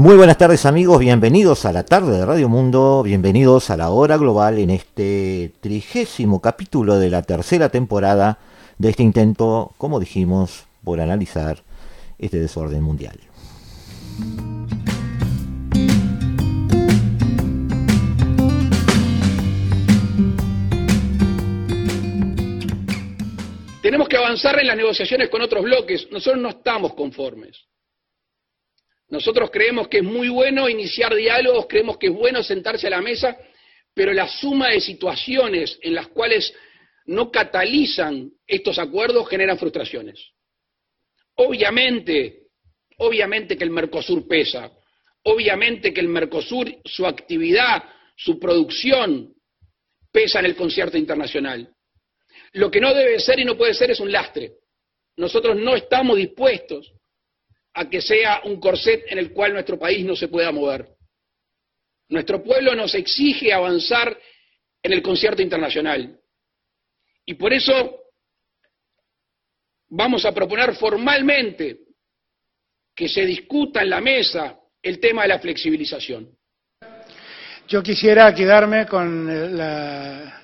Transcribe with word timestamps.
Muy 0.00 0.16
buenas 0.16 0.38
tardes 0.38 0.64
amigos, 0.64 0.98
bienvenidos 0.98 1.66
a 1.66 1.72
la 1.72 1.84
tarde 1.84 2.16
de 2.16 2.24
Radio 2.24 2.48
Mundo, 2.48 3.02
bienvenidos 3.02 3.68
a 3.68 3.76
la 3.76 3.90
hora 3.90 4.16
global 4.16 4.58
en 4.58 4.70
este 4.70 5.52
trigésimo 5.60 6.40
capítulo 6.40 6.98
de 6.98 7.10
la 7.10 7.20
tercera 7.20 7.68
temporada 7.68 8.38
de 8.78 8.88
este 8.88 9.02
intento, 9.02 9.74
como 9.76 10.00
dijimos, 10.00 10.64
por 10.84 11.02
analizar 11.02 11.58
este 12.18 12.38
desorden 12.38 12.82
mundial. 12.82 13.20
Tenemos 23.82 24.08
que 24.08 24.16
avanzar 24.16 24.58
en 24.60 24.66
las 24.66 24.76
negociaciones 24.78 25.28
con 25.28 25.42
otros 25.42 25.62
bloques, 25.62 26.08
nosotros 26.10 26.40
no 26.40 26.48
estamos 26.48 26.94
conformes. 26.94 27.66
Nosotros 29.10 29.50
creemos 29.50 29.88
que 29.88 29.98
es 29.98 30.04
muy 30.04 30.28
bueno 30.28 30.68
iniciar 30.68 31.14
diálogos, 31.14 31.66
creemos 31.68 31.98
que 31.98 32.06
es 32.06 32.12
bueno 32.12 32.42
sentarse 32.42 32.86
a 32.86 32.90
la 32.90 33.00
mesa, 33.00 33.36
pero 33.92 34.12
la 34.12 34.28
suma 34.28 34.68
de 34.68 34.80
situaciones 34.80 35.78
en 35.82 35.94
las 35.94 36.08
cuales 36.08 36.54
no 37.06 37.30
catalizan 37.30 38.30
estos 38.46 38.78
acuerdos 38.78 39.28
generan 39.28 39.58
frustraciones. 39.58 40.30
Obviamente, 41.34 42.44
obviamente 42.98 43.56
que 43.56 43.64
el 43.64 43.70
Mercosur 43.70 44.28
pesa, 44.28 44.70
obviamente 45.24 45.92
que 45.92 46.00
el 46.00 46.08
Mercosur, 46.08 46.72
su 46.84 47.04
actividad, 47.04 47.82
su 48.16 48.38
producción, 48.38 49.34
pesa 50.12 50.38
en 50.38 50.46
el 50.46 50.54
concierto 50.54 50.96
internacional. 50.96 51.68
Lo 52.52 52.70
que 52.70 52.80
no 52.80 52.94
debe 52.94 53.18
ser 53.18 53.40
y 53.40 53.44
no 53.44 53.56
puede 53.56 53.74
ser 53.74 53.90
es 53.90 53.98
un 53.98 54.12
lastre. 54.12 54.52
Nosotros 55.16 55.56
no 55.56 55.74
estamos 55.74 56.16
dispuestos 56.16 56.92
a 57.74 57.88
que 57.88 58.00
sea 58.00 58.42
un 58.44 58.60
corset 58.60 59.04
en 59.08 59.18
el 59.18 59.32
cual 59.32 59.52
nuestro 59.52 59.78
país 59.78 60.04
no 60.04 60.16
se 60.16 60.28
pueda 60.28 60.50
mover. 60.50 60.88
Nuestro 62.08 62.42
pueblo 62.42 62.74
nos 62.74 62.94
exige 62.94 63.52
avanzar 63.52 64.18
en 64.82 64.92
el 64.92 65.02
concierto 65.02 65.42
internacional. 65.42 66.18
Y 67.24 67.34
por 67.34 67.52
eso 67.52 68.00
vamos 69.88 70.24
a 70.24 70.32
proponer 70.32 70.74
formalmente 70.74 71.80
que 72.94 73.08
se 73.08 73.24
discuta 73.24 73.82
en 73.82 73.90
la 73.90 74.00
mesa 74.00 74.58
el 74.82 74.98
tema 74.98 75.22
de 75.22 75.28
la 75.28 75.38
flexibilización. 75.38 76.36
Yo 77.68 77.82
quisiera 77.82 78.34
quedarme 78.34 78.86
con 78.86 79.56
la, 79.56 80.42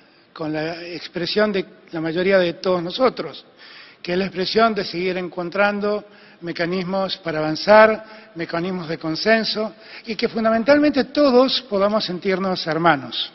expresión 0.93 1.51
de 1.51 1.65
la 1.91 1.99
mayoría 1.99 2.37
de 2.37 2.53
todos 2.53 2.81
nosotros, 2.81 3.45
que 4.01 4.13
es 4.13 4.17
la 4.17 4.25
expresión 4.25 4.73
de 4.73 4.85
seguir 4.85 5.17
encontrando 5.17 6.05
mecanismos 6.41 7.17
para 7.17 7.39
avanzar, 7.39 8.31
mecanismos 8.35 8.87
de 8.87 8.97
consenso 8.97 9.73
y 10.05 10.15
que 10.15 10.29
fundamentalmente 10.29 11.05
todos 11.05 11.61
podamos 11.63 12.05
sentirnos 12.05 12.65
hermanos. 12.67 13.31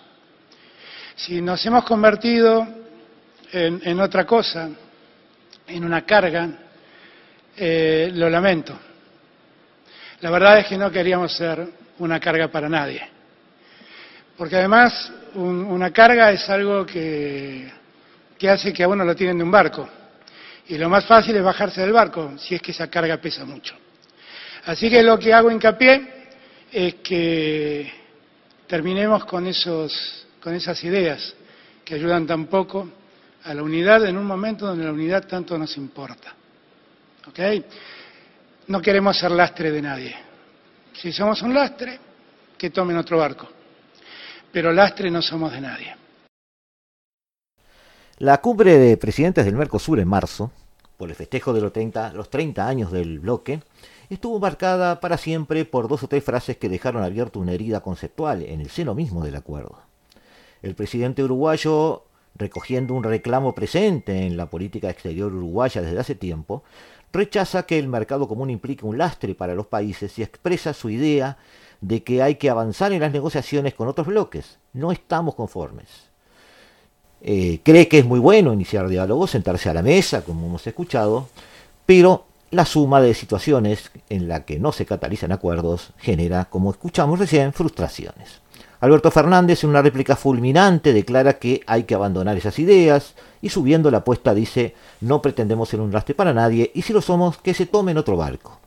Si 1.17 1.41
nos 1.41 1.65
hemos 1.67 1.85
convertido 1.85 2.67
en, 3.53 4.01
otra 4.01 4.25
cosa, 4.25 4.69
en 5.67 5.85
una 5.85 6.03
carga, 6.07 6.49
eh, 7.57 8.11
lo 8.15 8.31
lamento. 8.31 8.79
La 10.21 10.31
verdad 10.31 10.61
es 10.61 10.67
que 10.67 10.79
no 10.79 10.91
queríamos 10.91 11.37
ser 11.37 11.67
una 11.99 12.19
carga 12.19 12.49
para 12.49 12.69
nadie. 12.69 13.03
Porque 14.37 14.57
además 14.57 15.13
una 15.35 15.91
carga 15.91 16.31
es 16.31 16.49
algo 16.49 16.87
que, 16.87 17.71
que 18.39 18.49
hace 18.49 18.73
que 18.73 18.83
a 18.83 18.89
uno 18.89 19.05
lo 19.05 19.15
tienen 19.15 19.39
de 19.39 19.45
un 19.45 19.51
barco 19.51 19.89
y 20.69 20.79
lo 20.79 20.89
más 20.89 21.05
fácil 21.05 21.37
es 21.37 21.43
bajarse 21.43 21.81
del 21.81 21.93
barco, 21.93 22.33
si 22.39 22.55
es 22.55 22.63
que 22.63 22.71
esa 22.71 22.89
carga 22.89 23.17
pesa 23.19 23.45
mucho. 23.45 23.75
Así 24.65 24.89
que 24.89 25.03
lo 25.03 25.19
que 25.19 25.33
hago 25.33 25.51
hincapié 25.51 26.09
es 26.71 26.95
que 26.97 27.93
terminemos 28.67 29.25
con, 29.25 29.47
esos, 29.47 30.27
con 30.41 30.55
esas 30.55 30.83
ideas 30.85 31.35
que 31.85 31.97
ayudan 31.97 32.27
tan 32.27 32.47
poco 32.47 32.89
a 33.45 33.53
la 33.55 33.63
unidad 33.63 34.07
en 34.07 34.17
un 34.17 34.25
momento 34.25 34.67
donde 34.67 34.85
la 34.85 34.93
unidad 34.93 35.27
tanto 35.27 35.59
nos 35.59 35.77
importa. 35.77 36.35
¿Ok? 37.27 37.39
No 38.69 38.81
queremos 38.81 39.19
ser 39.19 39.33
lastre 39.33 39.71
de 39.73 39.83
nadie. 39.83 40.17
Si 40.95 41.13
somos 41.13 41.43
un 41.43 41.53
lastre, 41.53 41.99
que 42.57 42.71
tomen 42.71 42.97
otro 42.97 43.19
barco. 43.19 43.51
Pero 44.53 44.73
lastre 44.73 45.11
no 45.11 45.21
somos 45.21 45.51
de 45.51 45.61
nadie. 45.61 45.97
La 48.23 48.41
cumbre 48.41 48.79
de 48.79 48.97
presidentes 48.97 49.45
del 49.45 49.57
Mercosur 49.57 49.99
en 49.99 50.07
marzo, 50.07 50.53
por 50.97 51.09
el 51.09 51.17
festejo 51.17 51.53
de 51.53 51.61
los 51.61 51.73
30, 51.73 52.13
los 52.13 52.31
30 52.31 52.69
años 52.69 52.93
del 52.93 53.19
bloque, 53.19 53.63
estuvo 54.11 54.39
marcada 54.39 55.01
para 55.01 55.19
siempre 55.19 55.65
por 55.65 55.89
dos 55.89 56.05
o 56.05 56.07
tres 56.07 56.23
frases 56.23 56.57
que 56.57 56.69
dejaron 56.69 57.03
abierta 57.03 57.41
una 57.41 57.51
herida 57.51 57.81
conceptual 57.81 58.43
en 58.43 58.61
el 58.61 58.71
seno 58.71 58.95
mismo 58.95 59.25
del 59.25 59.35
acuerdo. 59.35 59.77
El 60.63 60.77
presidente 60.77 61.25
uruguayo, 61.25 62.05
recogiendo 62.37 62.95
un 62.95 63.03
reclamo 63.03 63.57
presente 63.57 64.25
en 64.25 64.37
la 64.37 64.47
política 64.47 64.89
exterior 64.89 65.35
uruguaya 65.35 65.83
desde 65.83 65.99
hace 65.99 66.15
tiempo, 66.15 66.63
rechaza 67.13 67.65
que 67.65 67.81
el 67.81 67.89
mercado 67.89 68.29
común 68.29 68.51
implique 68.51 68.87
un 68.87 68.99
lastre 68.99 69.35
para 69.35 69.57
los 69.57 69.67
países 69.67 70.17
y 70.21 70.23
expresa 70.23 70.75
su 70.75 70.91
idea 70.91 71.39
de 71.81 72.05
que 72.05 72.23
hay 72.23 72.37
que 72.37 72.51
avanzar 72.51 72.93
en 72.93 73.01
las 73.01 73.13
negociaciones 73.13 73.75
con 73.75 73.89
otros 73.89 74.07
bloques. 74.07 74.61
No 74.73 74.93
estamos 74.93 75.35
conformes. 75.35 76.12
Eh, 77.25 77.61
cree 77.63 77.87
que 77.87 78.01
es 78.01 78.05
muy 78.05 78.19
bueno 78.19 78.53
iniciar 78.53 78.89
diálogos, 78.89 79.31
sentarse 79.31 79.71
a 79.71 79.75
la 79.75 79.83
mesa, 79.83 80.23
como 80.23 80.47
hemos 80.47 80.67
escuchado, 80.67 81.29
pero 81.87 82.25
la 82.51 82.67
suma 82.67 83.01
de 83.01 83.15
situaciones 83.15 83.93
en 84.11 84.29
la 84.29 84.45
que 84.45 84.59
no 84.59 84.73
se 84.73 84.87
catalizan 84.87 85.31
acuerdos 85.31 85.93
genera, 85.99 86.47
como 86.47 86.71
escuchamos 86.71 87.19
recién, 87.19 87.53
frustraciones. 87.53 88.43
Alberto 88.81 89.13
Fernández, 89.13 89.63
en 89.63 89.71
una 89.71 89.81
réplica 89.81 90.17
fulminante, 90.17 90.93
declara 90.93 91.39
que 91.39 91.63
hay 91.69 91.85
que 91.85 91.95
abandonar 91.95 92.37
esas 92.37 92.59
ideas 92.59 93.15
y 93.41 93.49
subiendo 93.49 93.93
la 93.93 93.99
apuesta 93.99 94.35
dice 94.35 94.75
no 95.01 95.23
pretendemos 95.23 95.69
ser 95.69 95.81
un 95.81 95.93
lastre 95.93 96.17
para 96.17 96.35
nadie 96.35 96.73
y 96.75 96.83
si 96.83 96.93
lo 96.93 97.01
somos, 97.01 97.39
que 97.39 97.55
se 97.55 97.67
tomen 97.67 97.97
otro 97.97 98.17
barco. 98.17 98.59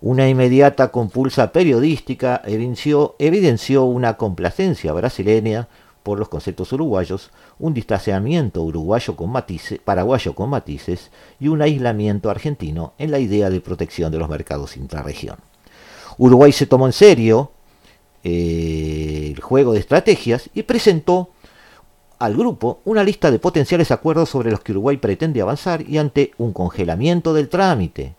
Una 0.00 0.28
inmediata 0.28 0.92
compulsa 0.92 1.50
periodística 1.50 2.40
evidenció, 2.44 3.16
evidenció 3.18 3.84
una 3.84 4.16
complacencia 4.16 4.92
brasileña 4.92 5.66
por 6.02 6.18
los 6.18 6.28
conceptos 6.28 6.72
uruguayos, 6.72 7.30
un 7.58 7.74
distanciamiento 7.74 8.62
uruguayo 8.62 9.16
con 9.16 9.30
matices, 9.30 9.78
paraguayo 9.78 10.34
con 10.34 10.50
matices 10.50 11.10
y 11.38 11.48
un 11.48 11.62
aislamiento 11.62 12.30
argentino 12.30 12.94
en 12.98 13.10
la 13.10 13.18
idea 13.18 13.50
de 13.50 13.60
protección 13.60 14.10
de 14.10 14.18
los 14.18 14.28
mercados 14.28 14.76
intrarregión. 14.76 15.36
Uruguay 16.18 16.52
se 16.52 16.66
tomó 16.66 16.86
en 16.86 16.92
serio 16.92 17.52
eh, 18.22 19.32
el 19.34 19.40
juego 19.40 19.72
de 19.72 19.80
estrategias 19.80 20.50
y 20.54 20.62
presentó 20.62 21.30
al 22.18 22.36
grupo 22.36 22.80
una 22.84 23.02
lista 23.02 23.30
de 23.30 23.38
potenciales 23.38 23.90
acuerdos 23.90 24.28
sobre 24.28 24.50
los 24.50 24.60
que 24.60 24.72
Uruguay 24.72 24.98
pretende 24.98 25.40
avanzar 25.40 25.82
y 25.88 25.96
ante 25.96 26.32
un 26.36 26.52
congelamiento 26.52 27.32
del 27.32 27.48
trámite, 27.48 28.14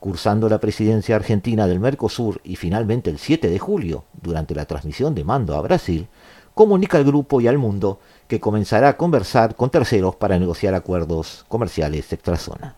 cursando 0.00 0.48
la 0.48 0.58
presidencia 0.58 1.16
argentina 1.16 1.66
del 1.66 1.80
Mercosur 1.80 2.40
y 2.44 2.56
finalmente 2.56 3.10
el 3.10 3.18
7 3.18 3.50
de 3.50 3.58
julio, 3.58 4.04
durante 4.22 4.54
la 4.54 4.64
transmisión 4.64 5.14
de 5.14 5.24
mando 5.24 5.54
a 5.54 5.60
Brasil, 5.60 6.08
comunica 6.56 6.96
al 6.96 7.04
grupo 7.04 7.42
y 7.42 7.48
al 7.48 7.58
mundo 7.58 8.00
que 8.26 8.40
comenzará 8.40 8.88
a 8.88 8.96
conversar 8.96 9.56
con 9.56 9.68
terceros 9.68 10.16
para 10.16 10.38
negociar 10.38 10.72
acuerdos 10.72 11.44
comerciales 11.48 12.10
extrazona. 12.10 12.76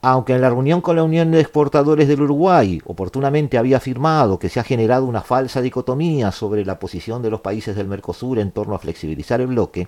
Aunque 0.00 0.34
en 0.34 0.40
la 0.40 0.50
reunión 0.50 0.80
con 0.80 0.96
la 0.96 1.04
Unión 1.04 1.30
de 1.30 1.38
Exportadores 1.38 2.08
del 2.08 2.22
Uruguay 2.22 2.82
oportunamente 2.84 3.56
había 3.56 3.76
afirmado 3.76 4.40
que 4.40 4.48
se 4.48 4.58
ha 4.58 4.64
generado 4.64 5.04
una 5.04 5.20
falsa 5.20 5.62
dicotomía 5.62 6.32
sobre 6.32 6.64
la 6.64 6.80
posición 6.80 7.22
de 7.22 7.30
los 7.30 7.40
países 7.40 7.76
del 7.76 7.86
Mercosur 7.86 8.40
en 8.40 8.50
torno 8.50 8.74
a 8.74 8.80
flexibilizar 8.80 9.40
el 9.40 9.46
bloque, 9.46 9.86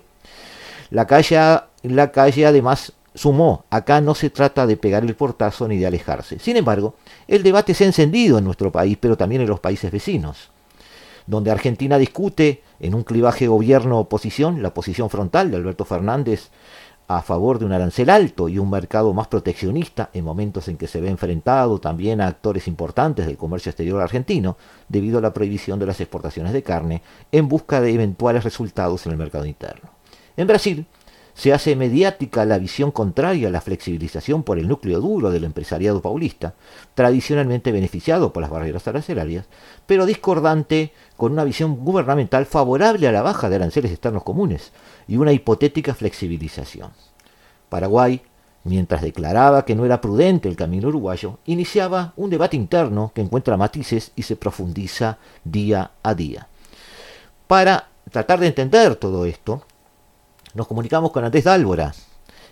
la 0.89 1.05
calle, 1.05 1.37
la 1.83 2.11
calle 2.13 2.45
además 2.45 2.93
sumó, 3.13 3.65
acá 3.71 3.99
no 3.99 4.15
se 4.15 4.29
trata 4.29 4.65
de 4.65 4.77
pegar 4.77 5.03
el 5.03 5.15
portazo 5.15 5.67
ni 5.67 5.77
de 5.77 5.85
alejarse. 5.85 6.39
Sin 6.39 6.55
embargo, 6.55 6.95
el 7.27 7.43
debate 7.43 7.73
se 7.73 7.83
ha 7.83 7.87
encendido 7.87 8.37
en 8.37 8.45
nuestro 8.45 8.71
país, 8.71 8.97
pero 8.97 9.17
también 9.17 9.41
en 9.41 9.49
los 9.49 9.59
países 9.59 9.91
vecinos. 9.91 10.54
Donde 11.27 11.51
Argentina 11.51 11.97
discute 11.97 12.61
en 12.79 12.95
un 12.95 13.03
clivaje 13.03 13.47
gobierno-oposición, 13.47 14.61
la 14.61 14.73
posición 14.73 15.09
frontal 15.09 15.51
de 15.51 15.57
Alberto 15.57 15.85
Fernández 15.85 16.49
a 17.07 17.21
favor 17.21 17.59
de 17.59 17.65
un 17.65 17.73
arancel 17.73 18.09
alto 18.09 18.49
y 18.49 18.57
un 18.57 18.69
mercado 18.69 19.13
más 19.13 19.27
proteccionista 19.27 20.09
en 20.13 20.25
momentos 20.25 20.67
en 20.67 20.77
que 20.77 20.87
se 20.87 21.01
ve 21.01 21.09
enfrentado 21.09 21.79
también 21.79 22.19
a 22.19 22.27
actores 22.27 22.67
importantes 22.67 23.27
del 23.27 23.37
comercio 23.37 23.69
exterior 23.69 24.01
argentino 24.01 24.57
debido 24.89 25.19
a 25.19 25.21
la 25.21 25.33
prohibición 25.33 25.77
de 25.77 25.85
las 25.85 26.01
exportaciones 26.01 26.51
de 26.51 26.63
carne 26.63 27.03
en 27.31 27.47
busca 27.47 27.79
de 27.79 27.93
eventuales 27.93 28.43
resultados 28.43 29.05
en 29.05 29.11
el 29.11 29.17
mercado 29.19 29.45
interno. 29.45 29.91
En 30.35 30.47
Brasil, 30.47 30.85
se 31.35 31.51
hace 31.51 31.75
mediática 31.75 32.45
la 32.45 32.57
visión 32.57 32.91
contraria 32.91 33.49
a 33.49 33.51
la 33.51 33.59
flexibilización 33.59 34.43
por 34.43 34.57
el 34.57 34.69
núcleo 34.69 35.01
duro 35.01 35.31
del 35.31 35.43
empresariado 35.43 36.01
paulista, 36.01 36.53
tradicionalmente 36.95 37.73
beneficiado 37.73 38.31
por 38.31 38.41
las 38.41 38.49
barreras 38.49 38.87
arancelarias, 38.87 39.45
pero 39.85 40.05
discordante 40.05 40.93
con 41.17 41.33
una 41.33 41.43
visión 41.43 41.75
gubernamental 41.83 42.45
favorable 42.45 43.07
a 43.07 43.11
la 43.11 43.21
baja 43.21 43.49
de 43.49 43.57
aranceles 43.57 43.91
externos 43.91 44.23
comunes 44.23 44.71
y 45.09 45.17
una 45.17 45.33
hipotética 45.33 45.93
flexibilización. 45.93 46.91
Paraguay, 47.67 48.21
mientras 48.63 49.01
declaraba 49.01 49.65
que 49.65 49.75
no 49.75 49.85
era 49.85 49.99
prudente 49.99 50.47
el 50.47 50.55
camino 50.55 50.87
uruguayo, 50.87 51.39
iniciaba 51.45 52.13
un 52.15 52.29
debate 52.29 52.55
interno 52.55 53.11
que 53.13 53.21
encuentra 53.21 53.57
matices 53.57 54.13
y 54.15 54.23
se 54.23 54.37
profundiza 54.37 55.17
día 55.43 55.91
a 56.01 56.13
día. 56.15 56.47
Para 57.47 57.89
tratar 58.09 58.39
de 58.39 58.47
entender 58.47 58.95
todo 58.95 59.25
esto, 59.25 59.65
nos 60.55 60.67
comunicamos 60.67 61.11
con 61.11 61.23
Andrés 61.25 61.43
Dálvora, 61.43 61.93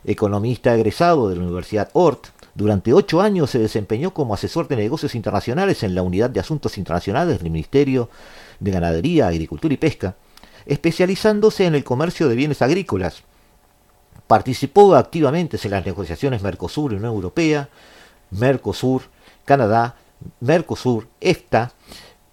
economista 0.03 0.75
egresado 0.75 1.29
de 1.29 1.38
la 1.38 1.44
Universidad 1.44 1.89
Ort. 1.94 2.27
Durante 2.53 2.94
ocho 2.94 3.21
años 3.21 3.50
se 3.50 3.59
desempeñó 3.59 4.13
como 4.13 4.33
asesor 4.33 4.67
de 4.67 4.75
negocios 4.75 5.15
internacionales 5.15 5.81
en 5.83 5.95
la 5.95 6.03
Unidad 6.03 6.29
de 6.29 6.41
Asuntos 6.41 6.77
Internacionales 6.77 7.39
del 7.39 7.50
Ministerio 7.50 8.09
de 8.59 8.71
Ganadería, 8.71 9.27
Agricultura 9.27 9.73
y 9.73 9.77
Pesca, 9.77 10.15
especializándose 10.65 11.65
en 11.65 11.75
el 11.75 11.85
comercio 11.85 12.27
de 12.27 12.35
bienes 12.35 12.61
agrícolas. 12.61 13.23
Participó 14.27 14.95
activamente 14.95 15.57
en 15.63 15.71
las 15.71 15.85
negociaciones 15.85 16.44
Mercosur-Unión 16.44 17.05
Europea, 17.05 17.69
Mercosur, 18.31 19.03
Canadá, 19.45 19.95
Mercosur, 20.41 21.07
EFTA 21.21 21.71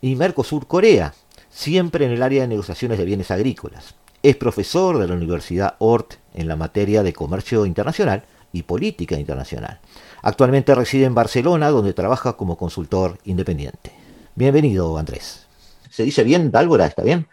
y 0.01 0.17
Mercosur-Corea, 0.17 1.15
siempre 1.49 2.07
en 2.07 2.11
el 2.11 2.23
área 2.25 2.43
de 2.43 2.49
negociaciones 2.49 2.99
de 2.99 3.05
bienes 3.05 3.31
agrícolas. 3.31 4.00
Es 4.23 4.37
profesor 4.37 4.99
de 4.99 5.09
la 5.09 5.15
Universidad 5.15 5.77
Ort 5.79 6.17
en 6.35 6.47
la 6.47 6.55
materia 6.55 7.03
de 7.03 7.15
comercio 7.15 7.65
internacional 7.65 8.23
y 8.53 8.65
política 8.65 9.15
internacional. 9.15 9.79
Actualmente 10.21 10.75
reside 10.75 11.07
en 11.07 11.15
Barcelona, 11.15 11.71
donde 11.71 11.95
trabaja 11.95 12.35
como 12.35 12.59
consultor 12.59 13.17
independiente. 13.25 13.93
Bienvenido, 14.35 14.99
Andrés. 14.99 15.47
¿Se 15.89 16.03
dice 16.03 16.23
bien, 16.23 16.51
Dálvora? 16.51 16.85
¿Está 16.85 17.03
bien? 17.03 17.29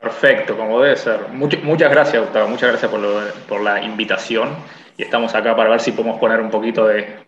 Perfecto, 0.00 0.56
como 0.56 0.80
debe 0.80 0.96
ser. 0.96 1.28
muchas 1.28 1.90
gracias, 1.92 2.20
Gustavo. 2.20 2.48
Muchas 2.48 2.70
gracias 2.70 2.90
por, 2.90 3.32
por 3.48 3.60
la 3.60 3.80
invitación. 3.80 4.48
Y 4.96 5.04
estamos 5.04 5.32
acá 5.36 5.54
para 5.54 5.70
ver 5.70 5.80
si 5.80 5.92
podemos 5.92 6.18
poner 6.18 6.40
un 6.40 6.50
poquito 6.50 6.84
de, 6.88 7.21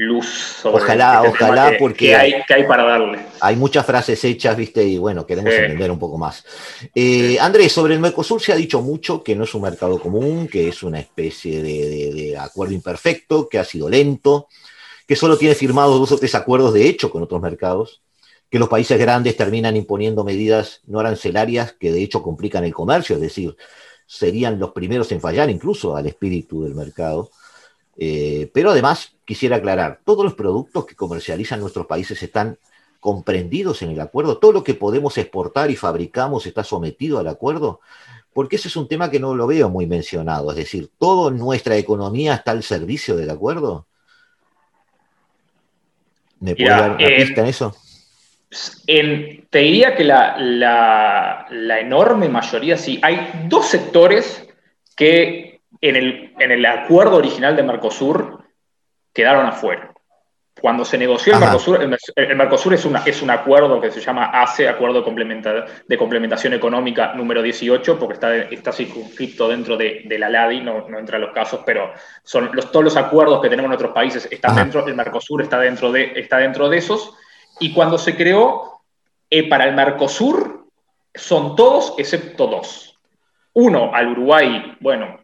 luz 0.00 0.26
sobre 0.62 0.82
Ojalá, 0.82 1.22
este 1.24 1.44
ojalá, 1.44 1.72
porque 1.78 2.16
hay, 2.16 2.34
hay, 2.48 2.64
para 2.64 2.84
darle. 2.84 3.18
Hay 3.40 3.56
muchas 3.56 3.84
frases 3.84 4.22
hechas, 4.24 4.56
viste, 4.56 4.82
y 4.82 4.98
bueno, 4.98 5.26
queremos 5.26 5.52
entender 5.52 5.90
un 5.90 5.98
poco 5.98 6.16
más. 6.16 6.44
Eh, 6.94 7.38
Andrés, 7.38 7.72
sobre 7.72 7.94
el 7.94 8.00
Mercosur 8.00 8.40
se 8.40 8.52
ha 8.52 8.56
dicho 8.56 8.80
mucho 8.80 9.22
que 9.22 9.36
no 9.36 9.44
es 9.44 9.54
un 9.54 9.62
mercado 9.62 10.00
común, 10.00 10.48
que 10.48 10.68
es 10.68 10.82
una 10.82 11.00
especie 11.00 11.62
de, 11.62 12.36
acuerdo 12.38 12.74
imperfecto, 12.74 13.48
que 13.48 13.58
ha 13.58 13.64
sido 13.64 13.88
lento, 13.88 14.48
que 15.06 15.16
solo 15.16 15.36
tiene 15.36 15.54
firmados 15.54 15.98
dos 15.98 16.12
o 16.12 16.18
tres 16.18 16.34
acuerdos 16.34 16.72
de 16.72 16.88
hecho 16.88 17.10
con 17.10 17.22
otros 17.22 17.42
mercados, 17.42 18.00
que 18.48 18.58
los 18.58 18.68
países 18.68 18.98
grandes 18.98 19.36
terminan 19.36 19.76
imponiendo 19.76 20.24
medidas 20.24 20.80
no 20.86 20.98
arancelarias 20.98 21.72
que 21.72 21.92
de 21.92 22.02
hecho 22.02 22.22
complican 22.22 22.64
el 22.64 22.74
comercio, 22.74 23.16
es 23.16 23.22
decir, 23.22 23.56
serían 24.06 24.58
los 24.58 24.72
primeros 24.72 25.12
en 25.12 25.20
fallar 25.20 25.50
incluso 25.50 25.94
al 25.94 26.06
espíritu 26.06 26.64
del 26.64 26.74
mercado. 26.74 27.30
Eh, 28.02 28.50
pero 28.54 28.70
además 28.70 29.12
quisiera 29.26 29.56
aclarar, 29.56 30.00
todos 30.06 30.24
los 30.24 30.32
productos 30.32 30.86
que 30.86 30.94
comercializan 30.94 31.60
nuestros 31.60 31.84
países 31.84 32.22
están 32.22 32.56
comprendidos 32.98 33.82
en 33.82 33.90
el 33.90 34.00
acuerdo, 34.00 34.38
todo 34.38 34.52
lo 34.52 34.64
que 34.64 34.72
podemos 34.72 35.18
exportar 35.18 35.70
y 35.70 35.76
fabricamos 35.76 36.46
está 36.46 36.64
sometido 36.64 37.18
al 37.18 37.28
acuerdo, 37.28 37.80
porque 38.32 38.56
ese 38.56 38.68
es 38.68 38.76
un 38.76 38.88
tema 38.88 39.10
que 39.10 39.20
no 39.20 39.34
lo 39.34 39.46
veo 39.46 39.68
muy 39.68 39.86
mencionado, 39.86 40.50
es 40.50 40.56
decir, 40.56 40.88
toda 40.98 41.30
nuestra 41.30 41.76
economía 41.76 42.36
está 42.36 42.52
al 42.52 42.62
servicio 42.62 43.16
del 43.16 43.28
acuerdo. 43.28 43.86
¿Me 46.40 46.56
puede 46.56 46.70
dar 46.70 46.92
una 46.92 47.04
eh, 47.04 47.16
pista 47.16 47.42
en 47.42 47.46
eso? 47.46 47.76
te 48.88 49.58
diría 49.58 49.94
que 49.94 50.04
la, 50.04 51.46
la 51.50 51.80
enorme 51.80 52.30
mayoría, 52.30 52.78
sí, 52.78 52.98
hay 53.02 53.44
dos 53.46 53.66
sectores 53.66 54.48
que 54.96 55.49
en 55.80 55.96
el, 55.96 56.34
en 56.38 56.50
el 56.50 56.66
acuerdo 56.66 57.16
original 57.16 57.56
de 57.56 57.62
Mercosur 57.62 58.44
quedaron 59.12 59.46
afuera. 59.46 59.92
Cuando 60.60 60.84
se 60.84 60.98
negoció 60.98 61.32
el 61.32 61.40
Mercosur, 61.40 61.80
el, 61.82 62.36
Mercosur 62.36 62.74
es, 62.74 62.84
una, 62.84 63.02
es 63.06 63.22
un 63.22 63.30
acuerdo 63.30 63.80
que 63.80 63.90
se 63.90 64.00
llama 64.00 64.26
ACE, 64.26 64.68
Acuerdo 64.68 65.02
de 65.88 65.96
Complementación 65.96 66.52
Económica 66.52 67.14
número 67.14 67.40
18, 67.40 67.98
porque 67.98 68.14
está, 68.14 68.36
está 68.36 68.70
circunscripto 68.70 69.48
dentro 69.48 69.78
de, 69.78 70.04
la 70.18 70.28
LADI, 70.28 70.60
no, 70.60 70.86
no, 70.86 70.98
entra 70.98 71.16
en 71.16 71.22
los 71.22 71.32
casos, 71.32 71.60
pero 71.64 71.92
son 72.22 72.50
los, 72.52 72.70
todos 72.70 72.84
los 72.84 72.96
acuerdos 72.98 73.40
que 73.40 73.48
tenemos 73.48 73.70
en 73.70 73.74
otros 73.74 73.92
países 73.92 74.28
están 74.30 74.54
dentro, 74.54 74.86
el 74.86 74.94
Mercosur 74.94 75.40
está 75.40 75.58
dentro, 75.58 75.90
de, 75.92 76.12
está 76.16 76.36
dentro 76.36 76.68
de 76.68 76.76
esos. 76.76 77.14
Y 77.58 77.72
cuando 77.72 77.96
se 77.96 78.14
creó, 78.14 78.82
eh, 79.30 79.48
para 79.48 79.64
el 79.64 79.74
Mercosur 79.74 80.66
son 81.14 81.56
todos 81.56 81.94
excepto 81.96 82.46
dos. 82.48 82.98
Uno, 83.54 83.92
al 83.94 84.08
Uruguay, 84.08 84.76
bueno, 84.80 85.19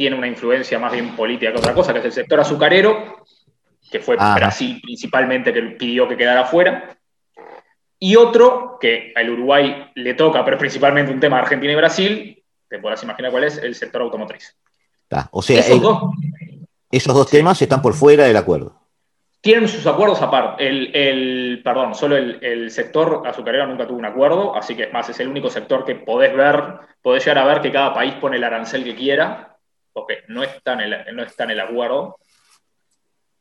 tiene 0.00 0.16
una 0.16 0.28
influencia 0.28 0.78
más 0.78 0.92
bien 0.92 1.14
política 1.14 1.52
que 1.52 1.58
otra 1.58 1.74
cosa, 1.74 1.92
que 1.92 1.98
es 1.98 2.06
el 2.06 2.12
sector 2.12 2.40
azucarero, 2.40 3.22
que 3.90 4.00
fue 4.00 4.16
Brasil 4.16 4.80
principalmente 4.82 5.52
que 5.52 5.60
pidió 5.60 6.08
que 6.08 6.16
quedara 6.16 6.46
fuera. 6.46 6.96
Y 7.98 8.16
otro, 8.16 8.78
que 8.80 9.12
al 9.14 9.28
Uruguay 9.28 9.90
le 9.94 10.14
toca, 10.14 10.42
pero 10.42 10.56
es 10.56 10.58
principalmente 10.60 11.12
un 11.12 11.20
tema 11.20 11.36
de 11.36 11.42
Argentina 11.42 11.74
y 11.74 11.76
Brasil, 11.76 12.42
te 12.66 12.78
podrás 12.78 13.02
imaginar 13.02 13.30
cuál 13.30 13.44
es, 13.44 13.58
el 13.58 13.74
sector 13.74 14.00
automotriz. 14.00 14.56
O 15.32 15.42
sea, 15.42 15.60
esos, 15.60 15.82
dos, 17.14 17.28
temas 17.28 17.60
están 17.60 17.82
por 17.82 17.92
fuera 17.92 18.24
del 18.24 18.38
acuerdo. 18.38 18.80
Tienen 19.42 19.68
sus 19.68 19.86
acuerdos 19.86 20.22
aparte. 20.22 20.66
El, 20.66 21.60
perdón, 21.62 21.94
solo 21.94 22.16
el, 22.16 22.70
sector 22.70 23.22
azucarero 23.26 23.66
nunca 23.66 23.86
tuvo 23.86 23.98
un 23.98 24.06
acuerdo, 24.06 24.56
así 24.56 24.74
que 24.74 24.84
es 24.84 24.92
más, 24.94 25.10
es 25.10 25.20
el 25.20 25.28
único 25.28 25.50
sector 25.50 25.84
que 25.84 25.96
podés 25.96 26.34
ver, 26.34 26.78
podés 27.02 27.22
llegar 27.22 27.44
a 27.44 27.44
ver 27.44 27.60
que 27.60 27.70
cada 27.70 27.92
país 27.92 28.14
pone 28.14 28.38
el 28.38 28.44
arancel 28.44 28.82
que 28.82 28.94
quiera 28.94 29.48
porque 29.92 30.22
no 30.28 30.42
está 30.42 30.74
en 30.74 30.80
el, 30.80 31.16
no 31.16 31.22
está 31.22 31.44
en 31.44 31.50
el 31.50 31.60
acuerdo. 31.60 32.16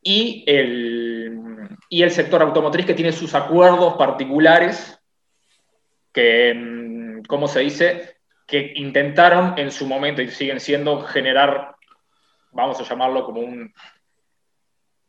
Y 0.02 0.44
el, 0.48 1.70
y 1.90 2.04
el 2.04 2.12
sector 2.12 2.42
automotriz 2.42 2.86
que 2.86 2.94
tiene 2.94 3.12
sus 3.12 3.36
acuerdos 3.36 3.96
particulares 3.96 5.00
que, 6.14 6.54
mm, 6.54 7.24
¿cómo 7.24 7.48
se 7.48 7.60
dice? 7.62 8.18
Que 8.48 8.74
intentaron 8.76 9.58
en 9.58 9.72
su 9.72 9.86
momento 9.86 10.22
y 10.22 10.30
siguen 10.30 10.60
siendo 10.60 11.02
generar, 11.02 11.76
vamos 12.52 12.80
a 12.80 12.84
llamarlo 12.84 13.26
como 13.26 13.42
un, 13.42 13.74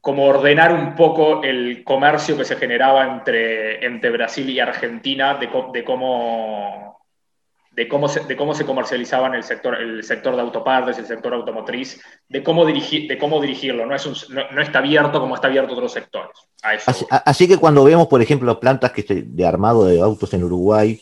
como 0.01 0.25
ordenar 0.25 0.73
un 0.73 0.95
poco 0.95 1.43
el 1.43 1.85
comercio 1.85 2.37
que 2.37 2.45
se 2.45 2.57
generaba 2.57 3.05
entre, 3.05 3.85
entre 3.85 4.11
Brasil 4.11 4.49
y 4.49 4.61
Argentina, 4.61 5.35
de, 5.35 5.49
de 5.73 5.85
cómo 5.85 7.00
de 7.71 7.89
cómo 7.89 8.09
se, 8.09 8.21
de 8.21 8.37
cómo 8.37 8.55
se 8.55 8.67
comercializaban 8.67 9.35
el 9.35 9.45
sector, 9.45 9.81
el 9.81 10.03
sector 10.03 10.35
de 10.35 10.43
autopartes, 10.43 10.99
el 10.99 11.07
sector 11.07 11.35
automotriz, 11.35 12.01
de 12.29 12.43
cómo, 12.43 12.67
dirigir, 12.67 13.09
de 13.09 13.17
cómo 13.17 13.41
dirigirlo. 13.41 13.87
No, 13.87 13.95
es 13.95 14.29
no, 14.29 14.61
está 14.61 14.81
abierto 14.81 15.21
como 15.21 15.37
está 15.37 15.47
abierto 15.47 15.75
otros 15.75 15.93
sectores. 15.93 16.33
Así, 16.63 17.47
que 17.47 17.59
cuando 17.59 17.85
vemos, 17.85 18.09
por 18.09 18.21
ejemplo, 18.21 18.59
plantas 18.59 18.93
que 18.93 19.03
de 19.03 19.47
armado 19.47 19.85
de 19.85 20.01
autos 20.01 20.35
en 20.35 20.45
Uruguay, 20.45 21.01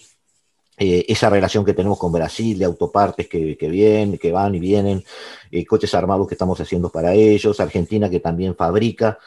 eh, 0.76 1.06
esa 1.08 1.30
relación 1.30 1.64
que 1.64 1.72
tenemos 1.72 1.98
con 1.98 2.12
Brasil 2.12 2.58
de 2.58 2.66
autopartes 2.66 3.26
que, 3.28 3.56
que 3.56 3.68
vienen, 3.68 4.18
que 4.18 4.30
van 4.30 4.54
y 4.54 4.60
vienen, 4.60 5.02
eh, 5.50 5.64
coches 5.64 5.92
armados 5.94 6.28
que 6.28 6.34
estamos 6.34 6.60
haciendo 6.60 6.90
para 6.90 7.14
ellos, 7.14 7.58
Argentina 7.58 8.08
que 8.10 8.20
también 8.20 8.54
fabrica, 8.54 9.18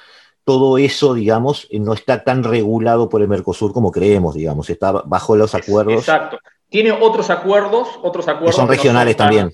todo 0.43 0.77
eso, 0.77 1.13
digamos, 1.13 1.67
no 1.71 1.93
está 1.93 2.24
tan 2.24 2.43
regulado 2.43 3.10
por 3.10 3.21
el 3.21 3.27
Mercosur 3.27 3.74
como 3.74 3.91
creemos, 3.91 4.36
digamos, 4.36 4.69
está 4.69 4.91
bajo 4.91 5.36
los 5.36 5.53
acuerdos. 5.53 5.95
Exacto. 5.95 6.38
Tiene 6.71 6.93
otros 6.93 7.29
acuerdos, 7.29 7.99
otros 8.01 8.29
acuerdos. 8.29 8.55
Que 8.55 8.61
son 8.61 8.69
regionales 8.69 9.17
también. 9.17 9.51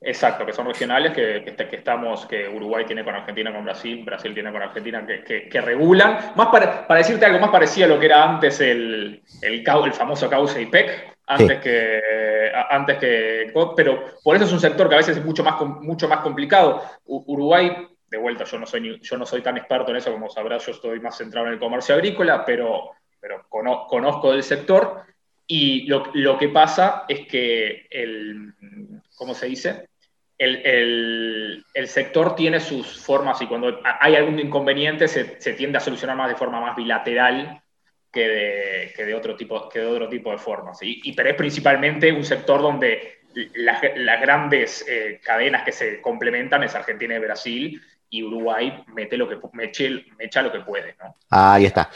Exacto, 0.00 0.44
que 0.44 0.52
son 0.52 0.66
regionales, 0.66 1.12
que, 1.12 1.44
estamos, 1.70 2.26
que 2.26 2.48
Uruguay 2.48 2.84
tiene 2.84 3.04
con 3.04 3.14
Argentina, 3.14 3.52
con 3.52 3.64
Brasil, 3.64 4.02
Brasil 4.04 4.34
tiene 4.34 4.50
con 4.50 4.62
Argentina, 4.62 5.06
que, 5.06 5.60
regulan. 5.60 6.32
Más 6.34 6.48
para, 6.48 6.84
decirte 6.96 7.26
algo 7.26 7.38
más 7.38 7.50
parecido 7.50 7.86
a 7.86 7.88
lo 7.90 8.00
que 8.00 8.06
era 8.06 8.24
antes 8.24 8.60
el, 8.60 9.22
el, 9.40 9.64
el 9.64 9.92
famoso 9.92 10.28
cauce 10.28 10.60
IPEC, 10.62 11.16
antes, 11.28 11.60
que, 11.60 12.52
antes 12.70 12.98
que. 12.98 13.52
Pero 13.76 14.04
por 14.24 14.34
eso 14.34 14.44
es 14.46 14.52
un 14.52 14.60
sector 14.60 14.88
que 14.88 14.96
a 14.96 14.98
veces 14.98 15.16
es 15.16 15.24
mucho 15.24 15.44
más, 15.44 15.60
mucho 15.60 16.08
más 16.08 16.20
complicado. 16.22 16.82
Uruguay, 17.04 17.88
de 18.08 18.18
vuelta, 18.18 18.42
yo 18.42 18.58
no, 18.58 18.66
soy, 18.66 19.00
yo 19.00 19.16
no 19.16 19.26
soy 19.26 19.42
tan 19.42 19.58
experto 19.58 19.92
en 19.92 19.98
eso 19.98 20.10
como 20.10 20.28
sabrás, 20.28 20.66
yo 20.66 20.72
estoy 20.72 20.98
más 20.98 21.16
centrado 21.16 21.46
en 21.46 21.52
el 21.52 21.60
comercio 21.60 21.94
agrícola, 21.94 22.44
pero, 22.44 22.90
pero 23.20 23.46
conozco 23.48 24.32
del 24.32 24.42
sector 24.42 25.07
Y 25.50 25.86
lo, 25.86 26.36
que 26.38 26.50
pasa 26.50 27.06
es 27.08 27.26
que 27.26 27.86
el, 27.90 28.52
¿cómo 29.16 29.34
se 29.34 29.46
dice? 29.46 29.88
El, 30.36 31.64
sector 31.86 32.36
tiene 32.36 32.60
sus 32.60 33.00
formas 33.00 33.40
y 33.40 33.46
cuando 33.46 33.80
hay 33.82 34.14
algún 34.14 34.38
inconveniente 34.38 35.08
se, 35.08 35.24
tiende 35.54 35.78
a 35.78 35.80
solucionar 35.80 36.16
más 36.16 36.28
de 36.28 36.36
forma 36.36 36.60
más 36.60 36.76
bilateral 36.76 37.62
que 38.12 38.92
de, 38.98 39.14
otro, 39.14 39.36
tipo, 39.36 39.70
que 39.70 39.78
de 39.78 39.86
otro 39.86 40.08
tipo 40.10 40.30
de 40.30 40.38
formas. 40.38 40.78
Y, 40.82 41.12
pero 41.14 41.30
es 41.30 41.34
principalmente 41.34 42.12
un 42.12 42.24
sector 42.24 42.60
donde 42.60 43.20
las, 43.54 43.80
grandes 44.20 44.86
eh, 44.86 45.18
cadenas 45.24 45.64
que 45.64 45.72
se 45.72 46.02
complementan 46.02 46.62
es 46.62 46.74
Argentina 46.74 47.14
y 47.14 47.20
Brasil, 47.20 47.82
y 48.10 48.22
Uruguay 48.22 48.84
mete 48.94 49.16
lo 49.16 49.28
que, 49.28 49.36
me, 49.52 49.70
echa 50.18 50.42
lo 50.42 50.50
que 50.50 50.60
puede. 50.60 50.96
¿no? 51.02 51.14
ahí 51.28 51.66
está. 51.66 51.90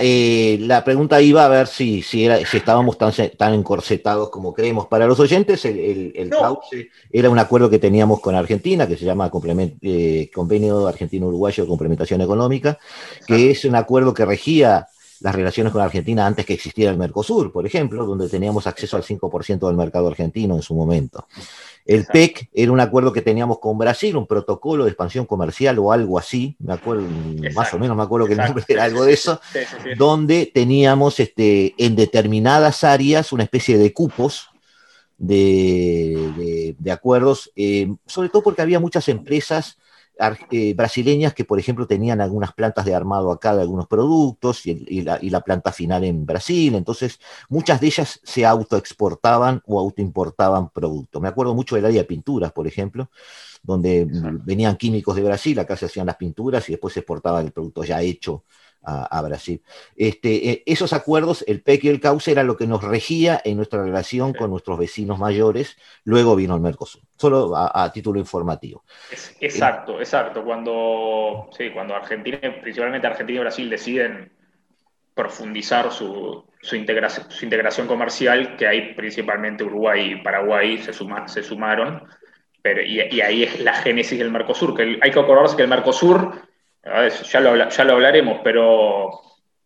Eh, 0.00 0.58
la 0.60 0.82
pregunta 0.82 1.20
iba 1.20 1.44
a 1.44 1.48
ver 1.48 1.66
si, 1.66 2.02
si, 2.02 2.24
era, 2.24 2.38
si 2.44 2.56
estábamos 2.56 2.96
tan, 2.96 3.12
tan 3.36 3.54
encorsetados 3.54 4.30
como 4.30 4.54
creemos. 4.54 4.86
Para 4.86 5.06
los 5.06 5.20
oyentes, 5.20 5.64
el, 5.66 6.12
el, 6.14 6.30
cauce 6.30 6.90
era 7.10 7.28
un 7.28 7.38
acuerdo 7.38 7.68
que 7.68 7.78
teníamos 7.78 8.20
con 8.20 8.34
Argentina, 8.34 8.86
que 8.86 8.96
se 8.96 9.04
llama 9.04 9.30
eh, 9.82 10.30
Convenio 10.34 10.86
Argentino-Uruguayo 10.86 11.64
de 11.64 11.68
Complementación 11.68 12.20
Económica, 12.22 12.78
que 13.26 13.50
es 13.50 13.64
un 13.64 13.74
acuerdo 13.74 14.14
que 14.14 14.24
regía 14.24 14.88
las 15.20 15.34
relaciones 15.34 15.72
con 15.72 15.82
Argentina 15.82 16.26
antes 16.26 16.46
que 16.46 16.54
existiera 16.54 16.92
el 16.92 16.98
Mercosur, 16.98 17.52
por 17.52 17.66
ejemplo, 17.66 18.06
donde 18.06 18.28
teníamos 18.28 18.66
acceso 18.66 18.96
al 18.96 19.02
5% 19.02 19.66
del 19.66 19.76
mercado 19.76 20.06
argentino 20.06 20.54
en 20.54 20.62
su 20.62 20.74
momento. 20.74 21.26
El 21.88 22.04
PEC 22.04 22.50
era 22.52 22.70
un 22.70 22.80
acuerdo 22.80 23.14
que 23.14 23.22
teníamos 23.22 23.60
con 23.60 23.78
Brasil, 23.78 24.14
un 24.14 24.26
protocolo 24.26 24.84
de 24.84 24.90
expansión 24.90 25.24
comercial 25.24 25.78
o 25.78 25.90
algo 25.90 26.18
así, 26.18 26.54
me 26.58 26.74
acuerdo, 26.74 27.08
más 27.54 27.72
o 27.72 27.78
menos 27.78 27.96
me 27.96 28.02
acuerdo 28.02 28.26
que 28.26 28.34
el 28.34 28.40
nombre 28.40 28.62
era 28.68 28.84
algo 28.84 29.06
de 29.06 29.14
eso, 29.14 29.40
donde 29.96 30.44
teníamos 30.52 31.18
este, 31.18 31.74
en 31.78 31.96
determinadas 31.96 32.84
áreas 32.84 33.32
una 33.32 33.44
especie 33.44 33.78
de 33.78 33.94
cupos 33.94 34.50
de, 35.16 36.76
acuerdos, 36.92 37.50
eh, 37.56 37.90
sobre 38.06 38.28
todo 38.28 38.42
porque 38.42 38.60
había 38.60 38.80
muchas 38.80 39.08
empresas 39.08 39.78
eh, 40.50 40.74
brasileñas 40.74 41.32
que, 41.32 41.44
por 41.44 41.60
ejemplo, 41.60 41.86
tenían 41.86 42.20
algunas 42.20 42.52
plantas 42.52 42.84
de 42.84 42.94
armado 42.94 43.30
acá 43.30 43.54
de 43.54 43.62
algunos 43.62 43.86
productos 43.86 44.66
y, 44.66 45.02
la, 45.02 45.40
planta 45.40 45.72
final 45.72 46.04
en 46.04 46.26
Brasil. 46.26 46.74
Entonces, 46.74 47.20
muchas 47.48 47.80
de 47.80 47.86
ellas 47.86 48.20
se 48.24 48.44
autoexportaban 48.44 49.62
o 49.66 49.78
autoimportaban 49.78 50.70
productos. 50.70 51.22
Me 51.22 51.28
acuerdo 51.28 51.54
mucho 51.54 51.76
del 51.76 51.86
área 51.86 52.02
de 52.02 52.08
pinturas, 52.08 52.52
por 52.52 52.66
ejemplo, 52.66 53.10
donde 53.62 54.06
venían 54.44 54.76
químicos 54.76 55.14
de 55.16 55.22
Brasil, 55.22 55.58
acá 55.58 55.76
se 55.76 55.86
hacían 55.86 56.06
las 56.06 56.16
pinturas 56.16 56.68
y 56.68 56.72
después 56.72 56.94
se 56.94 57.00
exportaba 57.00 57.40
el 57.40 57.52
producto 57.52 57.84
ya 57.84 58.02
hecho 58.02 58.44
a, 58.88 59.22
Brasil. 59.22 59.62
Este, 59.96 60.50
eh, 60.50 60.62
esos 60.66 60.92
acuerdos, 60.92 61.44
el 61.46 61.62
PEC 61.62 61.84
y 61.84 61.88
el 61.88 62.00
CAUCE, 62.00 62.32
era 62.32 62.42
lo 62.42 62.56
que 62.56 62.66
nos 62.66 62.82
regía 62.82 63.40
en 63.44 63.56
nuestra 63.56 63.82
relación 63.82 64.32
con 64.32 64.50
nuestros 64.50 64.78
vecinos 64.78 65.18
mayores. 65.18 65.76
Luego 66.04 66.36
vino 66.36 66.54
el 66.54 66.60
Mercosur, 66.60 67.02
solo 67.16 67.54
a, 67.54 67.90
título 67.92 68.18
informativo. 68.18 68.84
exacto, 69.40 69.98
exacto. 69.98 70.44
Cuando, 70.44 71.50
sí, 71.56 71.70
cuando 71.70 71.94
Argentina, 71.94 72.38
principalmente 72.60 73.06
Argentina 73.06 73.38
y 73.38 73.42
Brasil, 73.42 73.70
deciden 73.70 74.32
profundizar 75.14 75.90
su, 75.90 76.44
su, 76.60 76.76
integración, 76.76 77.30
su 77.30 77.44
integración 77.44 77.86
comercial, 77.86 78.56
que 78.56 78.66
ahí 78.66 78.94
principalmente 78.94 79.64
Uruguay 79.64 80.12
y 80.12 80.22
Paraguay 80.22 80.78
se, 80.78 80.92
se 80.92 81.42
sumaron. 81.42 82.04
Pero, 82.62 82.82
y, 82.82 83.00
y, 83.10 83.20
ahí 83.20 83.44
es 83.44 83.60
la 83.60 83.74
génesis 83.74 84.18
del 84.18 84.30
Mercosur, 84.30 84.74
que 84.74 84.98
hay 85.00 85.10
que 85.10 85.20
acordarse 85.20 85.56
que 85.56 85.62
el 85.62 85.68
Mercosur 85.68 86.47
ya 87.10 87.40
lo, 87.40 87.68
ya 87.68 87.84
lo 87.84 87.92
hablaremos, 87.94 88.40
pero 88.42 89.20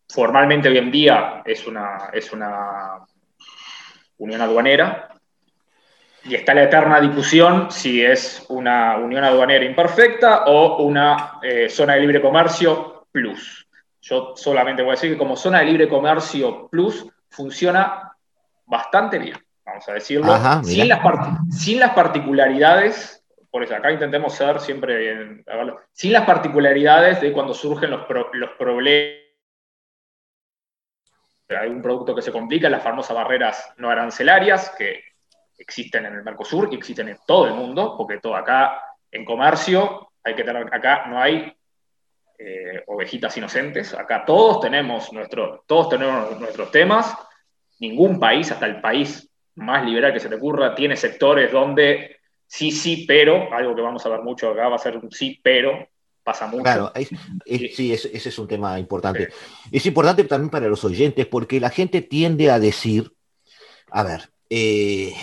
formalmente 0.09 0.69
hoy 0.69 0.77
en 0.77 0.91
día 0.91 1.41
es 1.45 1.65
una, 1.65 2.09
es 2.13 2.31
una 2.31 2.99
unión 4.17 4.41
aduanera 4.41 5.09
y 6.25 6.35
está 6.35 6.53
la 6.53 6.63
eterna 6.63 7.01
discusión 7.01 7.69
si 7.69 8.03
es 8.03 8.45
una 8.49 8.97
unión 8.97 9.23
aduanera 9.23 9.65
imperfecta 9.65 10.45
o 10.45 10.83
una 10.83 11.39
eh, 11.41 11.69
zona 11.69 11.95
de 11.95 12.01
libre 12.01 12.21
comercio 12.21 13.07
plus. 13.11 13.67
Yo 14.01 14.33
solamente 14.35 14.81
voy 14.81 14.91
a 14.91 14.95
decir 14.95 15.11
que 15.11 15.17
como 15.17 15.35
zona 15.35 15.59
de 15.59 15.65
libre 15.65 15.89
comercio 15.89 16.67
plus 16.69 17.05
funciona 17.29 18.15
bastante 18.65 19.17
bien, 19.17 19.37
vamos 19.65 19.87
a 19.89 19.93
decirlo, 19.93 20.33
sin, 20.63 20.87
las 20.87 20.99
sin 21.49 21.79
las 21.79 21.91
particularidades 21.91 23.22
por 23.53 23.61
eso 23.61 23.75
acá 23.75 23.91
intentemos 23.91 24.33
ser 24.33 24.59
siempre, 24.59 25.43
sin 25.91 26.11
las 26.11 26.25
particularidades 26.25 27.21
de 27.21 27.31
cuando 27.31 27.53
surgen 27.53 27.91
los, 27.91 28.07
los 28.33 28.49
problemas. 28.57 29.21
Hay 31.49 31.69
un 31.69 31.83
producto 31.83 32.15
que 32.15 32.23
se 32.23 32.31
complica, 32.31 32.67
las 32.67 32.81
famosas 32.81 33.15
barreras 33.15 33.71
no 33.77 33.91
arancelarias 33.91 34.71
que 34.75 35.03
existen 35.55 36.07
en 36.07 36.15
el 36.15 36.23
Mercosur 36.23 36.69
y 36.71 36.77
existen 36.77 37.09
en 37.09 37.19
todo 37.27 37.45
el 37.45 37.53
mundo, 37.53 37.93
porque 37.95 38.17
todo 38.17 38.35
acá 38.35 38.81
en 39.11 39.23
comercio 39.23 40.13
hay 40.23 40.33
que 40.33 40.43
tener, 40.43 40.73
acá 40.73 41.05
no 41.05 41.21
hay 41.21 41.55
eh, 42.39 42.83
ovejitas 42.87 43.37
inocentes, 43.37 43.93
acá 43.93 44.25
todos 44.25 44.61
tenemos, 44.61 45.13
nuestro, 45.13 45.63
todos 45.67 45.89
tenemos 45.89 46.39
nuestros 46.39 46.71
temas, 46.71 47.15
ningún 47.79 48.19
país, 48.19 48.51
hasta 48.51 48.65
el 48.65 48.81
país 48.81 49.29
más 49.53 49.85
liberal 49.85 50.11
que 50.11 50.19
se 50.19 50.29
te 50.29 50.35
ocurra, 50.37 50.73
tiene 50.73 50.97
sectores 50.97 51.51
donde 51.51 52.22
sí, 52.53 52.71
sí, 52.71 53.05
pero, 53.07 53.51
algo 53.51 53.75
que 53.75 53.81
vamos 53.81 54.05
a 54.05 54.09
ver 54.09 54.21
mucho 54.21 54.51
acá 54.51 54.69
va 54.69 54.75
a 54.75 54.79
ser 54.79 54.97
un 54.97 55.11
sí, 55.11 55.39
pero, 55.41 55.89
pasa 56.23 56.45
mucho. 56.45 56.61
Claro, 56.61 56.93
sí, 57.45 57.91
ese, 57.91 58.15
es 58.15 58.39
un 58.39 58.47
tema 58.47 58.77
importante. 58.77 59.29
Es 59.71 59.83
importante 59.87 60.23
también 60.25 60.51
para 60.51 60.67
los 60.67 60.83
oyentes 60.85 61.25
porque 61.25 61.59
la 61.59 61.71
gente 61.71 62.03
tiende 62.03 62.51
a 62.51 62.59
decir, 62.59 63.11
a 63.89 64.03
ver, 64.03 64.29
eh, 64.51 65.15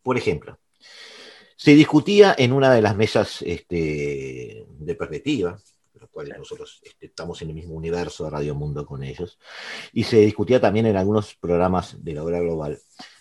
por 0.00 0.16
ejemplo, 0.16 0.60
se 1.56 1.74
discutía 1.74 2.36
en 2.38 2.52
una 2.52 2.72
de 2.72 2.82
las 2.82 2.94
mesas 2.94 3.42
este, 3.42 4.64
de 4.68 4.94
perspectiva, 4.94 5.58
los 5.94 6.08
cuales 6.08 6.38
nosotros 6.38 6.78
este, 6.84 7.06
estamos 7.06 7.42
en 7.42 7.48
el 7.48 7.56
mismo 7.56 7.74
universo 7.74 8.24
de 8.24 8.30
Radio 8.30 8.54
Mundo 8.54 8.86
con 8.86 9.02
ellos, 9.02 9.40
y 9.92 10.04
se 10.04 10.18
discutía 10.18 10.60
también 10.60 10.86
en 10.86 10.96
algunos 10.96 11.34
programas 11.34 12.04
de 12.04 12.14
la 12.14 12.22
hora 12.22 12.38
global, 12.38 12.78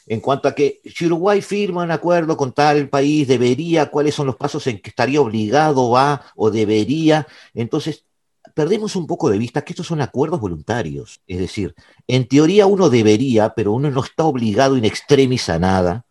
en 0.07 0.19
cuanto 0.19 0.47
a 0.47 0.53
que 0.53 0.81
si 0.85 1.07
Uruguay 1.07 1.41
firma 1.41 1.83
un 1.83 1.91
acuerdo 1.91 2.37
con 2.37 2.53
tal 2.53 2.89
país, 2.89 3.27
debería, 3.27 3.89
cuáles 3.89 4.13
son 4.13 4.27
los 4.27 4.35
pasos 4.35 4.67
en 4.67 4.79
que 4.79 4.89
estaría 4.89 5.19
obligado 5.19 5.97
a 5.97 6.21
o 6.35 6.51
debería. 6.51 7.27
Entonces, 7.53 8.05
perdemos 8.53 8.95
un 8.95 9.07
poco 9.07 9.29
de 9.29 9.37
vista 9.37 9.63
que 9.63 9.73
estos 9.73 9.87
son 9.87 10.01
acuerdos 10.01 10.39
voluntarios. 10.39 11.21
Es 11.25 11.39
decir, 11.39 11.75
en 12.07 12.27
teoría 12.27 12.67
uno 12.67 12.89
debería, 12.89 13.53
pero 13.55 13.73
uno 13.73 13.89
no 13.89 14.03
está 14.03 14.25
obligado 14.25 14.77
in 14.77 14.85
extremis 14.85 15.49
a 15.49 15.57
nada, 15.57 16.05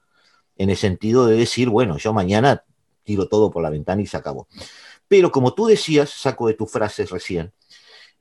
en 0.56 0.70
el 0.70 0.76
sentido 0.76 1.26
de 1.26 1.36
decir, 1.36 1.68
bueno, 1.68 1.96
yo 1.98 2.12
mañana 2.12 2.64
tiro 3.04 3.28
todo 3.28 3.50
por 3.50 3.62
la 3.62 3.70
ventana 3.70 4.02
y 4.02 4.06
se 4.06 4.16
acabó. 4.16 4.48
Pero 5.06 5.30
como 5.30 5.54
tú 5.54 5.66
decías, 5.66 6.10
saco 6.10 6.48
de 6.48 6.54
tus 6.54 6.70
frases 6.70 7.10
recién, 7.10 7.52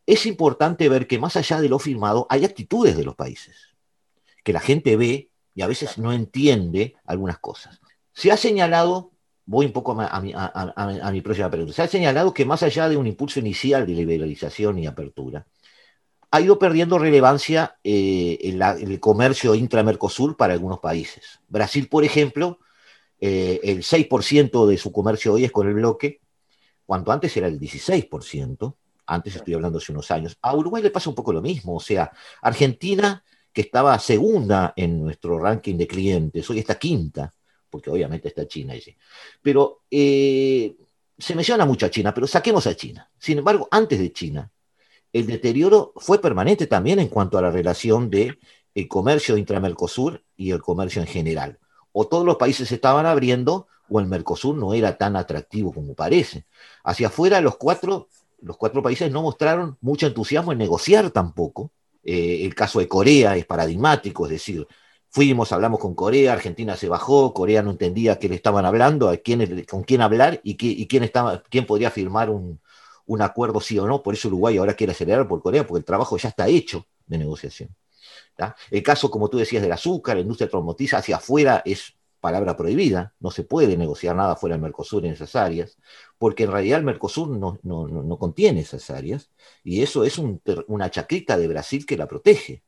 es 0.05 0.25
importante 0.25 0.89
ver 0.89 1.07
que 1.07 1.17
más 1.17 1.35
allá 1.35 1.61
de 1.61 1.69
lo 1.69 1.79
firmado 1.79 2.27
hay 2.29 2.45
actitudes 2.45 2.97
de 2.97 3.03
los 3.03 3.15
países, 3.15 3.55
que 4.43 4.53
la 4.53 4.59
gente 4.59 4.97
ve 4.97 5.29
y 5.55 5.61
a 5.61 5.67
veces 5.67 5.97
no 5.97 6.11
entiende 6.11 6.95
algunas 7.05 7.39
cosas. 7.39 7.79
Se 8.11 8.31
ha 8.31 8.37
señalado, 8.37 9.11
voy 9.45 9.65
un 9.65 9.71
poco 9.71 9.99
a 9.99 10.21
mi, 10.21 11.21
próxima 11.21 11.49
pregunta, 11.49 11.73
se 11.73 11.81
ha 11.81 11.87
señalado 11.87 12.33
que 12.33 12.45
más 12.45 12.63
allá 12.63 12.89
de 12.89 12.97
un 12.97 13.07
impulso 13.07 13.39
inicial 13.39 13.85
de 13.85 13.93
liberalización 13.93 14.79
y 14.79 14.87
apertura, 14.87 15.45
ha 16.31 16.41
ido 16.41 16.57
perdiendo 16.57 16.97
relevancia 16.97 17.77
eh, 17.83 18.39
el, 18.41 18.99
comercio 18.99 19.53
intra-Mercosur 19.53 20.35
para 20.35 20.53
algunos 20.53 20.79
países. 20.79 21.39
Brasil, 21.47 21.87
por 21.87 22.03
ejemplo, 22.03 22.59
eh, 23.19 23.59
el 23.63 23.83
6% 23.83 24.65
de 24.65 24.77
su 24.77 24.91
comercio 24.91 25.33
hoy 25.33 25.45
es 25.45 25.51
con 25.51 25.67
el 25.67 25.75
bloque, 25.75 26.21
cuanto 26.85 27.11
antes 27.11 27.37
era 27.37 27.47
el 27.47 27.59
16%, 27.59 28.75
antes 29.05 29.35
estoy 29.35 29.53
hablando 29.53 29.77
hace 29.77 29.91
unos 29.91 30.09
años. 30.09 30.37
A 30.41 30.55
Uruguay 30.55 30.81
le 30.81 30.89
pasa 30.89 31.09
un 31.09 31.15
poco 31.15 31.33
lo 31.33 31.41
mismo, 31.41 31.75
o 31.75 31.79
sea, 31.79 32.11
Argentina 32.41 33.23
que 33.53 33.61
estaba 33.61 33.97
segunda 33.99 34.73
en 34.75 35.01
nuestro 35.01 35.39
ranking 35.39 35.75
de 35.77 35.87
clientes, 35.87 36.49
hoy 36.49 36.59
está 36.59 36.75
quinta, 36.75 37.33
porque 37.69 37.89
obviamente 37.89 38.27
está 38.27 38.47
China 38.47 38.73
allí. 38.73 38.95
Pero 39.41 39.83
eh, 39.89 40.75
se 41.17 41.35
menciona 41.35 41.65
mucho 41.65 41.85
a 41.85 41.91
China, 41.91 42.13
pero 42.13 42.27
saquemos 42.27 42.65
a 42.67 42.75
China. 42.75 43.09
Sin 43.17 43.37
embargo, 43.37 43.67
antes 43.71 43.99
de 43.99 44.11
China, 44.11 44.51
el 45.11 45.27
deterioro 45.27 45.93
fue 45.97 46.19
permanente 46.19 46.65
también 46.65 46.99
en 46.99 47.07
cuanto 47.07 47.37
a 47.37 47.41
la 47.41 47.51
relación 47.51 48.09
de 48.09 48.39
el 48.73 48.87
comercio 48.87 49.37
intra-Mercosur 49.37 50.23
y 50.35 50.51
el 50.51 50.61
comercio 50.61 51.01
en 51.01 51.07
general. 51.07 51.59
O 51.91 52.07
todos 52.07 52.25
los 52.25 52.37
países 52.37 52.67
se 52.67 52.75
estaban 52.75 53.05
abriendo 53.05 53.67
o 53.89 53.99
el 53.99 54.07
Mercosur 54.07 54.55
no 54.55 54.73
era 54.73 54.97
tan 54.97 55.15
atractivo 55.15 55.71
como 55.71 55.93
parece. 55.93 56.45
Hacia 56.83 57.07
afuera 57.07 57.41
los 57.41 57.57
cuatro, 57.57 58.07
los 58.41 58.57
cuatro 58.57 58.81
países 58.81 59.11
no 59.11 59.21
mostraron 59.21 59.77
mucho 59.81 60.07
entusiasmo 60.07 60.51
en 60.51 60.57
negociar 60.57 61.11
tampoco, 61.11 61.71
eh, 62.03 62.45
el 62.45 62.53
caso 62.55 62.79
de 62.79 62.87
Corea 62.87 63.35
es 63.37 63.45
paradigmático, 63.45 64.25
es 64.25 64.31
decir, 64.33 64.67
fuimos, 65.09 65.51
hablamos 65.51 65.79
con 65.79 65.95
Corea, 65.95 66.33
Argentina 66.33 66.75
se 66.75 66.89
bajó, 66.89 67.33
Corea 67.33 67.61
no 67.61 67.71
entendía 67.71 68.19
qué 68.19 68.27
le 68.27 68.35
estaban 68.35 68.65
hablando, 68.65 69.09
a 69.09 69.17
quién, 69.17 69.65
con 69.65 69.83
quién 69.83 70.01
hablar 70.01 70.41
y, 70.43 70.57
quién, 70.87 71.03
estaba, 71.03 71.43
quién 71.49 71.65
podría 71.65 71.91
firmar 71.91 72.29
un, 72.29 72.59
acuerdo 73.21 73.61
sí 73.61 73.77
o 73.77 73.85
no. 73.85 74.01
Por 74.01 74.15
eso 74.15 74.27
Uruguay 74.27 74.57
ahora 74.57 74.73
quiere 74.73 74.91
acelerar 74.93 75.27
por 75.27 75.41
Corea, 75.41 75.65
porque 75.67 75.79
el 75.79 75.85
trabajo 75.85 76.17
ya 76.17 76.29
está 76.29 76.47
hecho 76.47 76.87
de 77.05 77.19
negociación. 77.19 77.69
El 78.71 78.83
caso, 78.83 79.11
como 79.11 79.29
tú 79.29 79.37
decías, 79.37 79.61
del 79.61 79.71
azúcar, 79.71 80.15
la 80.15 80.21
industria 80.21 80.45
automotriz 80.47 80.95
hacia 80.95 81.17
afuera 81.17 81.61
es 81.63 81.93
palabra 82.23 82.55
prohibida, 82.55 83.13
no 83.19 83.31
se 83.31 83.43
puede 83.43 83.75
negociar 83.75 84.15
nada 84.15 84.37
fuera 84.37 84.55
del 84.55 84.61
Mercosur 84.61 85.05
en 85.05 85.11
esas 85.11 85.35
áreas, 85.35 85.77
porque 86.17 86.43
en 86.43 86.53
realidad 86.53 86.79
el 86.79 86.85
Mercosur 86.85 87.27
no, 87.27 87.59
no, 87.63 88.17
contiene 88.17 88.61
esas 88.61 88.89
áreas, 88.89 89.29
y 89.61 89.81
eso 89.81 90.05
es 90.05 90.17
una 90.17 90.89
chacrita 90.89 91.37
de 91.37 91.49
Brasil 91.49 91.85
que 91.85 91.97
la 91.97 92.07
protege. 92.07 92.63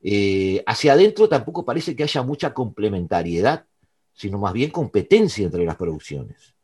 Eh, 0.00 0.62
hacia 0.66 0.92
adentro 0.92 1.28
tampoco 1.28 1.64
parece 1.64 1.96
que 1.96 2.04
haya 2.04 2.22
mucha 2.22 2.54
complementariedad, 2.54 3.66
sino 4.12 4.38
más 4.38 4.52
bien 4.52 4.70
competencia 4.70 5.44
entre 5.44 5.64
las 5.64 5.74
producciones. 5.74 6.54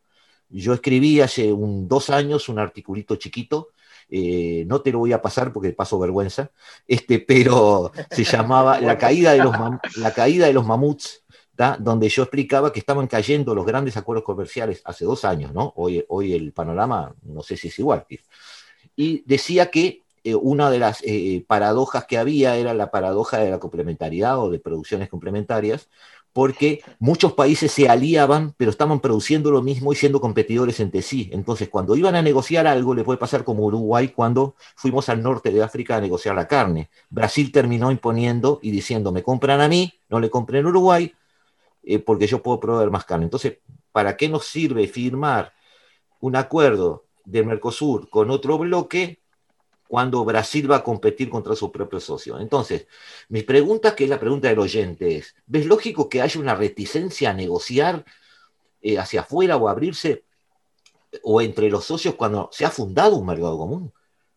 Yo 0.49 0.73
escribí 0.75 1.21
hace 1.21 1.53
un, 1.53 1.89
dos 1.89 2.09
años 2.09 2.49
un 2.49 2.61
articulito 2.61 3.17
chiquito 3.17 3.71
eh, 4.11 4.65
no 4.67 4.81
te 4.81 4.91
lo 4.91 4.99
voy 4.99 5.13
a 5.13 5.23
pasar 5.23 5.53
porque 5.53 5.73
paso 5.73 5.99
vergüenza, 5.99 6.51
este, 6.89 7.21
pero 7.21 7.93
se 8.11 8.25
llamaba 8.25 8.81
La 8.81 8.99
caída 8.99 9.33
de 9.33 9.39
los, 9.39 9.55
la 9.97 10.13
caída 10.13 10.47
de 10.47 10.53
los 10.53 10.67
mamuts 10.67 11.23
donde 11.79 12.09
yo 12.09 12.23
explicaba 12.23 12.73
que 12.73 12.81
estaban 12.81 13.07
cayendo 13.07 13.55
los 13.55 13.67
grandes 13.67 13.97
acuerdos 13.97 14.25
comerciales 14.25 14.81
hace 14.85 15.05
dos 15.05 15.25
años, 15.25 15.53
¿no? 15.53 15.73
Hoy, 15.77 16.05
hoy 16.09 16.33
el 16.33 16.53
panorama 16.53 17.15
no 17.23 17.43
sé 17.43 17.57
si 17.57 17.69
es 17.69 17.79
igual. 17.79 18.07
Y 18.97 19.23
decía 19.27 19.71
que 19.71 20.03
eh, 20.25 20.35
una 20.35 20.71
de 20.71 20.79
las 20.79 21.03
eh, 21.03 21.45
paradojas 21.47 22.05
que 22.07 22.19
había 22.19 22.57
era 22.57 22.75
la 22.75 22.91
paradoja 22.91 23.39
de 23.39 23.51
la 23.51 23.59
complementariedad 23.59 24.39
o 24.39 24.51
de 24.51 24.59
producciones 24.59 25.09
complementarias, 25.09 25.89
porque 26.33 26.83
muchos 26.99 27.33
países 27.33 27.73
se 27.73 27.89
aliaban, 27.89 28.55
pero 28.57 28.71
estaban 28.71 29.01
produciendo 29.01 29.51
lo 29.51 29.63
mismo 29.63 29.93
y 29.93 29.97
siendo 29.97 30.21
competidores 30.21 30.79
entre 30.81 31.03
sí. 31.03 31.29
Entonces, 31.33 31.69
cuando 31.69 31.97
iban 31.97 32.15
a 32.15 32.23
negociar 32.23 32.67
algo, 32.67 32.95
le 32.95 33.05
puede 33.05 33.19
pasar 33.19 33.45
como 33.45 33.65
Uruguay 33.65 34.09
cuando 34.09 34.55
fuimos 34.77 35.09
al 35.09 35.23
norte 35.23 35.51
de 35.51 35.63
África 35.63 35.97
a 35.97 36.01
negociar 36.01 36.37
la 36.37 36.47
carne. 36.47 36.91
Brasil 37.09 37.51
terminó 37.51 37.91
imponiendo 37.91 38.61
y 38.63 38.71
diciendo, 38.71 39.13
me 39.13 39.23
compran 39.23 39.61
a 39.61 39.69
mí, 39.69 39.93
no 40.09 40.21
le 40.21 40.31
compren 40.31 40.67
a 40.67 40.69
Uruguay, 40.69 41.13
eh, 41.83 41.99
porque 41.99 42.27
yo 42.27 42.43
puedo 42.43 42.61
proveer 42.61 42.91
más 42.91 43.05
carne. 43.05 43.25
Entonces, 43.25 43.59
¿para 43.93 44.17
qué 44.17 44.29
nos 44.29 44.47
sirve 44.47 44.87
firmar 44.87 45.53
un 46.21 46.37
acuerdo 46.37 47.07
de 47.25 47.43
Mercosur 47.43 48.09
con 48.11 48.31
otro 48.31 48.59
bloque 48.59 49.21
cuando 49.89 50.25
Brasil 50.25 50.71
va 50.71 50.77
a 50.77 50.85
competir 50.85 51.31
contra 51.31 51.57
su 51.57 51.73
propio 51.73 52.01
socio? 52.01 52.39
Entonces, 52.39 52.87
mi 53.29 53.43
pregunta, 53.43 53.95
que 53.95 54.05
es 54.05 54.11
la 54.11 54.21
pregunta 54.21 54.49
del 54.49 54.59
oyente, 54.59 55.17
es, 55.17 55.35
¿ves 55.47 55.67
lógico 55.67 56.09
que 56.09 56.23
haya 56.23 56.41
una 56.41 56.55
reticencia 56.55 57.31
a 57.31 57.35
negociar 57.35 58.05
eh, 58.83 58.99
hacia 58.99 59.23
afuera 59.23 59.57
o 59.57 59.69
abrirse 59.69 60.25
o 61.23 61.41
entre 61.41 61.71
los 61.71 61.85
socios 61.85 62.15
cuando 62.15 62.49
se 62.53 62.65
ha 62.65 62.71
fundado 62.71 63.17
un 63.17 63.27
mercado 63.27 63.59
común? 63.59 63.93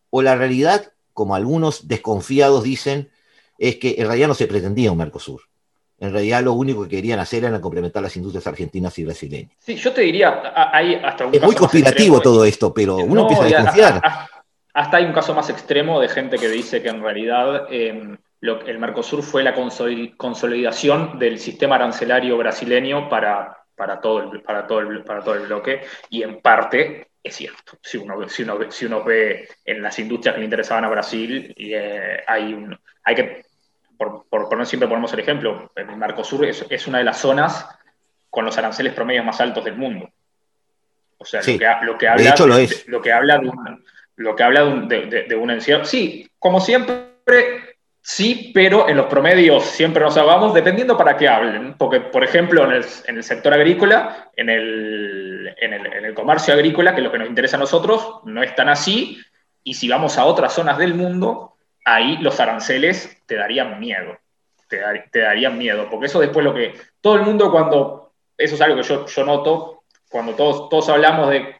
¿O 0.09 0.21
la 0.21 0.35
realidad, 0.35 0.93
como 1.13 1.35
algunos 1.35 1.87
desconfiados 1.87 2.63
dicen, 2.63 3.11
es 3.57 3.77
que 3.77 3.95
en 3.97 4.07
realidad 4.07 4.27
no 4.27 4.35
se 4.35 4.47
pretendía 4.47 4.91
un 4.91 4.97
Mercosur? 4.97 5.41
En 6.03 6.11
realidad 6.11 6.43
lo 6.43 6.51
único 6.51 6.83
que 6.83 6.89
querían 6.89 7.19
hacer 7.19 7.45
era 7.45 7.61
complementar 7.61 8.03
las 8.03 8.13
industrias 8.17 8.45
argentinas 8.45 8.99
y 8.99 9.05
brasileñas. 9.05 9.51
Sí, 9.57 9.75
yo 9.75 9.93
te 9.93 10.01
diría, 10.01 10.51
hay 10.53 10.95
hasta 10.95 11.27
un 11.27 11.33
Es 11.33 11.41
muy 11.41 11.55
conspirativo 11.55 12.19
todo 12.19 12.43
esto, 12.43 12.73
pero 12.73 12.97
uno 12.97 13.21
empieza 13.21 13.43
a 13.43 13.47
desconfiar. 13.47 14.01
Hasta, 14.73 14.97
hay 14.97 15.05
un 15.05 15.13
caso 15.13 15.33
más 15.33 15.49
extremo 15.49 16.01
de 16.01 16.09
gente 16.09 16.37
que 16.37 16.49
dice 16.49 16.81
que 16.81 16.89
en 16.89 17.01
realidad 17.01 17.67
em, 17.69 18.17
el 18.41 18.79
Mercosur 18.79 19.23
fue 19.23 19.43
la 19.43 19.53
consolidación 19.53 21.17
del 21.19 21.39
sistema 21.39 21.75
arancelario 21.75 22.37
brasileño 22.37 23.07
para, 23.07 23.55
para, 23.73 24.01
todo, 24.01 24.33
el, 24.33 24.41
para, 24.41 24.67
todo, 24.67 24.79
el, 24.81 25.03
para 25.05 25.23
todo 25.23 25.35
el 25.35 25.47
bloque, 25.47 25.83
y 26.09 26.23
en 26.23 26.41
parte 26.41 27.07
es 27.23 27.33
cierto. 27.33 27.77
Si 27.81 27.97
uno, 27.97 28.27
si 28.27 28.43
uno, 28.43 28.59
si 28.69 28.87
uno 28.87 29.05
ve 29.05 29.47
en 29.63 29.81
las 29.81 29.97
industrias 29.99 30.35
que 30.35 30.39
le 30.39 30.45
interesaban 30.45 30.83
a 30.83 30.89
Brasil, 30.89 31.55
eh, 31.57 32.21
hay, 32.27 32.53
un, 32.53 32.77
hay 33.05 33.15
que 33.15 33.52
por, 34.29 34.49
por 34.49 34.65
siempre 34.65 34.87
ponemos 34.87 35.13
el 35.13 35.19
ejemplo, 35.19 35.71
el 35.75 35.95
Mercosur 35.97 36.45
es, 36.45 36.65
es, 36.69 36.87
una 36.87 36.99
de 36.99 37.03
las 37.03 37.19
zonas 37.19 37.67
con 38.29 38.45
los 38.45 38.57
aranceles 38.57 38.93
promedios 38.93 39.25
más 39.25 39.39
altos 39.41 39.63
del 39.63 39.75
mundo. 39.75 40.09
O 41.17 41.25
sea, 41.25 41.41
lo, 41.41 41.45
que, 41.45 41.67
lo, 41.83 41.97
que, 41.97 42.07
habla, 42.07 42.31
de, 42.31 42.45
lo, 42.45 42.97
lo 42.97 43.01
que 43.01 43.11
habla 43.11 43.37
de 43.37 43.49
un, 43.49 43.83
lo 44.15 44.35
que 44.35 44.43
habla 44.43 44.65
de, 44.65 45.25
de, 45.27 45.35
una 45.35 45.53
encierro. 45.53 45.85
Sí, 45.85 46.29
como 46.39 46.59
siempre, 46.59 47.77
sí, 48.01 48.51
pero 48.53 48.89
en 48.89 48.97
los 48.97 49.07
promedios 49.07 49.63
siempre 49.65 50.03
nos 50.03 50.17
hablamos 50.17 50.53
dependiendo 50.53 50.97
para 50.97 51.17
qué 51.17 51.27
hablen. 51.27 51.75
Porque, 51.77 52.01
por 52.01 52.23
ejemplo, 52.23 52.63
en 52.65 52.71
el, 52.71 52.85
en 53.07 53.17
el 53.17 53.23
sector 53.23 53.53
agrícola, 53.53 54.29
en 54.35 54.49
el, 54.49 55.55
en, 55.59 55.73
el, 55.73 55.85
en 55.85 56.05
el 56.05 56.13
comercio 56.13 56.53
agrícola, 56.53 56.93
que 56.93 57.01
es 57.01 57.05
lo 57.05 57.11
que 57.11 57.19
nos 57.19 57.29
interesa 57.29 57.57
a 57.57 57.61
nosotros, 57.61 58.21
no 58.25 58.43
es 58.43 58.55
tan 58.55 58.69
así. 58.69 59.19
Y 59.63 59.75
si 59.75 59.87
vamos 59.87 60.17
a 60.17 60.25
otras 60.25 60.53
zonas 60.53 60.77
del 60.77 60.93
mundo, 60.93 61.52
ahí 61.85 62.17
los 62.17 62.39
aranceles 62.39 63.17
te 63.25 63.35
darían 63.35 63.79
miedo, 63.79 64.17
te, 64.67 65.19
darían 65.19 65.57
miedo, 65.57 65.87
porque 65.89 66.07
eso 66.07 66.19
después 66.19 66.43
lo 66.43 66.53
que 66.53 66.73
todo 67.01 67.15
el 67.15 67.21
mundo 67.21 67.51
cuando, 67.51 68.13
eso 68.37 68.55
es 68.55 68.61
algo 68.61 68.77
que 68.77 68.83
yo, 68.83 69.05
yo 69.05 69.23
noto, 69.23 69.83
cuando 70.09 70.33
todos, 70.35 70.69
todos 70.69 70.89
hablamos 70.89 71.29
de, 71.29 71.55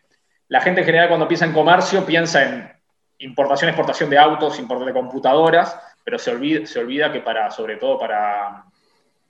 la 0.47 0.61
gente 0.61 0.81
en 0.81 0.85
general 0.85 1.07
cuando 1.07 1.27
piensa 1.27 1.45
en 1.45 1.53
comercio 1.53 2.05
piensa 2.05 2.43
en 2.43 2.71
importación, 3.19 3.69
exportación 3.69 4.09
de 4.09 4.17
autos, 4.17 4.59
importación 4.59 4.93
de 4.93 4.99
computadoras, 4.99 5.79
pero 6.03 6.19
se 6.19 6.31
olvida, 6.31 6.65
se 6.65 6.79
olvida 6.79 7.11
que 7.11 7.21
para, 7.21 7.49
sobre 7.49 7.77
todo 7.77 7.97
para, 7.97 8.65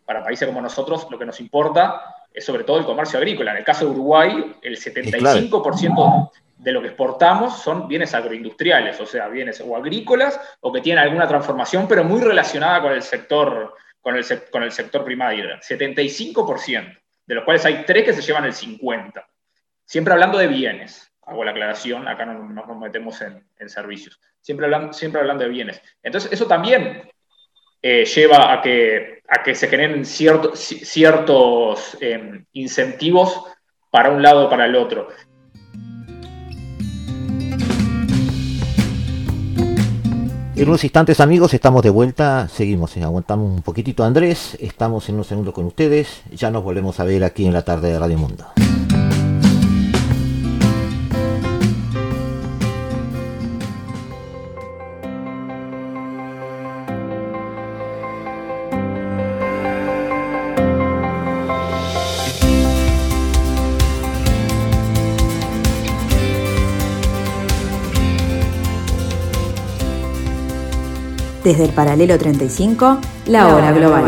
para 0.06 0.24
países 0.24 0.48
como 0.48 0.62
nosotros, 0.62 1.08
lo 1.10 1.18
que 1.18 1.26
nos 1.26 1.40
importa 1.40 2.02
es 2.34 2.44
sobre 2.44 2.64
todo 2.64 2.78
el 2.78 2.86
comercio 2.86 3.20
agrícola. 3.20 3.52
En 3.52 3.58
el 3.58 3.64
caso 3.64 3.86
de 3.86 3.92
Uruguay, 3.92 4.56
el 4.62 4.78
75% 4.78 6.32
de 6.64 6.72
lo 6.72 6.82
que 6.82 6.88
exportamos 6.88 7.62
son 7.62 7.90
bienes 7.90 8.14
agroindustriales, 8.14 9.00
o 9.02 9.06
sea, 9.06 9.28
bienes 9.28 9.60
o 9.60 9.76
agrícolas 9.76 10.40
o 10.62 10.72
que 10.72 10.80
tienen 10.80 11.04
alguna 11.04 11.28
transformación, 11.28 11.88
pero 11.90 12.06
muy 12.06 12.22
relacionada 12.22 12.82
con 12.82 12.94
el 12.94 13.02
sector, 13.02 13.76
con 14.00 14.16
el, 14.16 14.26
con 14.50 14.64
el 14.64 14.72
sector 14.72 15.04
primario. 15.04 15.46
75%, 15.60 17.00
de 17.26 17.36
los 17.36 17.44
cuales 17.44 17.66
hay 17.66 17.84
tres 17.86 18.06
que 18.06 18.14
se 18.14 18.22
llevan 18.22 18.46
el 18.46 18.54
50%. 18.54 19.26
Siempre 19.86 20.14
hablando 20.14 20.38
de 20.38 20.48
bienes, 20.48 21.12
hago 21.24 21.44
la 21.44 21.52
aclaración, 21.52 22.08
acá 22.08 22.26
no, 22.26 22.48
nos 22.48 22.78
metemos 22.78 23.22
en, 23.22 23.44
servicios. 23.70 24.20
Siempre 24.40 24.66
hablando, 24.66 24.94
siempre 24.94 25.22
de 25.22 25.50
bienes. 25.50 25.82
Entonces, 26.02 26.32
eso 26.32 26.48
también 26.48 27.10
eh, 27.82 28.06
lleva 28.06 28.54
a 28.54 28.62
que, 28.62 29.22
a 29.28 29.44
que 29.44 29.54
se 29.54 29.68
generen 29.68 30.06
ciertos 30.06 31.98
eh, 32.00 32.46
incentivos 32.54 33.44
para 33.92 34.12
un 34.12 34.24
lado 34.24 34.46
o 34.46 34.50
para 34.50 34.66
el 34.66 34.76
otro. 34.76 35.10
En 40.56 40.68
unos 40.68 40.84
instantes 40.84 41.20
amigos 41.20 41.54
estamos 41.56 41.82
de 41.82 41.90
vuelta, 41.90 42.48
seguimos, 42.48 42.96
eh, 42.96 43.04
aguantamos 43.04 43.52
un 43.52 43.64
poquitito 43.64 44.04
Andrés, 44.04 44.56
estamos 44.62 45.10
en 45.10 45.16
unos 45.16 45.28
segundos 45.28 45.54
con 45.54 45.66
ustedes, 45.66 46.22
ya 46.32 46.52
nos 46.52 46.64
volvemos 46.64 47.00
a 47.00 47.04
ver 47.06 47.24
aquí 47.24 47.48
en 47.48 47.54
la 47.54 47.64
tarde 47.64 47.92
de 47.92 48.00
Radio 48.00 48.20
Mundo. 48.20 48.46
Desde 71.44 71.66
el 71.66 71.72
paralelo 71.72 72.18
35, 72.18 73.00
la 73.26 73.54
hora 73.54 73.74
global. 73.74 74.06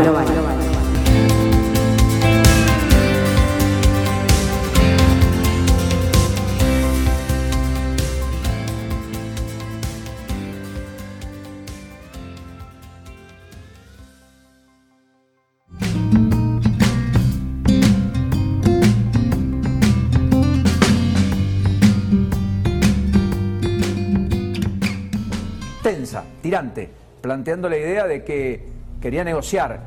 Tensa, 25.82 26.24
tirante 26.40 27.05
planteando 27.26 27.68
la 27.68 27.76
idea 27.76 28.06
de 28.06 28.22
que 28.22 28.64
quería 29.00 29.24
negociar 29.24 29.80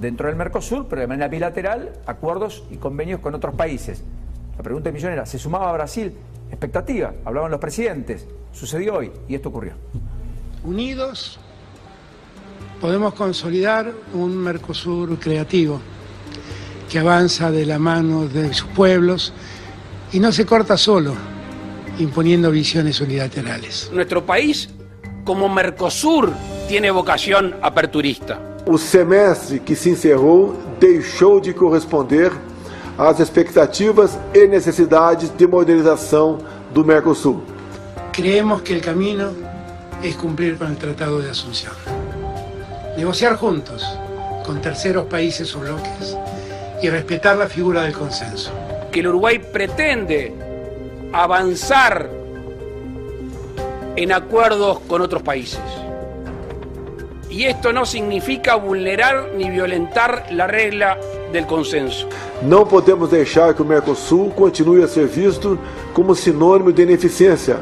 dentro 0.00 0.28
del 0.28 0.36
Mercosur, 0.36 0.86
pero 0.88 1.02
de 1.02 1.06
manera 1.06 1.28
bilateral, 1.28 1.92
acuerdos 2.06 2.64
y 2.70 2.76
convenios 2.76 3.20
con 3.20 3.34
otros 3.34 3.54
países. 3.54 4.02
La 4.56 4.62
pregunta 4.62 4.88
de 4.88 4.94
Millón 4.94 5.12
era, 5.12 5.26
¿se 5.26 5.38
sumaba 5.38 5.68
a 5.68 5.74
Brasil? 5.74 6.14
Expectativa, 6.48 7.12
hablaban 7.22 7.50
los 7.50 7.60
presidentes, 7.60 8.26
sucedió 8.50 8.94
hoy 8.94 9.12
y 9.28 9.34
esto 9.34 9.50
ocurrió. 9.50 9.74
Unidos 10.64 11.38
podemos 12.80 13.12
consolidar 13.12 13.92
un 14.14 14.38
Mercosur 14.38 15.18
creativo 15.18 15.82
que 16.90 16.98
avanza 16.98 17.50
de 17.50 17.66
la 17.66 17.78
mano 17.78 18.26
de 18.26 18.54
sus 18.54 18.68
pueblos 18.68 19.34
y 20.14 20.18
no 20.18 20.32
se 20.32 20.46
corta 20.46 20.78
solo, 20.78 21.12
imponiendo 21.98 22.50
visiones 22.50 23.02
unilaterales. 23.02 23.90
Nuestro 23.92 24.24
país 24.24 24.70
como 25.30 25.48
Mercosur 25.48 26.32
tiene 26.66 26.90
vocación 26.90 27.54
aperturista. 27.62 28.36
O 28.66 28.76
semestre 28.76 29.60
que 29.60 29.76
se 29.76 29.90
encerrou 29.90 30.56
deixou 30.80 31.38
de 31.38 31.54
corresponder 31.54 32.32
às 32.98 33.20
expectativas 33.20 34.18
e 34.34 34.48
necessidades 34.48 35.30
de 35.30 35.46
modernização 35.46 36.38
do 36.74 36.84
Mercosul. 36.84 37.44
Creemos 38.12 38.62
que 38.62 38.72
el 38.72 38.80
camino 38.80 39.30
es 40.02 40.16
cumplir 40.16 40.58
con 40.58 40.66
el 40.66 40.76
Tratado 40.76 41.20
de 41.20 41.30
Asunción. 41.30 41.74
Negociar 42.96 43.36
juntos 43.36 43.86
con 44.44 44.60
terceros 44.60 45.06
países 45.06 45.54
o 45.54 45.60
bloques 45.60 46.16
y 46.82 46.90
respetar 46.90 47.36
la 47.36 47.46
figura 47.46 47.82
del 47.82 47.92
consenso. 47.92 48.50
Que 48.90 48.98
el 48.98 49.06
Uruguay 49.06 49.38
pretende 49.38 50.34
avanzar 51.12 52.19
en 53.96 54.12
acuerdos 54.12 54.80
con 54.80 55.02
otros 55.02 55.22
países. 55.22 55.60
Y 57.30 57.44
esto 57.44 57.72
no 57.72 57.86
significa 57.86 58.56
vulnerar 58.56 59.30
ni 59.36 59.48
violentar 59.48 60.26
la 60.32 60.48
regla 60.48 60.98
del 61.32 61.46
consenso. 61.46 62.08
Não 62.42 62.66
podemos 62.66 63.10
deixar 63.10 63.54
que 63.54 63.62
o 63.62 63.64
Mercosul 63.64 64.32
continue 64.34 64.82
a 64.82 64.88
ser 64.88 65.06
visto 65.06 65.58
como 65.92 66.14
sinônimo 66.14 66.72
de 66.72 66.82
ineficiência. 66.82 67.58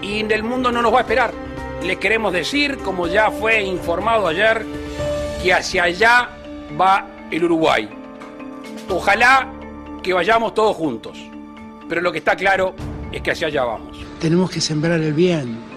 Y 0.00 0.20
el 0.20 0.42
mundo 0.42 0.72
no 0.72 0.80
nos 0.80 0.92
va 0.94 0.98
a 0.98 1.00
esperar. 1.02 1.32
Les 1.82 1.98
queremos 1.98 2.32
decir, 2.32 2.78
como 2.78 3.06
ya 3.06 3.30
fue 3.30 3.60
informado 3.62 4.26
ayer, 4.26 4.64
que 5.42 5.52
hacia 5.52 5.84
allá 5.84 6.30
va 6.80 7.06
el 7.30 7.44
Uruguay. 7.44 7.88
Ojalá 8.88 9.50
que 10.02 10.14
vayamos 10.14 10.54
todos 10.54 10.76
juntos. 10.76 11.18
Pero 11.88 12.00
lo 12.00 12.10
que 12.10 12.18
está 12.18 12.36
claro 12.36 12.74
es 13.12 13.20
que 13.20 13.32
hacia 13.32 13.48
allá 13.48 13.64
vamos. 13.64 13.98
Tenemos 14.18 14.50
que 14.50 14.60
sembrar 14.60 15.00
el 15.00 15.12
bien. 15.12 15.69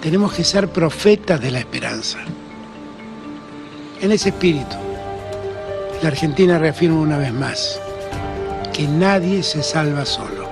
Tenemos 0.00 0.32
que 0.32 0.44
ser 0.44 0.68
profetas 0.68 1.40
de 1.40 1.50
la 1.50 1.58
esperanza. 1.60 2.18
En 4.00 4.10
ese 4.10 4.30
espíritu, 4.30 4.76
la 6.02 6.08
Argentina 6.08 6.58
reafirma 6.58 7.00
una 7.00 7.18
vez 7.18 7.32
más 7.32 7.80
que 8.72 8.88
nadie 8.88 9.42
se 9.42 9.62
salva 9.62 10.04
solo. 10.04 10.50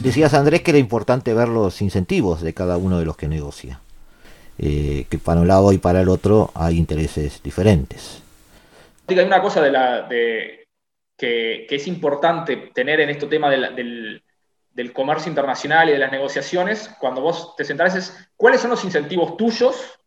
Decías 0.00 0.34
Andrés 0.34 0.62
que 0.62 0.70
era 0.72 0.78
importante 0.78 1.32
ver 1.32 1.48
los 1.48 1.80
incentivos 1.80 2.42
de 2.42 2.52
cada 2.52 2.76
uno 2.76 2.98
de 2.98 3.06
los 3.06 3.16
que 3.16 3.26
negocia. 3.26 3.80
Eh, 4.58 5.06
que 5.10 5.18
para 5.18 5.40
un 5.40 5.48
lado 5.48 5.72
y 5.72 5.78
para 5.78 6.00
el 6.00 6.08
otro 6.08 6.50
hay 6.54 6.76
intereses 6.76 7.42
diferentes. 7.42 8.22
Hay 9.08 9.18
una 9.18 9.42
cosa 9.42 9.60
de 9.60 9.70
la, 9.70 10.02
de, 10.02 10.68
que, 11.16 11.66
que, 11.68 11.76
es 11.76 11.86
importante 11.88 12.70
tener 12.72 13.00
en 13.00 13.10
este 13.10 13.26
tema 13.26 13.50
del, 13.50 14.22
del, 14.72 14.92
comercio 14.92 15.28
internacional 15.28 15.88
y 15.88 15.92
de 15.92 15.98
las 15.98 16.12
negociaciones, 16.12 16.88
cuando 17.00 17.20
vos 17.20 17.56
te 17.56 17.64
sentás, 17.64 17.96
es 17.96 18.30
cuáles 18.36 18.60
son 18.60 18.70
los 18.70 18.84
incentivos 18.84 19.36
tuyos 19.36 19.98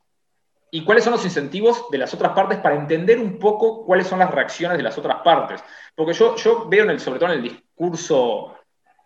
y 0.72 0.84
cuáles 0.84 1.04
son 1.04 1.14
los 1.14 1.26
incentivos 1.26 1.86
de 1.92 1.98
las 1.98 2.14
otras 2.14 2.34
partes 2.34 2.60
para 2.60 2.76
entender 2.76 3.20
un 3.20 3.38
poco 3.40 3.86
cuáles 3.86 4.08
son 4.08 4.20
las 4.20 4.32
reacciones 4.32 4.78
de 4.78 4.84
las 4.84 4.98
otras 4.98 5.18
partes. 5.24 5.62
Porque 5.96 6.14
yo, 6.14 6.36
yo 6.36 6.68
veo, 6.70 6.84
en 6.84 6.92
el, 6.92 7.00
sobre 7.00 7.20
todo 7.20 7.34
en 7.34 7.40
el 7.40 7.44
discurso 7.44 8.56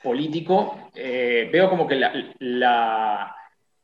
político, 0.02 0.90
eh, 0.96 1.50
veo 1.52 1.70
como 1.70 1.88
que 1.88 1.96
la, 2.40 3.36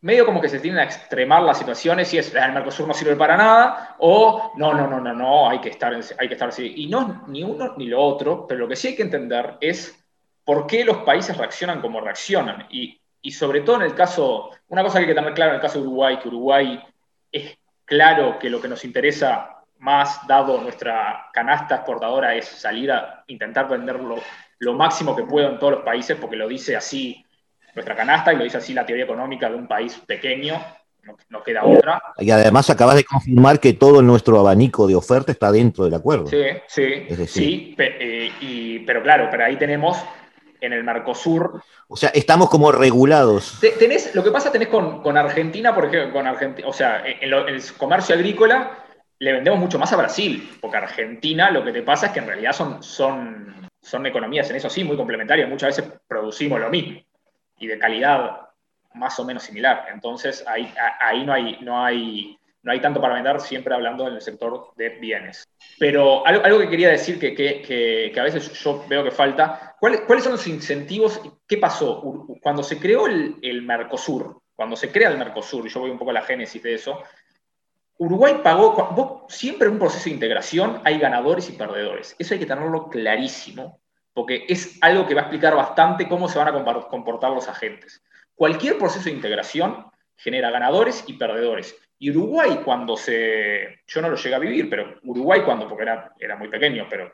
medio 0.08 0.26
como 0.26 0.40
que 0.40 0.48
se 0.48 0.62
tienden 0.62 0.80
a 0.80 0.86
extremar 0.86 1.44
las 1.44 1.58
situaciones 1.58 2.14
y 2.14 2.18
es 2.18 2.34
el 2.34 2.54
Mercosur 2.54 2.88
no 2.88 2.94
sirve 2.94 3.18
para 3.18 3.36
nada 3.36 3.98
o 4.00 4.54
no, 4.56 4.74
no, 4.74 4.88
no, 4.88 5.02
no, 5.02 5.14
no, 5.14 5.50
hay 5.50 5.60
que 5.60 5.68
estar, 5.68 5.94
hay 5.94 6.28
que 6.30 6.34
estar 6.34 6.48
así. 6.48 6.76
Y 6.78 6.88
no 6.88 7.26
ni 7.28 7.44
uno 7.44 7.74
ni 7.76 7.88
lo 7.88 8.02
otro, 8.02 8.48
pero 8.48 8.62
lo 8.62 8.70
que 8.70 8.78
sí 8.78 8.88
hay 8.88 8.96
que 8.96 9.02
entender 9.02 9.58
es 9.60 10.02
por 10.46 10.66
qué 10.66 10.86
los 10.86 11.00
países 11.00 11.36
reaccionan 11.36 11.82
como 11.82 12.00
reaccionan. 12.00 12.68
Y, 12.70 12.98
y 13.22 13.32
sobre 13.32 13.60
todo 13.60 13.76
en 13.76 13.82
el 13.82 13.96
caso, 13.96 14.52
una 14.70 14.82
cosa 14.82 15.00
que 15.00 15.02
hay 15.02 15.08
que 15.08 15.20
tener 15.20 15.34
claro 15.34 15.52
en 15.52 15.56
el 15.56 15.62
caso 15.62 15.82
de 15.82 15.88
Uruguay, 15.88 16.20
que 16.20 16.30
Uruguay 16.30 16.82
es 17.30 17.58
claro 17.84 18.40
que 18.40 18.50
lo 18.50 18.62
que 18.62 18.70
nos 18.70 18.86
interesa 18.86 19.62
más, 19.80 20.26
dado 20.26 20.62
nuestra 20.62 21.28
canasta 21.34 21.76
exportadora, 21.76 22.34
es 22.34 22.46
salir 22.46 22.94
a 22.94 23.26
intentar 23.28 23.68
venderlo 23.68 24.16
lo 24.60 24.74
máximo 24.74 25.18
que 25.18 25.24
puedo 25.24 25.50
en 25.50 25.60
todos 25.60 25.74
los 25.74 25.84
países, 25.84 26.16
porque 26.16 26.38
lo 26.38 26.48
dice 26.48 26.78
así 26.78 27.26
nuestra 27.78 27.96
canasta 27.96 28.34
y 28.34 28.38
lo 28.38 28.44
dice 28.44 28.58
así 28.58 28.74
la 28.74 28.86
teoría 28.86 29.06
económica 29.06 29.50
de 29.50 29.56
un 29.56 29.68
país 29.68 30.02
pequeño, 30.06 30.60
no, 31.04 31.16
no 31.30 31.44
queda 31.44 31.64
otra. 31.64 32.02
Y 32.18 32.32
además 32.32 32.70
acabas 32.72 32.96
de 32.96 33.04
confirmar 33.04 33.60
que 33.60 33.74
todo 33.74 34.02
nuestro 34.02 34.40
abanico 34.40 34.88
de 34.88 34.96
oferta 34.96 35.32
está 35.32 35.52
dentro 35.52 35.86
del 35.86 35.94
acuerdo. 35.94 36.26
Sí, 36.26 36.44
sí, 36.68 36.84
decir, 37.08 37.28
sí, 37.28 37.74
pe 37.78 37.98
eh, 38.00 38.32
y, 38.42 38.80
pero 38.80 39.04
claro, 39.04 39.28
pero 39.30 39.46
ahí 39.46 39.58
tenemos 39.58 40.04
en 40.60 40.74
el 40.74 40.84
Mercosur. 40.84 41.62
O 41.88 41.96
sea, 41.96 42.10
estamos 42.10 42.50
como 42.50 42.72
regulados. 42.72 43.60
Tenés, 43.78 44.16
lo 44.16 44.24
que 44.24 44.32
pasa 44.32 44.52
tenés 44.52 44.70
con, 44.70 45.04
con 45.04 45.16
Argentina, 45.16 45.76
por 45.76 45.86
ejemplo, 45.86 46.14
con 46.14 46.26
Argentina, 46.26 46.68
o 46.68 46.74
sea, 46.74 47.04
en, 47.06 47.30
lo, 47.30 47.48
en 47.48 47.56
el 47.56 47.64
comercio 47.78 48.16
agrícola 48.16 48.84
le 49.20 49.34
vendemos 49.34 49.60
mucho 49.60 49.78
más 49.78 49.94
a 49.94 49.98
Brasil, 49.98 50.50
porque 50.60 50.78
Argentina 50.78 51.52
lo 51.52 51.64
que 51.64 51.72
te 51.72 51.84
pasa 51.84 52.08
es 52.08 52.12
que 52.12 52.20
en 52.20 52.28
realidad 52.28 52.54
son, 52.54 52.82
son, 52.82 53.68
son 53.82 54.06
economías 54.08 54.50
en 54.50 54.56
eso 54.56 54.70
sí 54.70 54.84
muy 54.84 54.98
complementarias, 54.98 55.48
muchas 55.48 55.78
veces 55.78 55.92
producimos 56.08 56.60
lo 56.60 56.70
mismo 56.70 57.07
y 57.60 57.68
de 57.68 57.80
calidad 57.80 58.48
más 58.94 59.20
o 59.20 59.26
menos 59.26 59.44
similar. 59.44 59.88
Entonces 59.94 60.44
ahí, 60.48 60.74
ahí 61.00 61.26
no, 61.26 61.34
hay, 61.34 61.58
no, 61.62 61.84
hay, 61.84 62.38
no 62.64 62.72
hay 62.72 62.82
tanto 62.82 63.00
para 63.00 63.16
vender, 63.16 63.40
siempre 63.40 63.74
hablando 63.74 64.08
en 64.08 64.16
el 64.16 64.22
sector 64.22 64.72
de 64.76 64.90
bienes. 64.90 65.48
Pero 65.80 66.26
algo, 66.26 66.44
algo 66.44 66.60
que 66.60 66.70
quería 66.70 66.90
decir 66.90 67.20
que, 67.20 67.34
que, 67.34 67.62
que, 67.62 68.12
que, 68.14 68.20
a 68.20 68.24
veces 68.24 68.52
yo 68.54 68.86
veo 68.88 69.04
que 69.04 69.12
falta, 69.12 69.76
¿cuáles, 69.80 70.02
¿cuáles 70.02 70.24
son 70.24 70.34
los 70.34 70.48
incentivos? 70.48 71.22
¿Qué 71.48 71.58
pasó? 71.58 72.02
Cuando 72.42 72.64
se 72.64 72.80
creó 72.80 73.08
el, 73.08 73.36
el 73.42 73.62
Mercosur, 73.62 74.42
cuando 74.56 74.76
se 74.76 74.92
crea 74.92 75.10
el 75.10 75.18
Mercosur, 75.18 75.66
y 75.66 75.70
yo 75.70 75.82
voy 75.82 75.92
un 75.92 76.00
poco 76.00 76.12
a 76.12 76.16
la 76.16 76.24
génesis 76.24 76.62
de 76.64 76.74
eso, 76.74 77.04
Uruguay 78.00 78.42
pagó, 78.44 78.74
vos, 78.92 79.34
siempre 79.34 79.68
en 79.68 79.74
un 79.74 79.80
proceso 79.80 80.06
de 80.06 80.12
integración 80.12 80.82
hay 80.84 81.00
ganadores 81.00 81.50
y 81.50 81.54
perdedores. 81.54 82.16
Eso 82.20 82.34
hay 82.34 82.40
que 82.40 82.46
tenerlo 82.46 82.90
clarísimo, 82.90 83.80
porque 84.18 84.46
es 84.50 84.80
algo 84.82 85.06
que 85.06 85.14
va 85.14 85.22
a 85.22 85.24
explicar 85.26 85.56
bastante 85.56 86.08
cómo 86.08 86.28
se 86.28 86.40
van 86.40 86.48
a 86.48 86.88
comportar 86.90 87.30
los 87.30 87.48
agentes. 87.48 88.02
Cualquier 88.34 88.76
proceso 88.80 89.04
de 89.04 89.12
integración 89.12 89.86
genera 90.16 90.50
ganadores 90.50 91.04
y 91.06 91.14
perdedores. 91.14 91.78
Y 92.00 92.10
Uruguay 92.10 92.62
cuando 92.66 92.98
se... 92.98 93.82
Yo 93.86 94.02
no 94.02 94.10
lo 94.10 94.16
llegué 94.16 94.34
a 94.34 94.40
vivir, 94.40 94.72
pero 94.72 94.96
Uruguay 95.04 95.44
cuando, 95.46 95.68
porque 95.68 95.84
era, 95.84 96.14
era 96.20 96.36
muy 96.36 96.48
pequeño, 96.48 96.88
pero 96.90 97.14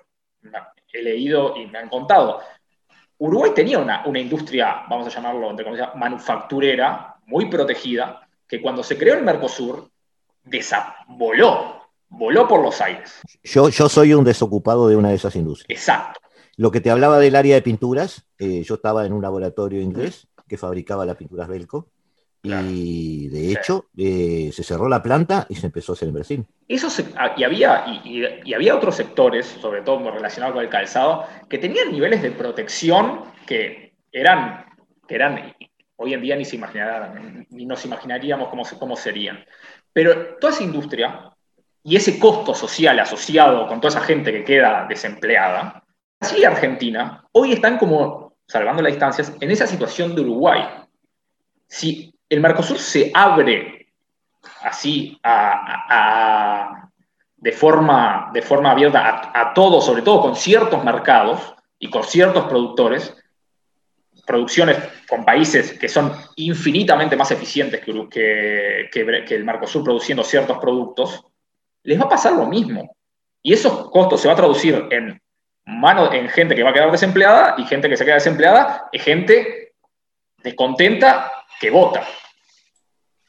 he 0.93 1.01
leído 1.01 1.57
y 1.57 1.67
me 1.67 1.79
han 1.79 1.89
contado, 1.89 2.39
Uruguay 3.17 3.51
tenía 3.53 3.79
una, 3.79 4.03
una 4.05 4.19
industria, 4.19 4.85
vamos 4.87 5.05
a 5.07 5.09
llamarlo 5.09 5.49
entre 5.49 5.65
comillas, 5.65 5.93
manufacturera, 5.95 7.17
muy 7.25 7.47
protegida, 7.47 8.25
que 8.47 8.61
cuando 8.61 8.81
se 8.81 8.97
creó 8.97 9.15
el 9.15 9.25
Mercosur, 9.25 9.89
voló, 11.09 11.81
voló 12.07 12.47
por 12.47 12.61
los 12.61 12.79
aires. 12.79 13.19
Yo, 13.43 13.67
yo 13.67 13.89
soy 13.89 14.13
un 14.13 14.23
desocupado 14.23 14.87
de 14.87 14.95
una 14.95 15.09
de 15.09 15.15
esas 15.15 15.35
industrias. 15.35 15.77
Exacto. 15.77 16.22
Lo 16.57 16.71
que 16.71 16.81
te 16.81 16.91
hablaba 16.91 17.19
del 17.19 17.35
área 17.35 17.55
de 17.55 17.61
pinturas, 17.61 18.25
eh, 18.37 18.63
yo 18.63 18.75
estaba 18.75 19.05
en 19.05 19.13
un 19.13 19.21
laboratorio 19.21 19.81
inglés 19.81 20.27
que 20.47 20.57
fabricaba 20.57 21.05
las 21.05 21.15
pinturas 21.15 21.47
Belco. 21.47 21.89
Claro. 22.41 22.67
Y 22.69 23.29
de 23.29 23.53
hecho, 23.53 23.85
sí. 23.95 24.47
eh, 24.47 24.51
se 24.51 24.63
cerró 24.63 24.89
la 24.89 25.01
planta 25.01 25.47
y 25.49 25.55
se 25.55 25.67
empezó 25.67 25.93
a 25.93 25.95
hacer 25.95 26.09
en 26.09 26.13
Brasil. 26.13 26.45
Eso 26.67 26.89
se, 26.89 27.05
y, 27.37 27.43
había, 27.43 27.85
y, 27.87 28.25
y, 28.43 28.53
había 28.53 28.75
otros 28.75 28.95
sectores, 28.95 29.45
sobre 29.45 29.81
todo 29.81 30.11
relacionados 30.11 30.53
con 30.53 30.63
el 30.63 30.69
calzado, 30.69 31.25
que 31.49 31.57
tenían 31.57 31.91
niveles 31.91 32.21
de 32.21 32.31
protección 32.31 33.21
que 33.47 33.93
eran, 34.11 34.65
que 35.07 35.15
eran 35.15 35.53
hoy 35.95 36.13
en 36.13 36.21
día 36.21 36.35
ni, 36.35 36.43
se 36.43 36.57
imaginaran, 36.57 37.47
ni 37.49 37.65
nos 37.65 37.85
imaginaríamos 37.85 38.49
cómo, 38.49 38.63
cómo 38.77 38.97
serían. 38.97 39.43
Pero 39.93 40.35
toda 40.35 40.51
esa 40.51 40.63
industria 40.63 41.31
y 41.83 41.95
ese 41.95 42.19
costo 42.19 42.53
social 42.53 42.99
asociado 42.99 43.67
con 43.67 43.79
toda 43.79 43.97
esa 43.97 44.05
gente 44.05 44.31
que 44.31 44.43
queda 44.43 44.85
desempleada, 44.87 45.82
y 46.31 46.45
Argentina 46.45 47.23
hoy 47.33 47.53
están 47.53 47.77
como, 47.77 48.35
salvando 48.47 48.81
las 48.81 48.93
distancias, 48.93 49.33
en 49.39 49.51
esa 49.51 49.67
situación 49.67 50.15
de 50.15 50.21
Uruguay. 50.21 50.63
Si 51.67 52.13
el 52.29 52.39
Mercosur 52.39 52.77
se 52.77 53.11
abre 53.13 53.87
así 54.61 55.19
a, 55.23 56.89
de, 57.35 57.51
forma, 57.51 58.29
de 58.33 58.41
forma 58.41 58.71
abierta 58.71 59.31
a, 59.33 59.53
todos, 59.53 59.85
sobre 59.85 60.01
todo 60.01 60.21
con 60.21 60.35
ciertos 60.35 60.83
mercados 60.83 61.53
y 61.79 61.89
con 61.89 62.03
ciertos 62.03 62.45
productores, 62.45 63.15
producciones 64.25 64.77
con 65.09 65.25
países 65.25 65.77
que 65.77 65.89
son 65.89 66.13
infinitamente 66.37 67.17
más 67.17 67.31
eficientes 67.31 67.81
que, 67.81 68.89
que, 68.91 69.35
el 69.35 69.43
Mercosur 69.43 69.83
produciendo 69.83 70.23
ciertos 70.23 70.57
productos, 70.59 71.25
les 71.83 71.99
va 71.99 72.05
a 72.05 72.09
pasar 72.09 72.33
lo 72.33 72.45
mismo. 72.45 72.95
Y 73.41 73.53
esos 73.53 73.89
costos 73.89 74.21
se 74.21 74.27
va 74.27 74.33
a 74.33 74.37
traducir 74.37 74.87
en, 74.91 75.21
mano, 75.65 76.11
en 76.11 76.27
gente 76.29 76.55
que 76.55 76.63
va 76.63 76.71
a 76.71 76.73
quedar 76.73 76.91
desempleada 76.91 77.55
y 77.57 77.65
gente 77.65 77.89
que 77.89 77.97
se 77.97 78.05
queda 78.05 78.15
desempleada 78.15 78.89
es 78.91 79.01
gente 79.03 79.73
descontenta 80.43 81.31
que 81.59 81.69
vota. 81.69 82.05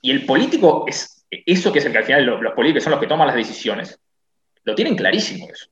Y 0.03 0.11
el 0.11 0.27
político 0.27 0.85
es 0.87 1.25
eso 1.31 1.73
que 1.73 1.79
es 1.79 1.85
el 1.85 1.93
que 1.93 1.99
al 1.99 2.05
final 2.05 2.25
los, 2.25 2.41
los 2.43 2.53
políticos 2.55 2.85
son 2.85 2.93
los 2.93 3.01
que 3.01 3.07
toman 3.07 3.27
las 3.27 3.37
decisiones, 3.37 3.99
lo 4.65 4.75
tienen 4.75 4.97
clarísimo 4.97 5.49
eso. 5.49 5.67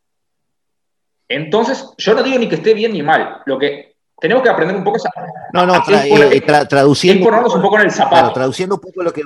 Entonces, 1.29 1.89
yo 1.99 2.15
no 2.15 2.23
digo 2.23 2.39
ni 2.39 2.49
que 2.49 2.57
esté 2.57 2.75
bien 2.75 2.93
ni 2.93 3.03
mal. 3.03 3.43
Lo 3.47 3.59
que 3.59 3.97
tenemos 4.21 4.43
que 4.43 4.51
aprender 4.51 4.77
un 4.77 4.85
poco 4.85 4.99
es 4.99 5.05
No, 5.53 5.67
no, 5.67 5.75
tra- 5.83 6.05
eh, 6.05 6.43
tra- 6.45 6.69
traduciendo. 6.69 7.21
es 7.21 7.27
ponernos 7.27 7.55
un 7.55 7.63
poco 7.63 7.77
en 7.79 7.85
el 7.87 7.91
zapato. 7.91 8.17
Claro, 8.17 8.33
traduciendo 8.35 8.75
un 8.77 8.81
poco 8.81 9.03
lo 9.03 9.13
que. 9.13 9.23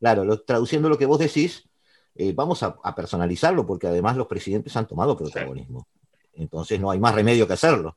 Claro, 0.00 0.24
lo- 0.24 0.40
traduciendo 0.42 0.88
lo 0.88 0.98
que 0.98 1.06
vos 1.06 1.18
decís, 1.18 1.68
eh, 2.16 2.32
vamos 2.34 2.62
a, 2.62 2.76
a 2.82 2.94
personalizarlo, 2.94 3.64
porque 3.66 3.86
además 3.86 4.16
los 4.16 4.26
presidentes 4.26 4.76
han 4.76 4.86
tomado 4.86 5.16
protagonismo. 5.16 5.86
Entonces 6.38 6.80
no 6.80 6.90
hay 6.90 6.98
más 6.98 7.14
remedio 7.14 7.46
que 7.46 7.52
hacerlo. 7.54 7.96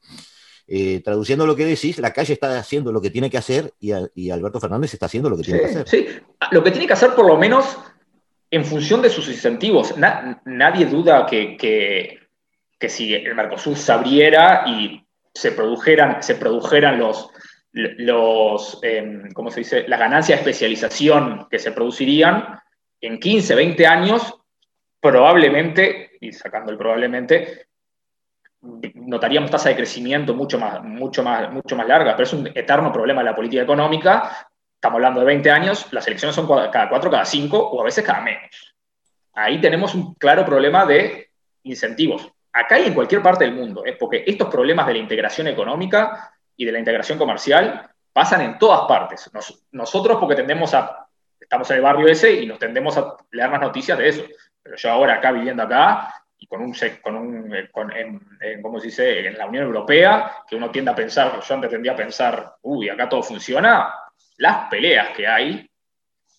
Eh, 0.68 1.02
traduciendo 1.04 1.46
lo 1.46 1.56
que 1.56 1.66
decís, 1.66 1.98
la 2.00 2.14
calle 2.14 2.34
está 2.34 2.58
haciendo 2.58 2.92
lo 2.92 3.02
que 3.02 3.10
tiene 3.10 3.30
que 3.30 3.38
hacer 3.38 3.74
y, 3.80 3.92
a- 3.92 4.08
y 4.16 4.30
Alberto 4.32 4.60
Fernández 4.60 4.94
está 4.94 5.06
haciendo 5.08 5.30
lo 5.30 5.38
que 5.38 5.44
tiene 5.44 5.60
que 5.60 5.66
hacer. 5.66 5.88
Sí, 5.88 6.08
lo 6.52 6.64
que 6.64 6.72
tiene 6.72 6.88
que 6.88 6.94
hacer 6.94 7.14
por 7.14 7.26
lo 7.26 7.38
menos 7.38 7.78
en 8.50 8.64
función 8.66 9.02
de 9.02 9.10
sus 9.10 9.28
incentivos. 9.28 9.98
Na- 9.98 10.42
nadie 10.46 10.86
duda 10.86 11.26
que, 11.26 11.58
que- 11.58 12.20
que 12.80 12.90
si 12.90 13.14
el 13.14 13.36
Mercosur 13.36 13.76
se 13.78 13.92
abriera 13.92 14.64
y 14.68 15.06
se 15.34 15.52
produjeran, 15.52 16.24
se 16.24 16.36
produjeran 16.36 17.00
los, 17.00 17.30
los 17.74 18.80
em, 18.82 19.32
¿cómo 19.34 19.52
se 19.52 19.62
dice? 19.62 19.88
las 19.88 20.00
ganancias 20.00 20.38
de 20.40 20.42
especialización 20.52 21.48
que 21.50 21.60
se 21.60 21.72
producirían 21.72 22.60
en 23.02 23.20
15, 23.20 23.56
20 23.56 23.86
años, 23.88 24.34
probablemente, 25.00 26.12
y 26.22 26.32
sacando 26.32 26.72
el 26.72 26.78
probablemente, 26.78 27.68
notaríamos 28.62 29.50
tasa 29.50 29.70
de 29.70 29.76
crecimiento 29.76 30.34
mucho 30.34 30.60
más, 30.60 30.84
mucho 30.84 31.24
más, 31.24 31.52
mucho 31.52 31.76
más 31.76 31.88
larga, 31.88 32.12
pero 32.16 32.24
es 32.24 32.34
un 32.34 32.48
eterno 32.48 32.92
problema 32.92 33.22
de 33.22 33.30
la 33.30 33.36
política 33.36 33.64
económica. 33.64 34.48
Estamos 34.76 34.98
hablando 34.98 35.20
de 35.20 35.26
20 35.28 35.52
años, 35.52 35.88
las 35.92 36.06
elecciones 36.08 36.36
son 36.36 36.48
cada 36.48 36.90
cuatro, 36.90 37.10
cada 37.10 37.26
cinco, 37.26 37.58
o 37.60 37.82
a 37.82 37.84
veces 37.84 38.04
cada 38.06 38.22
menos. 38.22 38.76
Ahí 39.34 39.60
tenemos 39.62 39.96
un 39.96 40.14
claro 40.16 40.46
problema 40.46 40.86
de 40.86 41.30
incentivos. 41.64 42.32
Acá 42.54 42.80
y 42.80 42.88
en 42.88 42.94
cualquier 42.94 43.22
parte 43.22 43.46
del 43.46 43.54
mundo, 43.54 43.84
¿eh? 43.86 43.96
porque 44.00 44.24
estos 44.28 44.50
problemas 44.50 44.86
de 44.88 44.94
la 44.94 45.00
integración 45.00 45.48
económica 45.48 46.34
y 46.58 46.66
de 46.66 46.72
la 46.72 46.80
integración 46.80 47.18
comercial 47.18 47.90
pasan 48.12 48.42
en 48.42 48.58
todas 48.60 48.82
partes. 48.88 49.30
Nos- 49.34 49.64
nosotros 49.72 50.18
porque 50.20 50.36
tendemos 50.36 50.74
a, 50.74 51.08
estamos 51.40 51.70
en 51.72 51.78
el 51.78 51.82
barrio 51.84 52.08
ese 52.08 52.34
y 52.34 52.46
nos 52.46 52.60
tendemos 52.60 52.98
a 52.98 53.16
leer 53.32 53.50
las 53.50 53.62
noticias 53.62 53.98
de 53.98 54.10
eso. 54.10 54.24
Pero 54.62 54.76
yo 54.76 54.92
ahora 54.92 55.16
acá 55.16 55.32
viviendo 55.32 55.64
acá 55.64 56.14
con 56.52 56.62
un, 56.62 56.76
con 57.02 57.16
un 57.16 57.56
eh, 57.56 57.70
con- 57.72 57.94
en, 57.94 58.20
en, 58.42 58.62
¿cómo 58.62 58.78
se 58.78 58.88
dice? 58.88 59.26
en 59.26 59.38
la 59.38 59.46
Unión 59.46 59.64
Europea, 59.64 60.34
que 60.50 60.58
uno 60.58 60.70
tiende 60.70 60.92
a 60.92 60.96
pensar, 60.96 61.40
yo 61.42 61.56
antes 61.56 61.70
tendía 61.70 61.94
a 61.94 61.96
pensar, 61.96 62.56
uy, 62.64 62.90
acá 62.90 63.08
todo 63.08 63.24
funciona, 63.24 63.94
las 64.38 64.68
peleas 64.70 65.16
que 65.16 65.26
hay 65.26 65.66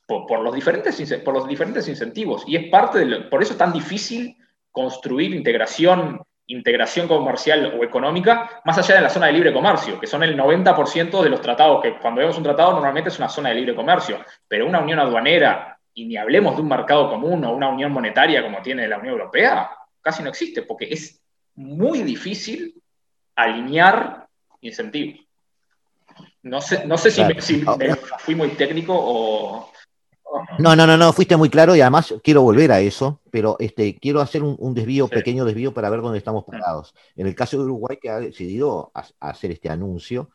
por, 0.06 0.40
los, 0.40 0.54
diferentes, 0.54 1.14
por 1.24 1.32
los 1.32 1.48
diferentes 1.48 1.88
incentivos. 1.88 2.44
Y 2.46 2.56
es 2.56 2.68
parte 2.70 2.98
de 2.98 3.06
lo- 3.06 3.30
por 3.30 3.42
eso 3.42 3.52
es 3.52 3.58
tan 3.58 3.72
difícil 3.72 4.36
construir 4.70 5.34
integración, 5.34 6.20
integración 6.46 7.08
comercial 7.08 7.74
o 7.80 7.82
económica 7.82 8.60
más 8.66 8.76
allá 8.76 8.96
de 8.96 9.00
la 9.00 9.08
zona 9.08 9.28
de 9.28 9.32
libre 9.32 9.54
comercio, 9.54 9.98
que 9.98 10.06
son 10.06 10.22
el 10.24 10.36
90% 10.36 11.22
de 11.22 11.30
los 11.30 11.40
tratados, 11.40 11.82
que 11.82 11.94
cuando 11.98 12.18
vemos 12.20 12.36
un 12.36 12.42
tratado 12.44 12.72
normalmente 12.74 13.08
es 13.08 13.18
una 13.18 13.30
zona 13.30 13.48
de 13.48 13.54
libre 13.54 13.74
comercio, 13.74 14.18
pero 14.46 14.66
una 14.66 14.80
unión 14.80 14.98
aduanera, 14.98 15.78
y 15.94 16.04
ni 16.04 16.18
hablemos 16.18 16.56
de 16.56 16.62
un 16.62 16.68
mercado 16.68 17.08
común 17.08 17.42
o 17.46 17.52
una 17.54 17.68
unión 17.68 17.92
monetaria 17.92 18.42
como 18.42 18.60
tiene 18.60 18.86
la 18.88 18.98
Unión 18.98 19.14
Europea, 19.14 19.70
casi 20.02 20.22
no 20.22 20.28
existe, 20.28 20.62
porque 20.62 20.88
es 20.90 21.20
muy 21.54 22.02
difícil 22.02 22.82
alinear 23.34 24.28
incentivos. 24.60 25.20
No 26.42 26.60
sé, 26.60 26.84
no 26.86 26.98
sé 26.98 27.10
si, 27.10 27.24
me, 27.24 27.40
si 27.40 27.56
me 27.58 27.94
fui 28.18 28.34
muy 28.34 28.50
técnico 28.50 28.94
o... 28.94 29.72
No, 30.58 30.74
no, 30.74 30.86
no, 30.86 30.96
no, 30.96 31.12
fuiste 31.12 31.36
muy 31.36 31.50
claro 31.50 31.76
y 31.76 31.80
además 31.82 32.14
quiero 32.24 32.42
volver 32.42 32.72
a 32.72 32.80
eso, 32.80 33.20
pero 33.30 33.56
este, 33.58 33.98
quiero 33.98 34.20
hacer 34.20 34.42
un, 34.42 34.56
un 34.58 34.74
desvío, 34.74 35.06
Sí. 35.06 35.14
pequeño 35.14 35.44
desvío 35.44 35.72
para 35.74 35.90
ver 35.90 36.00
dónde 36.00 36.18
estamos 36.18 36.44
parados. 36.44 36.94
En 37.16 37.26
el 37.26 37.34
caso 37.34 37.58
de 37.58 37.64
Uruguay, 37.64 37.98
que 38.00 38.08
ha 38.10 38.18
decidido 38.18 38.90
ha- 38.94 39.06
hacer 39.20 39.50
este 39.50 39.68
anuncio, 39.68 40.30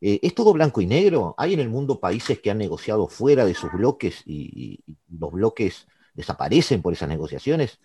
eh, 0.00 0.18
¿es 0.22 0.34
todo 0.34 0.52
blanco 0.52 0.80
y 0.80 0.86
negro? 0.86 1.34
¿Hay 1.36 1.52
en 1.54 1.60
el 1.60 1.68
mundo 1.68 2.00
países 2.00 2.40
que 2.40 2.50
han 2.50 2.58
negociado 2.58 3.08
fuera 3.08 3.44
de 3.44 3.54
sus 3.54 3.70
bloques 3.72 4.22
y, 4.24 4.78
y 4.88 4.96
los 5.18 5.32
bloques 5.32 5.86
desaparecen 6.14 6.80
por 6.80 6.92
esas 6.92 7.08
negociaciones? 7.08 7.80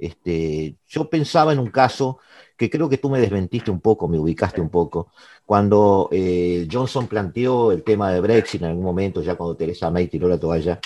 Este, 0.00 0.76
yo 0.88 1.10
pensaba 1.10 1.52
en 1.52 1.58
un 1.58 1.70
caso 1.70 2.18
que 2.56 2.70
creo 2.70 2.88
que 2.88 2.96
tú 2.96 3.10
me 3.10 3.20
desmentiste 3.20 3.70
un 3.70 3.80
poco, 3.80 4.08
me 4.08 4.18
ubicaste 4.18 4.60
un 4.60 4.70
poco, 4.70 5.12
cuando 5.44 6.08
eh, 6.10 6.66
Johnson 6.70 7.06
planteó 7.06 7.70
el 7.70 7.82
tema 7.82 8.10
de 8.10 8.20
Brexit 8.20 8.62
en 8.62 8.68
algún 8.68 8.84
momento, 8.84 9.22
ya 9.22 9.34
cuando 9.34 9.56
Teresa 9.56 9.90
May 9.90 10.08
tiró 10.08 10.28
la 10.28 10.38
toalla, 10.38 10.80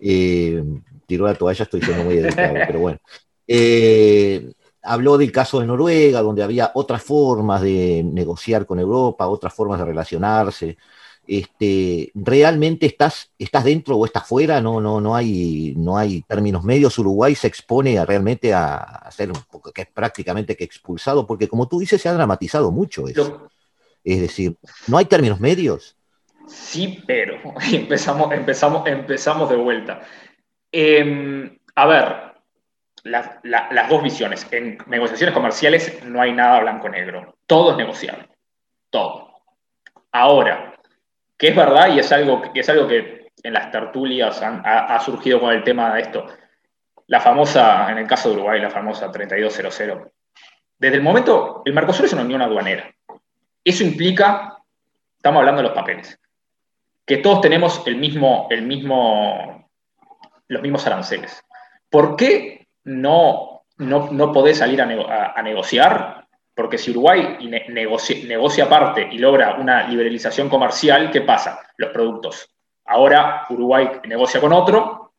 eh, 0.00 0.64
tiró 1.06 1.26
la 1.26 1.34
toalla, 1.34 1.62
estoy 1.62 1.80
siendo 1.80 2.04
muy 2.04 2.18
educado, 2.18 2.54
pero 2.66 2.80
bueno. 2.80 2.98
Eh, 3.46 4.52
habló 4.82 5.18
del 5.18 5.30
caso 5.30 5.60
de 5.60 5.66
Noruega, 5.66 6.22
donde 6.22 6.42
había 6.42 6.72
otras 6.74 7.02
formas 7.02 7.62
de 7.62 8.02
negociar 8.04 8.66
con 8.66 8.80
Europa, 8.80 9.28
otras 9.28 9.52
formas 9.52 9.78
de 9.78 9.84
relacionarse. 9.84 10.78
Este, 11.32 12.10
¿Realmente 12.12 12.86
estás, 12.86 13.30
estás 13.38 13.62
dentro 13.62 13.96
o 13.96 14.04
estás 14.04 14.26
fuera? 14.26 14.60
No, 14.60 14.80
no, 14.80 15.00
no, 15.00 15.14
hay, 15.14 15.74
no 15.76 15.96
hay 15.96 16.22
términos 16.22 16.64
medios. 16.64 16.98
Uruguay 16.98 17.36
se 17.36 17.46
expone 17.46 18.00
a, 18.00 18.04
realmente 18.04 18.52
a, 18.52 18.74
a 18.78 19.10
ser 19.12 19.28
un 19.30 19.40
poco, 19.48 19.70
que 19.70 19.82
es 19.82 19.88
prácticamente 19.88 20.56
que 20.56 20.64
expulsado, 20.64 21.28
porque 21.28 21.46
como 21.46 21.68
tú 21.68 21.78
dices, 21.78 22.02
se 22.02 22.08
ha 22.08 22.14
dramatizado 22.14 22.72
mucho 22.72 23.06
eso. 23.06 23.48
Es 24.02 24.20
decir, 24.20 24.56
no 24.88 24.98
hay 24.98 25.04
términos 25.04 25.38
medios. 25.38 25.96
Sí, 26.48 27.00
pero 27.06 27.34
empezamos, 27.72 28.32
empezamos, 28.32 28.84
empezamos 28.88 29.48
de 29.50 29.56
vuelta. 29.56 30.00
Eh, 30.72 31.58
a 31.76 31.86
ver, 31.86 32.16
la- 33.04 33.38
la- 33.44 33.68
las 33.70 33.88
dos 33.88 34.02
visiones. 34.02 34.48
En 34.50 34.78
negociaciones 34.88 35.32
comerciales 35.32 36.02
no 36.04 36.20
hay 36.20 36.32
nada 36.32 36.58
blanco-negro. 36.62 37.36
Todo 37.46 37.70
es 37.70 37.76
negociable. 37.76 38.28
Todo. 38.90 39.30
Ahora, 40.10 40.74
que 41.40 41.48
es 41.48 41.56
verdad 41.56 41.88
y 41.88 41.98
es 41.98 42.12
algo, 42.12 42.42
que- 42.42 42.60
es 42.60 42.68
algo 42.68 42.86
que 42.86 43.30
en 43.42 43.54
las 43.54 43.70
tertulias 43.70 44.42
han- 44.42 44.60
ha, 44.62 45.00
surgido 45.00 45.40
con 45.40 45.54
el 45.54 45.64
tema 45.64 45.94
de 45.94 46.02
esto. 46.02 46.26
La 47.06 47.18
famosa, 47.18 47.90
en 47.90 47.96
el 47.96 48.06
caso 48.06 48.28
de 48.28 48.34
Uruguay, 48.34 48.60
la 48.60 48.68
famosa 48.68 49.10
3200. 49.10 50.12
Desde 50.78 50.96
el 50.96 51.02
momento, 51.02 51.62
el 51.64 51.72
Mercosur 51.72 52.04
es 52.04 52.12
una 52.12 52.24
unión 52.24 52.42
aduanera. 52.42 52.94
Eso 53.64 53.82
implica, 53.82 54.58
estamos 55.16 55.40
hablando 55.40 55.62
de 55.62 55.68
los 55.68 55.74
papeles, 55.74 56.20
que 57.06 57.16
todos 57.16 57.40
tenemos 57.40 57.86
el 57.86 57.96
mismo, 57.96 58.46
el 58.50 58.60
mismo, 58.60 59.66
los 60.48 60.60
mismos 60.60 60.86
aranceles. 60.86 61.42
¿Por 61.88 62.16
qué 62.16 62.68
no, 62.84 63.62
no, 63.78 64.10
no 64.12 64.30
podés 64.30 64.58
salir 64.58 64.82
a 64.82 65.42
negociar? 65.42 66.19
Porque 66.60 66.76
si 66.76 66.90
Uruguay 66.90 67.38
ne- 67.48 67.64
negocia, 67.70 68.14
negocia 68.26 68.64
aparte 68.64 69.08
y 69.10 69.16
logra 69.16 69.54
una 69.54 69.88
liberalización 69.88 70.50
comercial, 70.50 71.10
¿qué 71.10 71.22
pasa? 71.22 71.58
Los 71.78 71.88
productos. 71.90 72.50
Ahora 72.84 73.46
Uruguay 73.48 73.88
negocia 74.06 74.42
con 74.42 74.52
otro, 74.52 75.14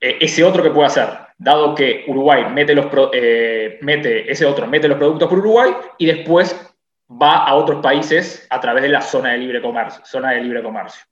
eh, 0.00 0.16
ese 0.22 0.42
otro 0.42 0.62
que 0.62 0.70
puede 0.70 0.86
hacer, 0.86 1.06
dado 1.36 1.74
que 1.74 2.04
Uruguay 2.08 2.46
mete 2.50 2.74
los 2.74 2.86
pro- 2.86 3.10
eh, 3.12 3.78
mete, 3.82 4.32
ese 4.32 4.46
otro 4.46 4.66
mete 4.66 4.88
los 4.88 4.96
productos 4.96 5.28
por 5.28 5.38
Uruguay 5.38 5.70
y 5.98 6.06
después 6.06 6.56
va 7.10 7.44
a 7.44 7.54
otros 7.56 7.82
países 7.82 8.46
a 8.48 8.58
través 8.58 8.84
de 8.84 8.88
la 8.88 9.02
zona 9.02 9.32
de 9.32 9.36
libre 9.38 9.60
comercio. 9.60 10.02
Zona 10.06 10.30
de 10.30 10.40
libre 10.40 10.62
comercio. 10.62 11.02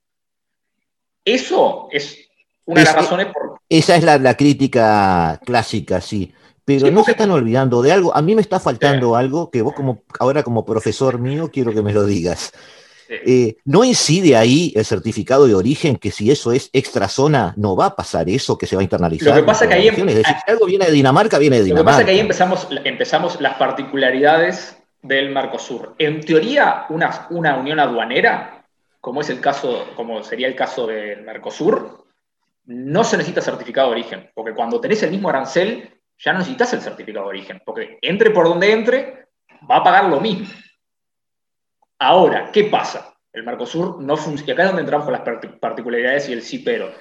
Eso 1.23 1.89
es 1.93 2.27
una 2.65 2.81
de 2.81 2.85
las 2.87 2.95
Es- 2.95 3.03
razones 3.03 3.27
por 3.27 3.61
Esa 3.69 3.97
es 3.97 4.03
la, 4.03 4.17
la 4.17 4.35
crítica 4.35 5.39
clásica, 5.45 6.01
sí. 6.01 6.33
Pero 6.65 6.87
Sí, 6.87 6.93
no 6.93 7.03
se 7.05 7.13
están 7.13 7.31
olvidando 7.31 7.83
de 7.83 7.93
algo. 7.93 8.15
A 8.17 8.23
mí 8.23 8.35
me 8.35 8.43
está 8.43 8.61
faltando 8.61 9.17
algo 9.17 9.51
que 9.51 9.63
vos 9.63 9.75
como 9.75 10.03
ahora 10.19 10.43
como 10.43 10.65
profesor 10.65 11.19
mío 11.19 11.51
quiero 11.53 11.73
que 11.73 11.83
me 11.83 11.93
lo 11.93 12.05
digas. 12.05 12.53
eh, 13.09 13.23
Eh, 13.27 13.57
¿No 13.65 13.83
incide 13.83 14.37
ahí 14.37 14.73
el 14.77 14.85
certificado 14.85 15.47
de 15.47 15.55
origen 15.55 15.97
que 15.97 16.11
si 16.13 16.31
eso 16.31 16.53
es 16.53 16.71
extra 16.73 17.09
zona 17.09 17.55
no 17.57 17.75
va 17.75 17.87
a 17.87 17.97
pasar 17.97 18.29
eso 18.29 18.57
que 18.57 18.67
se 18.67 18.77
va 18.77 18.81
a 18.81 18.85
internalizar? 18.85 19.29
Lo 19.29 19.35
que 19.35 19.43
pasa 19.43 19.69
que 19.69 19.75
ahí-? 19.75 19.89
Es 19.89 19.97
decir, 19.97 20.25
si 20.45 20.51
algo 20.51 20.67
viene 20.67 20.87
de 20.87 20.93
Dinamarca, 20.93 21.39
viene 21.39 21.57
de 21.57 21.63
Lo 21.63 21.65
que 21.65 21.71
Dinamarca. 21.71 21.91
pasa 21.93 22.01
es 22.03 22.07
que 22.07 22.13
ahí 22.13 22.21
empezamos, 22.21 22.69
empezamos 22.85 23.41
las 23.41 23.55
particularidades 23.57 24.77
del 25.03 25.31
Mercosur. 25.31 25.95
En 25.99 26.21
teoría, 26.21 26.85
una, 26.91 27.27
una 27.31 27.57
unión 27.57 27.81
aduanera, 27.81 28.65
como 29.01 29.23
es 29.23 29.31
el 29.31 29.41
caso, 29.41 29.87
como 29.97 30.23
sería 30.23 30.47
el 30.47 30.55
caso 30.55 30.87
del 30.87 31.23
Mercosur, 31.23 32.05
no 32.67 33.03
se 33.03 33.17
necesita 33.17 33.41
certificado 33.41 33.89
de 33.89 33.93
origen, 33.95 34.31
porque 34.35 34.53
cuando 34.55 34.81
tenés 34.81 35.03
el 35.03 35.11
mismo 35.11 35.29
arancel, 35.31 35.91
ya 36.23 36.33
no 36.33 36.39
necesitas 36.41 36.73
el 36.75 36.81
certificado 36.83 37.27
de 37.27 37.31
origen, 37.31 37.63
porque 37.65 37.99
entre 38.03 38.31
por 38.31 38.47
donde 38.47 38.73
entre, 38.73 39.29
va 39.71 39.77
a 39.77 39.83
pagar 39.83 40.05
lo 40.05 40.21
mismo. 40.21 40.47
Ahora, 41.99 42.51
¿qué 42.53 42.65
pasa? 42.65 43.15
El 43.33 43.43
Mercosur 43.45 44.03
no 44.03 44.17
funciona, 44.17 44.53
acá 44.53 44.63
es 44.63 44.69
donde 44.69 44.83
entramos 44.83 45.05
con 45.05 45.13
las 45.13 45.23
parti- 45.23 45.59
particularidades 45.59 46.29
y 46.29 46.33
el 46.33 46.43
sí, 46.43 46.59
pero. 46.61 46.93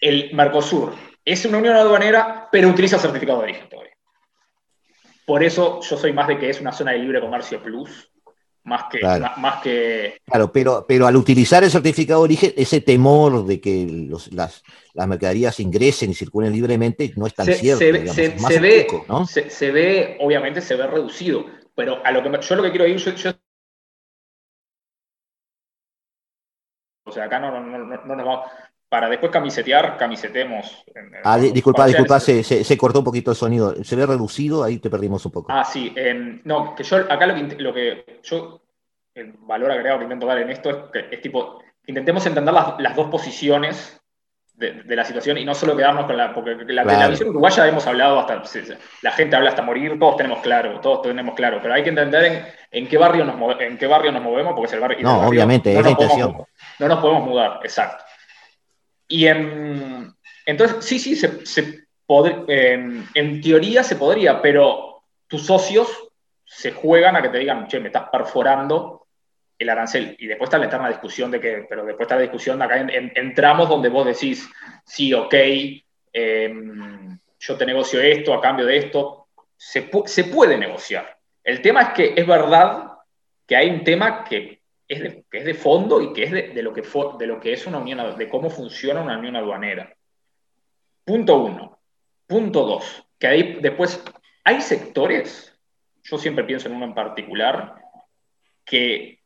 El 0.00 0.34
Mercosur 0.34 0.94
es 1.24 1.44
una 1.44 1.58
unión 1.58 1.76
aduanera, 1.76 2.48
pero 2.50 2.68
utiliza 2.68 2.98
certificado 2.98 3.38
de 3.38 3.44
origen 3.44 3.68
todavía. 3.68 3.94
Por 5.26 5.44
eso 5.44 5.80
yo 5.82 5.96
soy 5.96 6.12
más 6.12 6.26
de 6.26 6.38
que 6.38 6.50
es 6.50 6.60
una 6.60 6.72
zona 6.72 6.92
de 6.92 6.98
libre 6.98 7.20
comercio 7.20 7.62
plus 7.62 8.10
más 8.64 8.84
que, 8.90 8.98
Claro. 8.98 9.22
más, 9.22 9.38
más 9.38 9.62
que 9.62 10.18
Claro, 10.24 10.52
pero, 10.52 10.84
pero 10.86 11.06
al 11.06 11.16
utilizar 11.16 11.64
el 11.64 11.70
certificado 11.70 12.20
de 12.20 12.24
origen, 12.24 12.52
ese 12.56 12.80
temor 12.80 13.44
de 13.46 13.60
que 13.60 13.86
los- 14.08 14.32
las, 14.32 14.62
las 14.94 15.08
mercaderías 15.08 15.58
ingresen 15.60 16.10
y 16.10 16.14
circulen 16.14 16.52
libremente 16.52 17.12
no 17.16 17.26
es 17.26 17.34
tan 17.34 17.46
se, 17.46 17.54
cierto. 17.54 17.78
se 17.80 17.92
ve- 17.92 17.98
digamos, 18.00 18.16
se- 18.16 18.26
es 18.26 18.40
más 18.40 18.52
se 18.52 18.56
un 18.58 18.62
ve, 18.62 18.86
poco, 18.88 19.04
¿no? 19.08 19.26
se, 19.26 19.50
se 19.50 19.70
ve, 19.72 20.16
obviamente 20.20 20.60
se 20.60 20.76
ve 20.76 20.86
reducido, 20.86 21.46
pero 21.74 22.04
a 22.04 22.12
lo 22.12 22.22
que 22.22 22.40
yo 22.46 22.54
lo 22.56 22.62
que 22.62 22.70
quiero 22.70 22.86
ir, 22.86 22.96
yo, 22.98 23.12
yo- 23.14 23.32
o 27.04 27.12
sea, 27.12 27.24
acá 27.24 27.40
no, 27.40 27.50
no, 27.50 27.60
no, 27.60 27.78
no- 27.78 28.04
no 28.04 28.16
nos 28.16 28.26
vamos, 28.26 28.50
para 28.90 29.08
después 29.08 29.32
camisetear, 29.32 29.96
camisetemos. 29.96 30.84
en- 30.94 31.06
en- 31.14 31.20
Ah, 31.24 31.38
con- 31.38 31.52
disculpa, 31.52 31.86
disculpa, 31.86 32.20
se, 32.20 32.42
se- 32.42 32.64
se 32.64 32.76
cortó 32.76 32.98
un 32.98 33.04
poquito 33.06 33.30
el 33.30 33.36
sonido. 33.36 33.74
Se 33.84 33.96
ve 33.96 34.04
reducido, 34.04 34.62
ahí 34.64 34.78
te 34.78 34.90
perdimos 34.90 35.24
un 35.24 35.32
poco. 35.32 35.50
Ah, 35.50 35.64
sí. 35.64 35.92
em, 35.96 36.42
no, 36.44 36.74
que 36.74 36.82
yo 36.82 36.96
acá 36.96 37.24
lo 37.26 37.34
que, 37.34 37.56
lo 37.62 37.72
que 37.72 38.20
yo, 38.24 38.60
el 39.14 39.32
valor 39.38 39.70
agregado 39.70 39.98
que 40.00 40.04
intento 40.04 40.26
dar 40.26 40.38
en 40.38 40.50
esto 40.50 40.70
es 40.70 40.76
que 40.92 41.14
es 41.14 41.22
tipo, 41.22 41.62
intentemos 41.86 42.26
entender 42.26 42.52
las, 42.52 42.78
las 42.80 42.94
dos 42.96 43.08
posiciones 43.08 43.96
de, 44.54 44.82
de 44.82 44.96
la 44.96 45.04
situación 45.04 45.38
y 45.38 45.44
no 45.44 45.54
solo 45.54 45.74
quedarnos 45.76 46.04
con 46.06 46.16
la, 46.16 46.34
porque 46.34 46.54
la, 46.66 46.82
Claro. 46.82 46.98
la 46.98 47.08
visión 47.08 47.28
uruguaya 47.30 47.66
hemos 47.68 47.86
hablado 47.86 48.18
hasta, 48.18 48.42
la 49.02 49.12
gente 49.12 49.34
habla 49.36 49.50
hasta 49.50 49.62
morir, 49.62 49.98
todos 49.98 50.16
tenemos 50.16 50.40
claro, 50.40 50.80
todos 50.80 51.00
tenemos 51.02 51.34
claro, 51.34 51.60
pero 51.62 51.72
hay 51.74 51.82
que 51.82 51.88
entender 51.88 52.24
en, 52.24 52.44
en 52.72 52.88
qué 52.88 52.98
barrio 52.98 53.24
nos 53.24 53.36
move- 53.36 53.56
en 53.62 53.78
qué 53.78 53.86
barrio 53.86 54.12
nos 54.12 54.22
movemos, 54.22 54.52
porque 54.52 54.66
es 54.66 54.72
el 54.74 54.80
barrio. 54.80 54.98
No, 55.00 55.08
del 55.10 55.16
barrio 55.18 55.30
obviamente, 55.30 55.70
es 55.70 55.76
nos 55.76 55.84
la 55.86 55.94
podemos 55.96 56.12
intención. 56.18 56.36
mu- 56.36 56.44
no 56.80 56.88
nos 56.88 56.98
podemos 56.98 57.24
mudar, 57.24 57.60
exacto. 57.62 58.04
Y 59.10 59.26
en, 59.26 60.14
entonces, 60.46 60.84
sí, 60.84 60.98
sí, 61.00 61.16
se, 61.16 61.44
se 61.44 61.84
en, 62.48 63.40
teoría 63.42 63.82
se 63.82 63.96
podría, 63.96 64.40
pero 64.40 65.02
tus 65.26 65.44
socios 65.46 66.08
se 66.44 66.72
juegan 66.72 67.16
a 67.16 67.22
que 67.22 67.28
te 67.28 67.38
digan, 67.38 67.66
che, 67.66 67.80
me 67.80 67.88
estás 67.88 68.08
perforando 68.10 69.06
el 69.58 69.68
arancel. 69.68 70.16
Y 70.18 70.26
después 70.28 70.46
está 70.46 70.58
la 70.58 70.66
eterna 70.66 70.88
discusión 70.88 71.30
de 71.30 71.40
que, 71.40 71.66
pero 71.68 71.84
después 71.84 72.06
está 72.06 72.14
la 72.16 72.22
discusión 72.22 72.62
acá 72.62 72.78
en, 72.80 72.90
en- 72.90 73.12
entramos 73.16 73.68
donde 73.68 73.88
vos 73.88 74.06
decís, 74.06 74.48
sí, 74.84 75.12
ok, 75.12 75.34
em, 76.12 77.18
yo 77.38 77.56
te 77.56 77.66
negocio 77.66 78.00
esto 78.00 78.32
a 78.32 78.40
cambio 78.40 78.64
de 78.66 78.76
esto. 78.76 79.26
Se 79.56 79.82
puede 80.24 80.56
negociar. 80.56 81.18
El 81.42 81.60
tema 81.60 81.82
es 81.82 81.88
que 81.90 82.14
es 82.16 82.26
verdad 82.26 82.92
que 83.46 83.56
hay 83.56 83.70
un 83.70 83.82
tema 83.82 84.22
que 84.24 84.59
es 84.90 85.02
de, 85.02 85.24
que 85.30 85.38
es 85.38 85.44
de 85.44 85.54
fondo 85.54 86.02
y 86.02 86.12
que 86.12 86.24
es 86.24 86.32
de, 86.32 86.48
de 86.48 86.62
lo 86.62 86.72
que 86.72 86.82
de 86.82 87.26
lo 87.26 87.38
que 87.38 87.52
es 87.52 87.64
una 87.66 87.78
unión, 87.78 88.18
de 88.18 88.28
cómo 88.28 88.50
funciona 88.50 89.00
una 89.00 89.16
unión 89.16 89.36
aduanera. 89.36 89.94
Punto 91.04 91.36
uno. 91.44 91.78
Punto 92.26 92.64
dos, 92.64 93.04
que 93.18 93.26
ahí 93.26 93.58
después 93.60 94.02
hay 94.44 94.60
sectores, 94.60 95.56
yo 96.02 96.18
siempre 96.18 96.44
pienso 96.44 96.68
en 96.68 96.74
uno 96.74 96.86
en 96.86 96.94
particular, 96.94 97.74
que 98.64 99.20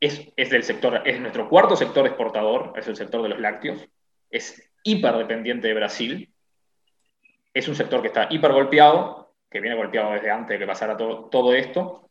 es, 0.00 0.32
es 0.36 0.50
del 0.50 0.64
sector, 0.64 1.02
es 1.04 1.20
nuestro 1.20 1.48
cuarto 1.48 1.76
sector 1.76 2.06
exportador, 2.06 2.72
es 2.76 2.86
el 2.88 2.96
sector 2.96 3.22
de 3.22 3.28
los 3.28 3.40
lácteos, 3.40 3.86
es 4.30 4.70
hiperdependiente 4.84 5.68
de 5.68 5.74
Brasil, 5.74 6.34
es 7.52 7.68
un 7.68 7.74
sector 7.74 8.00
que 8.00 8.08
está 8.08 8.28
hiper 8.30 8.52
golpeado, 8.52 9.34
que 9.50 9.60
viene 9.60 9.76
golpeado 9.76 10.12
desde 10.12 10.30
antes 10.30 10.54
de 10.54 10.58
que 10.58 10.66
pasara 10.66 10.96
todo, 10.96 11.26
todo 11.26 11.54
esto, 11.54 12.08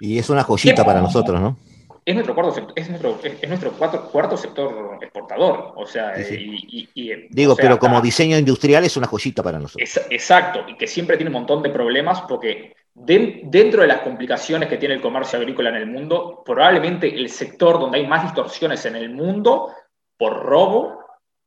Y 0.00 0.18
es 0.18 0.28
una 0.30 0.42
joyita 0.42 0.84
para 0.84 1.00
nosotros, 1.00 1.40
¿no? 1.40 1.58
Es 2.06 2.14
nuestro 2.14 2.34
cuarto 2.34 2.52
sector, 2.52 2.72
es 2.76 2.88
nuestro, 2.90 3.18
es, 3.22 3.34
es 3.42 3.48
nuestro 3.48 3.72
cuarto, 3.72 4.10
cuarto 4.10 4.36
sector 4.36 4.98
exportador, 5.00 5.72
o 5.76 5.86
sea, 5.86 6.14
Sí, 6.16 6.24
sí. 6.24 6.34
y, 6.68 6.78
y- 6.94 7.12
y, 7.12 7.26
Digo, 7.30 7.52
o 7.52 7.56
sea, 7.56 7.62
pero 7.64 7.78
como 7.78 8.00
diseño 8.00 8.36
industrial 8.38 8.84
es 8.84 8.96
una 8.96 9.06
joyita 9.06 9.42
para 9.42 9.58
nosotros. 9.58 9.88
Es- 9.96 10.06
exacto, 10.10 10.64
y 10.68 10.76
que 10.76 10.86
siempre 10.86 11.16
tiene 11.16 11.30
un 11.30 11.34
montón 11.34 11.62
de 11.62 11.70
problemas 11.70 12.20
porque 12.22 12.74
den- 12.94 13.42
dentro 13.50 13.82
de 13.82 13.88
las 13.88 14.00
complicaciones 14.02 14.68
que 14.68 14.76
tiene 14.76 14.94
el 14.96 15.00
comercio 15.00 15.38
agrícola 15.38 15.70
en 15.70 15.76
el 15.76 15.86
mundo, 15.86 16.42
probablemente 16.44 17.08
el 17.14 17.28
sector 17.30 17.78
donde 17.80 17.98
hay 17.98 18.06
más 18.06 18.22
distorsiones 18.22 18.84
en 18.86 18.96
el 18.96 19.08
mundo 19.10 19.72
por 20.18 20.44
robo 20.44 20.98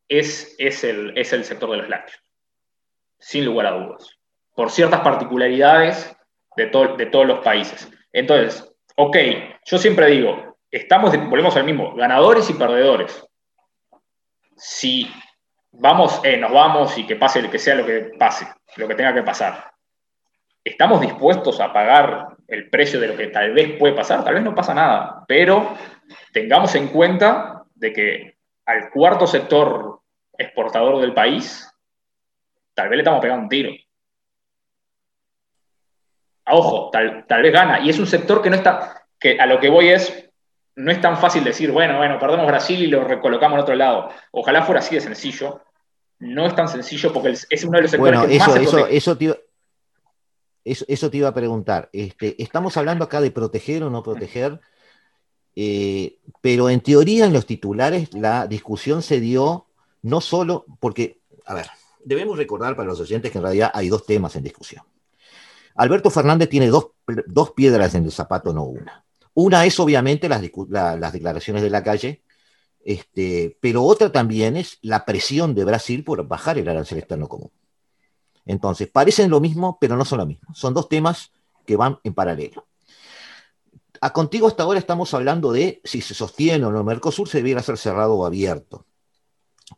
es, 0.08 0.56
es, 0.58 0.82
el, 0.84 1.16
es 1.16 1.32
el 1.32 1.44
sector 1.44 1.70
de 1.70 1.76
los 1.78 1.88
lácteos, 1.88 2.20
sin 3.18 3.44
lugar 3.44 3.66
a 3.66 3.70
dudas, 3.72 4.10
por 4.54 4.70
ciertas 4.70 5.00
particularidades 5.02 6.16
de, 6.56 6.66
to- 6.66 6.96
de 6.96 7.06
todos 7.06 7.26
los 7.26 7.38
países. 7.40 7.88
Entonces, 8.12 8.64
ok, 8.96 9.16
yo 9.64 9.78
siempre 9.78 10.06
digo, 10.08 10.47
estamos, 10.70 11.16
volvemos 11.28 11.56
al 11.56 11.64
mismo, 11.64 11.94
ganadores 11.94 12.48
y 12.50 12.54
perdedores. 12.54 13.24
Si 14.56 15.10
vamos, 15.72 16.20
eh, 16.24 16.36
nos 16.36 16.52
vamos 16.52 16.96
y 16.98 17.06
que 17.06 17.16
pase 17.16 17.42
lo 17.42 17.50
que 17.50 17.58
sea 17.58 17.74
lo 17.74 17.86
que 17.86 18.12
pase, 18.18 18.46
lo 18.76 18.88
que 18.88 18.94
tenga 18.94 19.14
que 19.14 19.22
pasar. 19.22 19.72
¿Estamos 20.64 21.00
dispuestos 21.00 21.60
a 21.60 21.72
pagar 21.72 22.36
el 22.46 22.68
precio 22.68 23.00
de 23.00 23.08
lo 23.08 23.16
que 23.16 23.28
tal 23.28 23.52
vez 23.52 23.78
puede 23.78 23.94
pasar? 23.94 24.24
Tal 24.24 24.34
vez 24.34 24.42
no 24.42 24.54
pasa 24.54 24.74
nada, 24.74 25.24
pero 25.26 25.76
tengamos 26.32 26.74
en 26.74 26.88
cuenta 26.88 27.64
de 27.74 27.92
que 27.92 28.36
al 28.66 28.90
cuarto 28.90 29.26
sector 29.26 30.00
exportador 30.36 31.00
del 31.00 31.14
país, 31.14 31.66
tal 32.74 32.88
vez 32.88 32.96
le 32.96 33.02
estamos 33.02 33.20
pegando 33.20 33.44
un 33.44 33.48
tiro. 33.48 33.72
A 36.44 36.54
ojo, 36.54 36.90
tal, 36.90 37.26
tal 37.26 37.42
vez 37.42 37.52
gana. 37.52 37.80
Y 37.80 37.90
es 37.90 37.98
un 37.98 38.06
sector 38.06 38.42
que 38.42 38.50
no 38.50 38.56
está, 38.56 39.06
que 39.18 39.38
a 39.40 39.46
lo 39.46 39.58
que 39.58 39.68
voy 39.68 39.88
es, 39.88 40.27
no 40.78 40.92
es 40.92 41.00
tan 41.00 41.18
fácil 41.18 41.42
decir, 41.42 41.72
bueno, 41.72 41.98
bueno, 41.98 42.20
perdemos 42.20 42.46
Brasil 42.46 42.80
y 42.80 42.86
lo 42.86 43.02
recolocamos 43.02 43.56
en 43.56 43.62
otro 43.62 43.74
lado. 43.74 44.10
Ojalá 44.30 44.62
fuera 44.62 44.78
así 44.78 44.94
de 44.94 45.00
sencillo. 45.00 45.60
No 46.20 46.46
es 46.46 46.54
tan 46.54 46.68
sencillo 46.68 47.12
porque 47.12 47.30
es 47.30 47.64
uno 47.64 47.78
de 47.78 47.82
los 47.82 47.90
sectores 47.90 48.20
Bueno, 48.20 48.32
que 48.32 48.38
más 48.38 48.48
eso, 48.48 48.56
se 48.56 48.62
eso, 48.62 48.70
protege. 48.70 48.96
eso 48.96 49.18
te 49.18 49.24
iba, 49.24 49.36
eso, 50.64 50.84
eso 50.86 51.10
te 51.10 51.16
iba 51.16 51.28
a 51.28 51.34
preguntar. 51.34 51.88
Este, 51.92 52.40
estamos 52.40 52.76
hablando 52.76 53.04
acá 53.04 53.20
de 53.20 53.32
proteger 53.32 53.82
o 53.82 53.90
no 53.90 54.04
proteger, 54.04 54.60
eh, 55.56 56.18
pero 56.40 56.70
en 56.70 56.80
teoría 56.80 57.26
en 57.26 57.32
los 57.32 57.46
titulares 57.46 58.14
la 58.14 58.46
discusión 58.46 59.02
se 59.02 59.18
dio 59.18 59.66
no 60.02 60.20
solo 60.20 60.64
porque, 60.78 61.22
a 61.44 61.54
ver, 61.54 61.66
debemos 62.04 62.38
recordar 62.38 62.76
para 62.76 62.88
los 62.88 63.00
oyentes 63.00 63.32
que 63.32 63.38
en 63.38 63.44
realidad 63.44 63.72
hay 63.74 63.88
dos 63.88 64.06
temas 64.06 64.36
en 64.36 64.44
discusión. 64.44 64.84
Alberto 65.74 66.08
Fernández 66.08 66.48
tiene 66.48 66.68
dos, 66.68 66.92
dos 67.26 67.50
piedras 67.50 67.96
en 67.96 68.04
el 68.04 68.12
zapato, 68.12 68.52
no 68.52 68.62
una. 68.62 69.04
Una 69.40 69.64
es 69.64 69.78
obviamente 69.78 70.28
las, 70.28 70.42
discu- 70.42 70.66
la- 70.68 70.96
las 70.96 71.12
declaraciones 71.12 71.62
de 71.62 71.70
la 71.70 71.84
calle, 71.84 72.22
este, 72.84 73.56
pero 73.60 73.84
otra 73.84 74.10
también 74.10 74.56
es 74.56 74.78
la 74.82 75.04
presión 75.04 75.54
de 75.54 75.64
Brasil 75.64 76.02
por 76.02 76.26
bajar 76.26 76.58
el 76.58 76.68
arancel 76.68 76.98
externo 76.98 77.28
común. 77.28 77.52
Entonces, 78.46 78.88
parecen 78.88 79.30
lo 79.30 79.38
mismo, 79.38 79.78
pero 79.80 79.96
no 79.96 80.04
son 80.04 80.18
lo 80.18 80.26
mismo. 80.26 80.52
Son 80.56 80.74
dos 80.74 80.88
temas 80.88 81.30
que 81.64 81.76
van 81.76 82.00
en 82.02 82.14
paralelo. 82.14 82.66
A 84.00 84.12
contigo 84.12 84.48
hasta 84.48 84.64
ahora 84.64 84.80
estamos 84.80 85.14
hablando 85.14 85.52
de 85.52 85.80
si 85.84 86.00
se 86.00 86.14
sostiene 86.14 86.64
o 86.64 86.72
no 86.72 86.78
el 86.80 86.84
Mercosur, 86.84 87.28
se 87.28 87.38
debiera 87.38 87.62
ser 87.62 87.78
cerrado 87.78 88.14
o 88.16 88.26
abierto. 88.26 88.86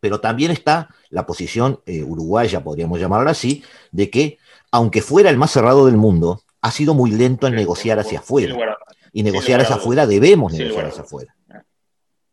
Pero 0.00 0.20
también 0.20 0.52
está 0.52 0.88
la 1.10 1.26
posición 1.26 1.80
eh, 1.84 2.02
uruguaya, 2.02 2.64
podríamos 2.64 2.98
llamarla 2.98 3.32
así, 3.32 3.62
de 3.92 4.08
que, 4.08 4.38
aunque 4.70 5.02
fuera 5.02 5.28
el 5.28 5.36
más 5.36 5.50
cerrado 5.50 5.84
del 5.84 5.98
mundo, 5.98 6.40
ha 6.62 6.70
sido 6.70 6.94
muy 6.94 7.10
lento 7.10 7.46
en 7.46 7.56
negociar 7.56 7.98
hacia 7.98 8.20
afuera. 8.20 8.54
Y 9.12 9.22
negociar 9.22 9.60
hacia 9.60 9.76
afuera 9.76 10.06
debemos 10.06 10.52
negociar 10.52 10.86
hacia 10.86 11.02
afuera. 11.02 11.34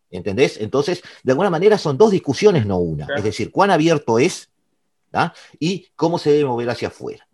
¿Entendés? 0.09 0.57
Entonces, 0.61 1.01
de 1.23 1.31
alguna 1.31 1.49
manera 1.49 1.77
son 1.77 1.97
dos 1.97 2.11
discusiones, 2.11 2.65
no 2.65 2.77
una. 2.77 3.05
Claro. 3.05 3.19
Es 3.19 3.23
decir, 3.25 3.51
cuán 3.51 3.71
abierto 3.71 4.19
es 4.19 4.49
y 5.59 5.87
cómo 5.95 6.19
se 6.19 6.31
debe 6.31 6.45
mover 6.45 6.69
hacia 6.69 6.89
afuera. 6.89 7.27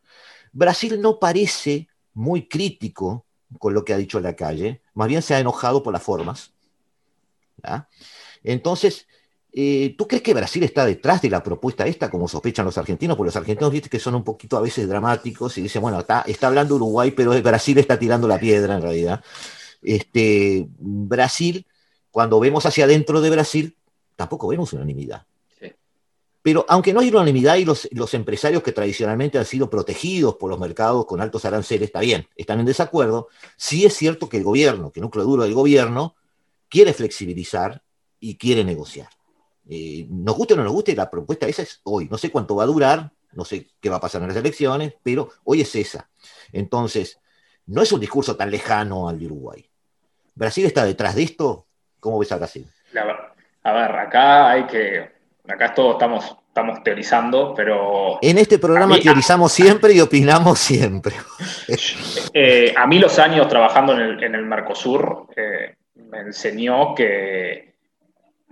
Brasil 0.53 1.01
no 1.01 1.19
parece 1.19 1.87
muy 2.13 2.47
crítico 2.47 3.25
con 3.59 3.73
lo 3.73 3.83
que 3.83 3.93
ha 3.93 3.97
dicho 3.97 4.19
la 4.19 4.35
calle, 4.35 4.81
más 4.93 5.07
bien 5.07 5.21
se 5.21 5.35
ha 5.35 5.39
enojado 5.39 5.83
por 5.83 5.93
las 5.93 6.01
formas. 6.01 6.53
Entonces, 8.43 9.07
eh, 9.55 9.93
¿tú 9.95 10.07
crees 10.07 10.23
que 10.23 10.33
Brasil 10.33 10.63
está 10.63 10.83
detrás 10.83 11.21
de 11.21 11.29
la 11.29 11.43
propuesta 11.43 11.85
esta, 11.85 12.09
como 12.09 12.27
sospechan 12.27 12.65
los 12.65 12.77
argentinos? 12.79 13.15
Porque 13.15 13.27
los 13.27 13.35
argentinos 13.35 13.71
viste 13.71 13.87
que 13.87 13.99
son 13.99 14.15
un 14.15 14.23
poquito 14.23 14.57
a 14.57 14.61
veces 14.61 14.87
dramáticos 14.87 15.55
y 15.59 15.61
dicen, 15.61 15.83
bueno, 15.83 15.99
está, 15.99 16.21
está 16.21 16.47
hablando 16.47 16.75
Uruguay, 16.75 17.11
pero 17.11 17.39
Brasil 17.43 17.77
está 17.77 17.99
tirando 17.99 18.27
la 18.27 18.39
piedra 18.39 18.75
en 18.75 18.81
realidad. 18.81 19.23
Este, 19.83 20.65
Brasil, 20.79 21.67
cuando 22.09 22.39
vemos 22.39 22.65
hacia 22.65 22.85
adentro 22.85 23.21
de 23.21 23.29
Brasil, 23.29 23.77
tampoco 24.15 24.47
vemos 24.47 24.73
unanimidad. 24.73 25.27
Sí. 25.59 25.71
Pero 26.41 26.65
aunque 26.67 26.91
no 26.91 27.01
hay 27.01 27.09
unanimidad 27.09 27.57
y 27.57 27.65
los, 27.65 27.87
los 27.91 28.15
empresarios 28.15 28.63
que 28.63 28.71
tradicionalmente 28.71 29.37
han 29.37 29.45
sido 29.45 29.69
protegidos 29.69 30.35
por 30.35 30.49
los 30.49 30.59
mercados 30.59 31.05
con 31.05 31.21
altos 31.21 31.45
aranceles, 31.45 31.89
está 31.89 31.99
bien, 31.99 32.27
están 32.35 32.59
en 32.59 32.65
desacuerdo, 32.65 33.27
sí 33.55 33.85
es 33.85 33.93
cierto 33.93 34.29
que 34.29 34.37
el 34.37 34.43
gobierno, 34.43 34.91
que 34.91 34.99
el 34.99 35.03
núcleo 35.03 35.25
duro 35.25 35.43
del 35.43 35.53
gobierno, 35.53 36.15
quiere 36.69 36.91
flexibilizar 36.91 37.83
y 38.19 38.37
quiere 38.37 38.63
negociar. 38.63 39.09
Eh, 39.69 40.05
nos 40.09 40.35
guste 40.35 40.53
o 40.53 40.57
no 40.57 40.63
nos 40.63 40.73
guste, 40.73 40.95
la 40.95 41.09
propuesta 41.09 41.47
esa 41.47 41.61
es 41.61 41.81
hoy. 41.83 42.07
No 42.09 42.17
sé 42.17 42.31
cuánto 42.31 42.55
va 42.55 42.63
a 42.63 42.67
durar, 42.67 43.11
no 43.33 43.45
sé 43.45 43.67
qué 43.79 43.89
va 43.89 43.97
a 43.97 44.01
pasar 44.01 44.21
en 44.21 44.29
las 44.29 44.37
elecciones, 44.37 44.93
pero 45.03 45.29
hoy 45.43 45.61
es 45.61 45.75
esa. 45.75 46.09
Entonces, 46.51 47.19
no 47.67 47.81
es 47.81 47.91
un 47.91 47.99
discurso 47.99 48.35
tan 48.35 48.51
lejano 48.51 49.07
al 49.07 49.19
de 49.19 49.25
Uruguay. 49.25 49.65
¿Brasil 50.35 50.65
está 50.65 50.83
detrás 50.85 51.15
de 51.15 51.23
esto? 51.23 51.65
¿Cómo 51.99 52.19
ves 52.19 52.31
a 52.31 52.37
Brasil? 52.37 52.67
La 52.91 53.33
a 53.65 53.71
ver, 53.71 53.91
acá 53.91 54.49
hay 54.51 54.65
que, 54.65 55.09
acá 55.47 55.73
todos 55.73 55.93
estamos 55.93 56.37
estamos 56.53 56.83
teorizando, 56.83 57.51
pero... 57.55 58.19
En 58.21 58.37
este 58.37 58.59
programa 58.59 58.99
teorizamos 58.99 59.51
siempre 59.51 59.93
y 59.93 60.01
opinamos 60.01 60.59
siempre. 60.59 61.15
Eh, 62.35 62.73
a 62.75 62.87
mí 62.87 62.99
los 62.99 63.19
años 63.19 63.47
trabajando 63.47 63.93
en 63.93 64.35
el, 64.35 64.45
Mercosur 64.45 65.27
eh, 65.35 65.75
me 65.95 66.19
enseñó 66.19 66.93
que 66.95 67.72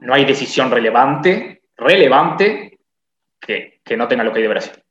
no 0.02 0.14
hay 0.14 0.26
decisión 0.26 0.70
relevante, 0.70 1.64
relevante, 1.78 2.80
que, 3.40 3.82
no 3.98 4.08
tenga 4.08 4.24
lo 4.24 4.32
que 4.32 4.38
hay 4.38 4.44
de 4.44 4.50
Brasil. 4.50 4.84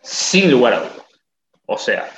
Sin 0.00 0.50
lugar 0.50 0.74
a 0.74 0.78
dudas. 0.80 1.06
O 1.66 1.76
sea, 1.76 2.08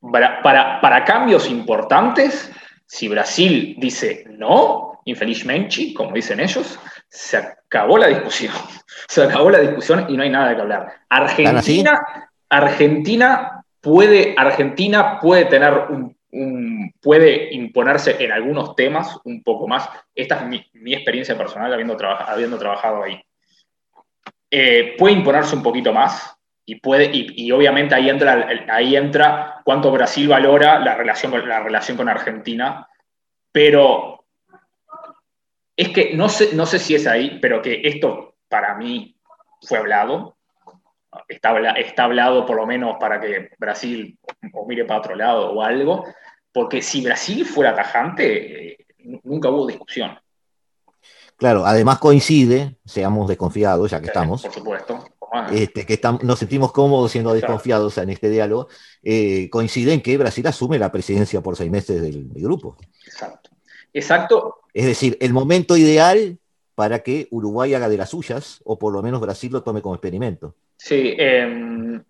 para, 0.00 0.80
para 0.80 1.04
cambios 1.04 1.48
importantes, 1.48 2.50
si 2.86 3.08
Brasil 3.08 3.76
dice 3.78 4.24
no, 4.30 5.00
infelizmente, 5.04 5.94
como 5.94 6.12
dicen 6.12 6.40
ellos, 6.40 6.78
se 7.08 7.36
acabó 7.36 7.98
la 7.98 8.08
discusión. 8.08 8.52
Se 9.08 9.22
acabó 9.22 9.48
la 9.48 9.60
discusión 9.60 10.06
y 10.08 10.16
no 10.16 10.22
hay 10.22 10.28
nada 10.28 10.54
que 10.54 10.60
hablar. 10.60 10.92
Argentina, 11.08 12.28
Argentina 12.48 13.64
puede, 13.80 14.34
Argentina 14.36 15.18
puede 15.20 15.46
tener 15.46 15.72
un, 15.88 16.17
puede 17.00 17.54
imponerse 17.54 18.22
en 18.22 18.32
algunos 18.32 18.76
temas 18.76 19.18
un 19.24 19.42
poco 19.42 19.66
más. 19.66 19.88
Esta 20.14 20.36
es 20.36 20.46
mi, 20.74 20.94
experiencia 20.94 21.36
personal 21.36 21.72
habiendo, 21.72 21.96
habiendo 22.02 22.58
trabajado 22.58 23.02
ahí. 23.02 23.20
Eh, 24.50 24.94
puede 24.98 25.14
imponerse 25.14 25.54
un 25.54 25.62
poquito 25.62 25.92
más 25.92 26.36
y, 26.64 26.76
puede, 26.76 27.10
y, 27.12 27.50
obviamente 27.50 27.94
ahí 27.94 28.08
entra, 28.08 28.48
ahí 28.68 28.96
entra 28.96 29.60
cuánto 29.64 29.90
Brasil 29.90 30.28
valora 30.28 30.78
la 30.78 30.94
relación, 30.94 31.48
la 31.48 31.60
relación 31.60 31.96
con 31.96 32.08
Argentina, 32.08 32.88
pero 33.52 34.26
es 35.76 35.90
que 35.90 36.14
no 36.14 36.28
sé, 36.28 36.54
no 36.54 36.66
sé 36.66 36.78
si 36.78 36.94
es 36.94 37.06
ahí, 37.06 37.38
pero 37.40 37.62
que 37.62 37.82
esto 37.84 38.36
para 38.48 38.74
mí 38.74 39.16
fue 39.62 39.78
hablado. 39.78 40.37
Está, 41.26 41.58
está 41.72 42.04
hablado 42.04 42.44
por 42.46 42.56
lo 42.56 42.66
menos 42.66 42.96
para 43.00 43.20
que 43.20 43.50
Brasil 43.58 44.18
o 44.52 44.66
mire 44.66 44.84
para 44.84 45.00
otro 45.00 45.14
lado 45.14 45.52
o 45.52 45.62
algo, 45.62 46.04
porque 46.52 46.82
si 46.82 47.02
Brasil 47.02 47.44
fuera 47.44 47.74
tajante, 47.74 48.72
eh, 48.72 48.86
nunca 49.24 49.50
hubo 49.50 49.66
discusión. 49.66 50.18
Claro, 51.36 51.64
además 51.64 51.98
coincide, 51.98 52.76
seamos 52.84 53.28
desconfiados, 53.28 53.90
ya 53.90 54.00
que 54.00 54.06
estamos. 54.06 54.42
Por 54.42 54.52
supuesto. 54.52 55.04
Este, 55.52 55.84
que 55.84 55.94
estamos, 55.94 56.22
nos 56.24 56.38
sentimos 56.38 56.72
cómodos 56.72 57.12
siendo 57.12 57.34
desconfiados 57.34 57.98
en 57.98 58.10
este 58.10 58.30
diálogo, 58.30 58.68
eh, 59.02 59.48
coincide 59.50 59.92
en 59.92 60.00
que 60.00 60.16
Brasil 60.16 60.46
asume 60.46 60.78
la 60.78 60.90
presidencia 60.90 61.40
por 61.42 61.56
seis 61.56 61.70
meses 61.70 62.00
del 62.00 62.28
grupo. 62.34 62.76
Exacto. 63.06 63.50
Exacto. 63.92 64.60
Es 64.72 64.86
decir, 64.86 65.16
el 65.20 65.32
momento 65.32 65.76
ideal 65.76 66.38
para 66.74 67.00
que 67.00 67.28
Uruguay 67.30 67.74
haga 67.74 67.88
de 67.88 67.96
las 67.96 68.10
suyas, 68.10 68.60
o 68.64 68.78
por 68.78 68.92
lo 68.92 69.02
menos 69.02 69.20
Brasil 69.20 69.52
lo 69.52 69.62
tome 69.62 69.82
como 69.82 69.94
experimento. 69.94 70.54
Sí, 70.78 71.16
em, 71.18 72.02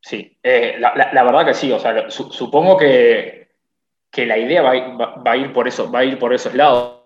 sí, 0.00 0.38
eh, 0.42 0.76
la, 0.78 1.24
verdad 1.24 1.44
que 1.44 1.54
sí, 1.54 1.72
o 1.72 1.78
sea, 1.78 2.08
supongo 2.08 2.76
que, 2.78 3.48
que, 4.10 4.26
la 4.26 4.38
idea 4.38 4.62
va, 4.62 5.32
a 5.32 5.36
ir 5.36 5.52
por 5.52 5.66
eso, 5.66 5.90
va 5.90 5.98
a 5.98 6.04
ir 6.04 6.18
por 6.18 6.32
esos 6.32 6.54
lados. 6.54 7.02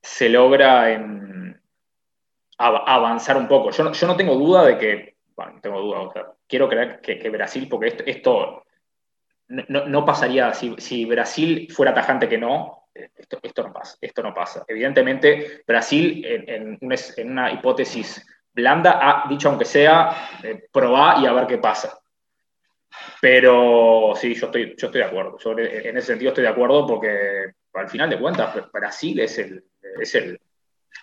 Se 0.00 0.28
logra 0.28 0.92
en, 0.92 1.60
avanzar 2.56 3.36
un 3.36 3.48
poco. 3.48 3.70
Yo 3.70 3.82
no, 3.82 3.92
yo 3.92 4.06
no 4.06 4.16
tengo 4.16 4.36
duda 4.36 4.64
de 4.64 4.78
que, 4.78 5.16
bueno, 5.34 5.58
tengo 5.60 5.80
duda, 5.80 6.36
quiero 6.46 6.68
creer 6.68 7.00
que, 7.00 7.28
Brasil, 7.30 7.66
porque 7.68 7.96
esto, 8.06 8.64
no, 9.48 10.04
pasaría, 10.04 10.54
si, 10.54 10.76
si 10.78 11.04
Brasil 11.04 11.66
fuera 11.72 11.92
tajante 11.92 12.28
que 12.28 12.38
no, 12.38 12.84
esto, 12.94 13.64
no 13.64 13.72
pasa, 13.72 13.98
esto 14.00 14.22
no 14.22 14.32
pasa. 14.32 14.64
Evidentemente, 14.68 15.64
Brasil, 15.66 16.24
en, 16.24 16.78
una 17.28 17.50
hipótesis 17.50 18.24
blanda, 18.54 18.98
ha 19.02 19.28
dicho, 19.28 19.48
aunque 19.48 19.64
sea, 19.64 20.28
eh, 20.42 20.66
probar 20.72 21.20
y 21.20 21.26
a 21.26 21.32
ver 21.32 21.46
qué 21.46 21.58
pasa. 21.58 21.98
Pero 23.20 24.12
sí, 24.14 24.34
yo 24.34 24.46
estoy, 24.46 24.74
yo 24.76 24.86
estoy 24.86 25.00
de 25.00 25.06
acuerdo. 25.06 25.36
en 25.58 25.96
ese 25.96 26.08
sentido 26.08 26.30
estoy 26.30 26.44
de 26.44 26.50
acuerdo 26.50 26.86
porque, 26.86 27.52
al 27.74 27.88
final 27.88 28.08
de 28.10 28.18
cuentas, 28.18 28.54
Brasil 28.72 29.20
es 29.20 29.38
el... 29.38 29.64
Es 30.00 30.14
el, 30.14 30.40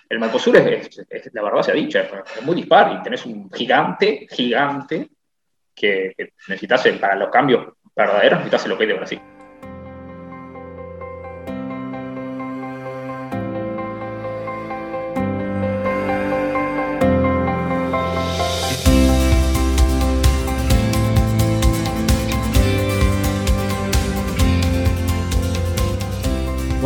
el 0.09 0.19
Mercosur 0.19 0.57
es, 0.57 0.99
la 1.31 1.41
verdad 1.41 1.61
se 1.61 1.71
ha 1.71 1.75
dicho, 1.75 1.99
es 1.99 2.41
muy 2.41 2.55
dispar 2.55 2.97
y 2.99 3.03
tenés 3.03 3.25
un 3.25 3.49
gigante, 3.49 4.27
gigante, 4.29 5.09
que, 5.73 6.13
necesitas 6.47 6.85
para 6.99 7.15
los 7.15 7.29
cambios 7.29 7.73
verdaderos, 7.95 8.39
necesitas 8.39 8.67
lo 8.67 8.77
que 8.77 8.83
hay 8.83 8.89
de 8.89 8.95
Brasil. 8.95 9.21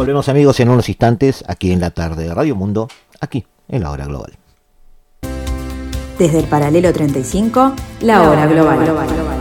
Volvemos 0.05 0.29
amigos 0.29 0.59
en 0.59 0.69
unos 0.69 0.87
instantes 0.87 1.43
aquí 1.47 1.71
en 1.71 1.79
la 1.79 1.89
tarde 1.89 2.25
de 2.25 2.33
Radio 2.35 2.55
Mundo, 2.55 2.87
aquí 3.21 3.43
en 3.67 3.81
la 3.81 3.89
hora 3.89 4.05
global. 4.05 4.33
Desde 6.19 6.37
el 6.37 6.45
paralelo 6.45 6.93
35, 6.93 7.73
la 8.01 8.29
hora 8.29 8.45
global. 8.45 9.34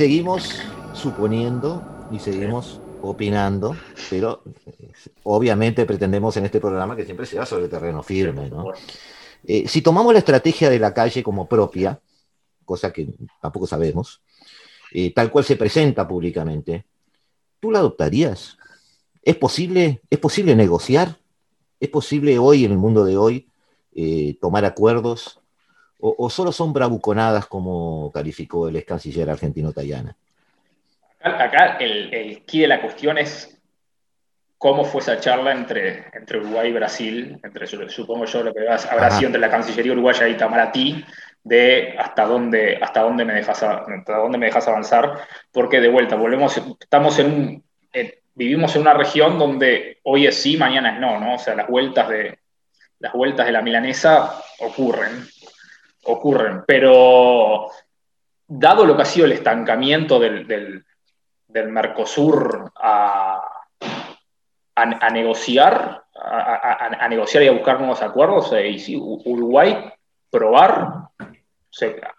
Seguimos 0.00 0.62
suponiendo 0.94 2.08
y 2.10 2.18
seguimos 2.18 2.80
opinando, 3.02 3.76
pero 4.08 4.42
obviamente 5.24 5.84
pretendemos 5.84 6.38
en 6.38 6.46
este 6.46 6.58
programa 6.58 6.96
que 6.96 7.04
siempre 7.04 7.26
sea 7.26 7.44
sobre 7.44 7.68
terreno 7.68 8.02
firme. 8.02 8.50
Eh, 9.44 9.68
si 9.68 9.82
tomamos 9.82 10.14
la 10.14 10.20
estrategia 10.20 10.70
de 10.70 10.78
la 10.78 10.94
calle 10.94 11.22
como 11.22 11.46
propia, 11.46 12.00
cosa 12.64 12.90
que 12.90 13.08
tampoco 13.42 13.66
sabemos, 13.66 14.22
eh, 14.90 15.12
tal 15.12 15.30
cual 15.30 15.44
se 15.44 15.56
presenta 15.56 16.08
públicamente, 16.08 16.86
¿tú 17.60 17.70
la 17.70 17.80
adoptarías? 17.80 18.56
¿Es 19.22 19.36
posible, 19.36 20.00
¿Es 20.08 20.18
posible 20.18 20.56
negociar? 20.56 21.18
¿Es 21.78 21.90
posible 21.90 22.38
hoy, 22.38 22.64
en 22.64 22.72
el 22.72 22.78
mundo 22.78 23.04
de 23.04 23.18
hoy, 23.18 23.50
eh, 23.94 24.38
tomar 24.40 24.64
acuerdos 24.64 25.39
o, 26.00 26.30
solo 26.30 26.52
son 26.52 26.72
bravuconadas 26.72 27.46
como 27.46 28.10
calificó 28.12 28.68
el 28.68 28.76
ex 28.76 28.86
canciller 28.86 29.30
argentino 29.30 29.72
Tayana? 29.72 30.16
Acá, 31.22 31.76
el, 31.78 32.12
el 32.14 32.44
key 32.44 32.60
de 32.60 32.68
la 32.68 32.80
cuestión 32.80 33.18
es 33.18 33.60
cómo 34.60 34.84
fue 34.84 35.00
esa 35.00 35.18
charla 35.18 35.52
entre, 35.52 36.04
entre 36.12 36.38
Uruguay 36.38 36.68
y 36.68 36.72
Brasil, 36.72 37.40
entre, 37.42 37.66
supongo 37.66 38.26
yo 38.26 38.42
lo 38.42 38.52
que 38.52 38.60
habrá 38.68 39.10
sido 39.10 39.28
entre 39.28 39.40
la 39.40 39.50
Cancillería 39.50 39.92
uruguaya 39.92 40.28
y 40.28 40.32
Itamaraty, 40.32 41.02
de 41.42 41.96
hasta 41.98 42.26
dónde, 42.26 42.78
hasta 42.80 43.00
dónde 43.00 43.24
me 43.24 43.32
dejas 43.32 43.62
hasta 43.62 44.16
dónde 44.18 44.36
me 44.36 44.46
dejas 44.46 44.68
avanzar, 44.68 45.26
porque 45.50 45.80
de 45.80 45.88
vuelta, 45.88 46.14
volvemos, 46.14 46.60
estamos 46.78 47.18
en 47.18 47.26
un, 47.26 47.64
vivimos 48.34 48.76
en 48.76 48.82
una 48.82 48.92
región 48.92 49.38
donde 49.38 49.98
hoy 50.02 50.26
es 50.26 50.42
sí, 50.42 50.58
mañana 50.58 50.94
es 50.94 51.00
no, 51.00 51.18
¿no? 51.18 51.36
O 51.36 51.38
sea, 51.38 51.54
las 51.54 51.66
vueltas 51.66 52.10
de, 52.10 52.38
las 52.98 53.14
vueltas 53.14 53.46
de 53.46 53.52
la 53.52 53.62
milanesa 53.62 54.42
ocurren 54.58 55.26
ocurren, 56.04 56.64
pero 56.66 57.68
dado 58.46 58.84
lo 58.84 58.96
que 58.96 59.02
ha 59.02 59.06
sido 59.06 59.26
el 59.26 59.32
estancamiento 59.32 60.18
del, 60.18 60.46
del, 60.46 60.84
Mercosur 61.68 62.70
a, 62.76 63.42
a, 64.74 65.10
negociar, 65.10 66.04
a, 66.14 67.08
negociar 67.08 67.42
y 67.42 67.48
a 67.48 67.52
buscar 67.52 67.78
nuevos 67.78 68.02
acuerdos, 68.02 68.52
eh, 68.52 68.68
y 68.68 68.78
si 68.78 68.96
Uruguay 68.96 69.92
probar, 70.30 71.08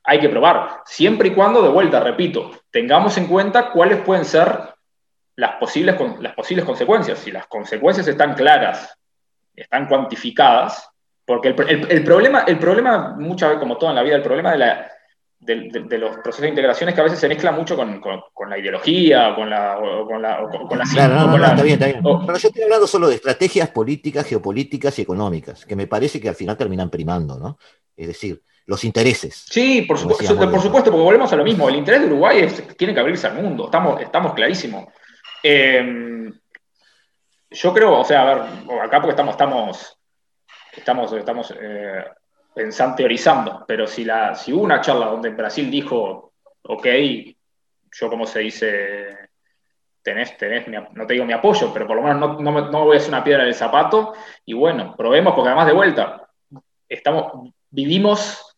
hay 0.04 0.20
que 0.20 0.30
probar, 0.30 0.82
siempre 0.86 1.30
y 1.30 1.34
cuando, 1.34 1.62
de 1.62 1.70
vuelta, 1.70 2.00
repito, 2.00 2.52
tengamos 2.72 3.18
en 3.18 3.28
cuenta 3.28 3.72
cuáles 3.72 4.02
pueden 4.02 4.26
ser 4.26 4.76
las 5.36 5.56
posibles, 5.56 5.96
las 6.20 6.34
posibles 6.34 6.66
consecuencias. 6.66 7.20
Si 7.20 7.32
las 7.32 7.48
consecuencias 7.48 8.08
están 8.08 8.36
claras 8.36 8.98
están 9.56 9.88
cuantificadas, 9.88 10.91
porque 11.32 11.48
el, 11.48 12.04
problema, 12.04 12.42
el 12.42 12.60
problema, 12.60 13.16
muchas 13.18 13.52
veces, 13.52 13.62
como 13.62 13.78
todo 13.78 13.90
en 13.90 13.96
la 13.96 14.04
vida, 14.04 14.18
el 14.18 14.22
problema 14.22 14.52
de, 14.52 14.58
la, 14.58 14.92
de, 15.40 15.98
los 15.98 16.18
procesos 16.18 16.42
de 16.42 16.50
integración 16.50 16.90
es 16.90 16.96
que 16.96 17.00
a 17.00 17.06
veces 17.06 17.20
se 17.20 17.30
mezcla 17.30 17.54
mucho 17.54 17.78
con, 17.78 18.02
la 18.50 18.58
ideología, 18.58 19.34
con 19.34 19.50
la, 19.50 19.78
con 20.06 20.22
la, 20.22 20.46
con 20.68 20.78
la 20.78 20.84
Claro, 20.84 21.14
no, 21.16 21.38
no, 21.38 21.46
está 21.46 21.64
bien, 21.64 21.82
está 21.82 21.86
bien. 21.86 22.02
Pero 22.04 22.38
yo 22.38 22.48
estoy 22.50 22.64
hablando 22.64 22.86
solo 22.86 23.08
de 23.08 23.16
estrategias 23.16 23.70
políticas, 23.70 24.28
geopolíticas 24.28 25.00
y 25.00 25.04
económicas, 25.04 25.66
que 25.66 25.78
me 25.78 25.88
parece 25.88 26.20
que 26.20 26.28
al 26.28 26.36
final 26.36 26.58
terminan 26.58 26.90
primando, 26.90 27.40
¿no? 27.40 27.58
Es 27.96 28.08
decir, 28.08 28.42
los 28.66 28.84
intereses. 28.84 29.46
Sí, 29.50 29.84
por, 29.84 29.98
supuesto, 29.98 30.36
por 30.36 30.62
supuesto, 30.62 30.92
porque 30.92 31.06
volvemos 31.06 31.32
a 31.32 31.38
lo 31.38 31.46
mismo. 31.46 31.70
El 31.70 31.78
interés 31.78 32.02
de 32.02 32.08
Uruguay 32.08 32.40
es, 32.40 32.76
tiene 32.76 32.94
que 32.94 33.00
abrirse 33.00 33.28
al 33.28 33.42
mundo, 33.42 33.68
estamos, 33.68 34.02
estamos 34.02 34.34
clarísimos. 34.34 34.84
Eh, 35.42 36.30
yo 37.52 37.74
creo, 37.74 38.00
o 38.00 38.04
sea, 38.04 38.22
a 38.22 38.26
ver, 38.26 38.82
acá 38.84 38.98
porque 38.98 39.12
estamos, 39.12 39.32
estamos, 39.32 39.98
estamos, 40.76 41.12
estamos 41.14 41.54
eh, 41.60 42.06
pensando, 42.54 42.96
teorizando, 42.96 43.66
pero 43.68 43.88
si, 43.88 44.04
la, 44.04 44.36
si 44.36 44.54
hubo 44.54 44.64
una 44.64 44.82
charla 44.82 45.08
donde 45.08 45.30
Brasil 45.30 45.70
dijo, 45.70 46.34
ok, 46.64 46.88
yo 47.94 48.10
como 48.10 48.26
se 48.26 48.40
dice, 48.40 49.18
tenés, 50.02 50.38
tenés, 50.38 50.66
no 50.94 51.06
te 51.06 51.14
digo 51.14 51.26
mi 51.26 51.34
apoyo, 51.34 51.72
pero 51.74 51.88
por 51.88 51.98
lo 51.98 52.04
menos 52.04 52.20
no, 52.20 52.52
no, 52.52 52.72
no 52.72 52.86
voy 52.86 52.96
a 52.96 53.00
hacer 53.00 53.10
una 53.10 53.24
piedra 53.24 53.44
en 53.44 53.50
el 53.50 53.56
zapato, 53.56 54.14
y 54.46 54.54
bueno, 54.54 54.96
probemos, 54.96 55.34
porque 55.34 55.50
además 55.50 55.68
de 55.68 55.74
vuelta, 55.74 56.30
estamos, 56.88 57.52
vivimos 57.70 58.56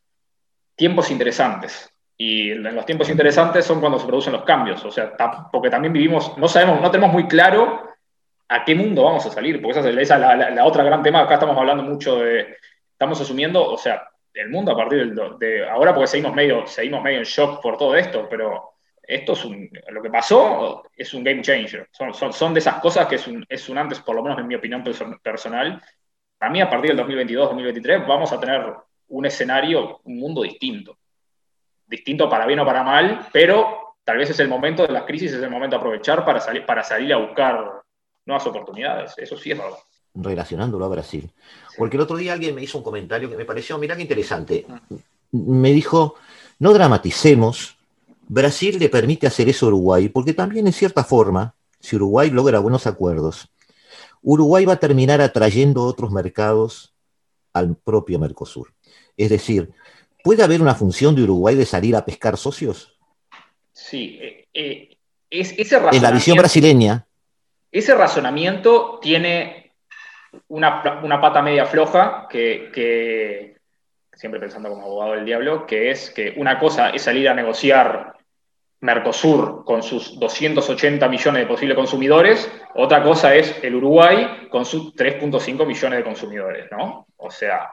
tiempos 0.75 1.11
interesantes. 1.11 1.89
Y 2.15 2.53
los 2.53 2.85
tiempos 2.85 3.09
interesantes 3.09 3.65
son 3.65 3.79
cuando 3.79 3.99
se 3.99 4.05
producen 4.05 4.33
los 4.33 4.43
cambios. 4.43 4.83
O 4.85 4.91
sea, 4.91 5.13
porque 5.51 5.69
también 5.69 5.93
vivimos, 5.93 6.37
no 6.37 6.47
sabemos, 6.47 6.79
no 6.79 6.91
tenemos 6.91 7.11
muy 7.11 7.27
claro 7.27 7.81
a 8.53 8.63
qué 8.63 8.75
mundo 8.75 9.03
vamos 9.03 9.25
a 9.25 9.31
salir, 9.31 9.59
porque 9.59 9.79
esa 9.79 9.89
es, 9.89 10.09
la, 10.09 10.65
otra 10.65 10.83
gran 10.83 11.01
tema, 11.01 11.21
acá 11.21 11.35
estamos 11.35 11.57
hablando 11.57 11.81
mucho 11.81 12.19
de, 12.19 12.57
estamos 12.91 13.19
asumiendo, 13.19 13.65
o 13.65 13.77
sea, 13.77 14.07
el 14.31 14.49
mundo 14.49 14.71
a 14.71 14.77
partir 14.77 15.11
de 15.13 15.67
ahora, 15.67 15.93
porque 15.93 16.07
seguimos 16.07 16.35
medio, 16.35 16.67
seguimos 16.67 17.01
medio 17.01 17.17
en 17.17 17.23
shock 17.23 17.61
por 17.61 17.77
todo 17.77 17.95
esto, 17.95 18.27
pero 18.29 18.73
esto 19.01 19.33
es 19.33 19.45
un, 19.45 19.69
lo 19.89 20.01
que 20.03 20.09
pasó 20.11 20.83
es 20.95 21.13
un 21.15 21.23
game 21.23 21.41
changer, 21.41 21.89
son, 21.91 22.13
son, 22.13 22.31
son 22.31 22.53
de 22.53 22.59
esas 22.59 22.75
cosas 22.75 23.07
que 23.07 23.15
es 23.15 23.27
un, 23.27 23.43
es 23.49 23.67
un 23.69 23.77
antes, 23.79 23.99
por 24.01 24.15
lo 24.15 24.21
menos 24.21 24.37
en 24.37 24.47
mi 24.47 24.53
opinión 24.53 24.83
personal, 25.23 25.81
para 26.37 26.51
mí 26.51 26.61
a 26.61 26.69
partir 26.69 26.95
del 26.95 27.05
2022-2023 27.07 28.05
vamos 28.07 28.31
a 28.31 28.39
tener 28.39 28.71
un 29.07 29.25
escenario, 29.25 29.99
un 30.03 30.19
mundo 30.19 30.43
distinto, 30.43 30.99
distinto 31.87 32.29
para 32.29 32.45
bien 32.45 32.59
o 32.59 32.65
para 32.65 32.83
mal, 32.83 33.27
pero 33.31 33.95
tal 34.03 34.17
vez 34.17 34.29
es 34.29 34.39
el 34.39 34.47
momento 34.47 34.85
de 34.85 34.93
las 34.93 35.03
crisis, 35.03 35.33
es 35.33 35.41
el 35.41 35.49
momento 35.49 35.75
de 35.75 35.79
aprovechar 35.79 36.23
para, 36.23 36.39
salir 36.39 36.65
para 36.65 36.83
salir 36.83 37.13
a 37.13 37.17
buscar 37.17 37.82
nuevas 38.25 38.45
oportunidades. 38.47 39.13
Eso 39.17 39.37
sí 39.37 39.51
es 39.51 39.57
verdad. 39.57 39.77
Relacionándolo 40.15 40.85
a 40.85 40.89
Brasil. 40.89 41.31
Porque 41.77 41.97
el 41.97 42.03
otro 42.03 42.17
día 42.17 42.33
alguien 42.33 42.55
me 42.55 42.63
hizo 42.63 42.77
un 42.77 42.83
comentario 42.83 43.29
que 43.29 43.37
me 43.37 43.45
pareció, 43.45 43.77
mira 43.77 43.95
qué 43.95 44.03
interesante. 44.03 44.65
Me 45.31 45.73
dijo, 45.73 46.15
no 46.59 46.73
dramaticemos, 46.73 47.77
Brasil 48.27 48.77
le 48.79 48.89
permite 48.89 49.27
hacer 49.27 49.49
eso 49.49 49.65
a 49.65 49.69
Uruguay, 49.69 50.09
porque 50.09 50.33
también 50.33 50.67
en 50.67 50.73
cierta 50.73 51.03
forma, 51.03 51.55
si 51.79 51.95
Uruguay 51.95 52.29
logra 52.29 52.59
buenos 52.59 52.87
acuerdos, 52.87 53.49
Uruguay 54.21 54.65
va 54.65 54.73
a 54.73 54.79
terminar 54.79 55.19
atrayendo 55.21 55.83
otros 55.83 56.11
mercados 56.11 56.93
al 57.51 57.75
propio 57.75 58.19
Mercosur. 58.19 58.73
Es 59.17 59.29
decir, 59.29 59.71
¿puede 60.23 60.43
haber 60.43 60.61
una 60.61 60.75
función 60.75 61.15
de 61.15 61.23
Uruguay 61.23 61.55
de 61.55 61.65
salir 61.65 61.95
a 61.95 62.05
pescar 62.05 62.37
socios? 62.37 62.97
Sí, 63.73 64.17
eh, 64.21 64.47
eh, 64.53 64.97
es, 65.29 65.71
En 65.71 66.01
la 66.01 66.11
visión 66.11 66.37
brasileña, 66.37 67.05
ese 67.73 67.95
razonamiento 67.95 68.99
tiene 69.01 69.73
una, 70.49 70.81
pata 71.19 71.41
media 71.41 71.65
floja 71.65 72.27
que, 72.29 73.57
siempre 74.13 74.39
pensando 74.39 74.69
como 74.69 74.83
abogado 74.83 75.13
del 75.13 75.25
diablo, 75.25 75.65
que 75.65 75.89
es 75.89 76.11
que 76.11 76.35
una 76.37 76.59
cosa 76.59 76.91
es 76.91 77.01
salir 77.01 77.27
a 77.27 77.33
negociar 77.33 78.13
Mercosur 78.81 79.63
con 79.65 79.81
sus 79.81 80.19
280 80.19 81.07
millones 81.07 81.41
de 81.41 81.47
posibles 81.47 81.75
consumidores, 81.75 82.51
otra 82.75 83.01
cosa 83.01 83.33
es 83.33 83.63
el 83.63 83.75
Uruguay 83.75 84.47
con 84.51 84.65
sus 84.65 84.93
3.5 84.93 85.65
millones 85.65 85.99
de 85.99 86.03
consumidores, 86.03 86.65
¿no? 86.71 87.07
O 87.17 87.31
sea, 87.31 87.71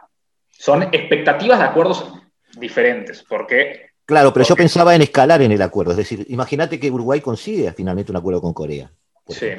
son 0.49 0.85
expectativas 0.85 1.59
de 1.59 1.65
acuerdos 1.65 2.11
diferentes, 2.57 3.23
porque... 3.29 3.91
Claro, 4.07 4.33
pero 4.33 4.47
yo 4.47 4.57
pensaba 4.57 4.95
en 4.95 5.03
escalar 5.03 5.43
en 5.43 5.53
el 5.53 5.63
acuerdo, 5.63 5.93
es 5.93 5.99
decir, 5.99 6.25
imagínate 6.29 6.81
que 6.81 6.91
Uruguay 6.91 7.21
consigue 7.21 7.73
finalmente 7.73 8.13
un 8.13 8.17
acuerdo 8.17 8.41
con 8.41 8.55
Corea. 8.55 8.91
Sí. 9.29 9.51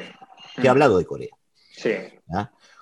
Te 0.56 0.66
he 0.66 0.70
hablado 0.70 0.98
de 0.98 1.04
Corea. 1.04 1.30
Sí. 1.70 1.92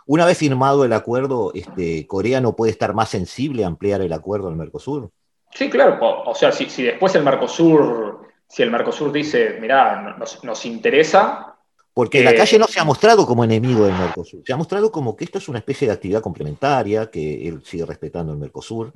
Una 0.07 0.27
vez 0.27 0.39
firmado 0.39 0.85
el 0.85 0.93
acuerdo, 0.93 1.53
este, 1.55 2.07
¿Corea 2.07 2.41
no 2.41 2.57
puede 2.57 2.73
estar 2.73 2.95
más 2.95 3.11
sensible 3.11 3.65
a 3.65 3.69
ampliar 3.69 4.01
el 4.01 4.13
acuerdo 4.13 4.49
al 4.49 4.57
Mercosur? 4.57 5.11
Sí, 5.53 5.71
claro. 5.71 5.99
O, 6.27 6.35
sea, 6.35 6.53
si, 6.53 6.67
después 6.83 7.15
el 7.15 7.23
Mercosur, 7.23 8.27
si 8.49 8.63
el 8.63 8.71
Mercosur 8.71 9.13
dice, 9.13 9.59
mira, 9.61 10.17
nos, 10.19 10.67
interesa. 10.67 11.55
Porque 11.93 12.19
en 12.19 12.25
la 12.25 12.33
eh, 12.33 12.37
calle 12.37 12.59
no 12.59 12.67
se 12.67 12.81
ha 12.81 12.85
mostrado 12.85 13.27
como 13.27 13.45
enemigo 13.45 13.85
del 13.85 13.95
Mercosur, 13.95 14.43
se 14.45 14.53
ha 14.53 14.57
mostrado 14.57 14.91
como 14.91 15.17
que 15.17 15.25
esto 15.25 15.39
es 15.39 15.49
una 15.49 15.59
especie 15.59 15.89
de 15.89 15.95
actividad 15.95 16.23
complementaria, 16.23 17.11
que 17.11 17.47
él 17.47 17.63
sigue 17.65 17.85
respetando 17.85 18.33
el 18.33 18.39
Mercosur. 18.39 18.93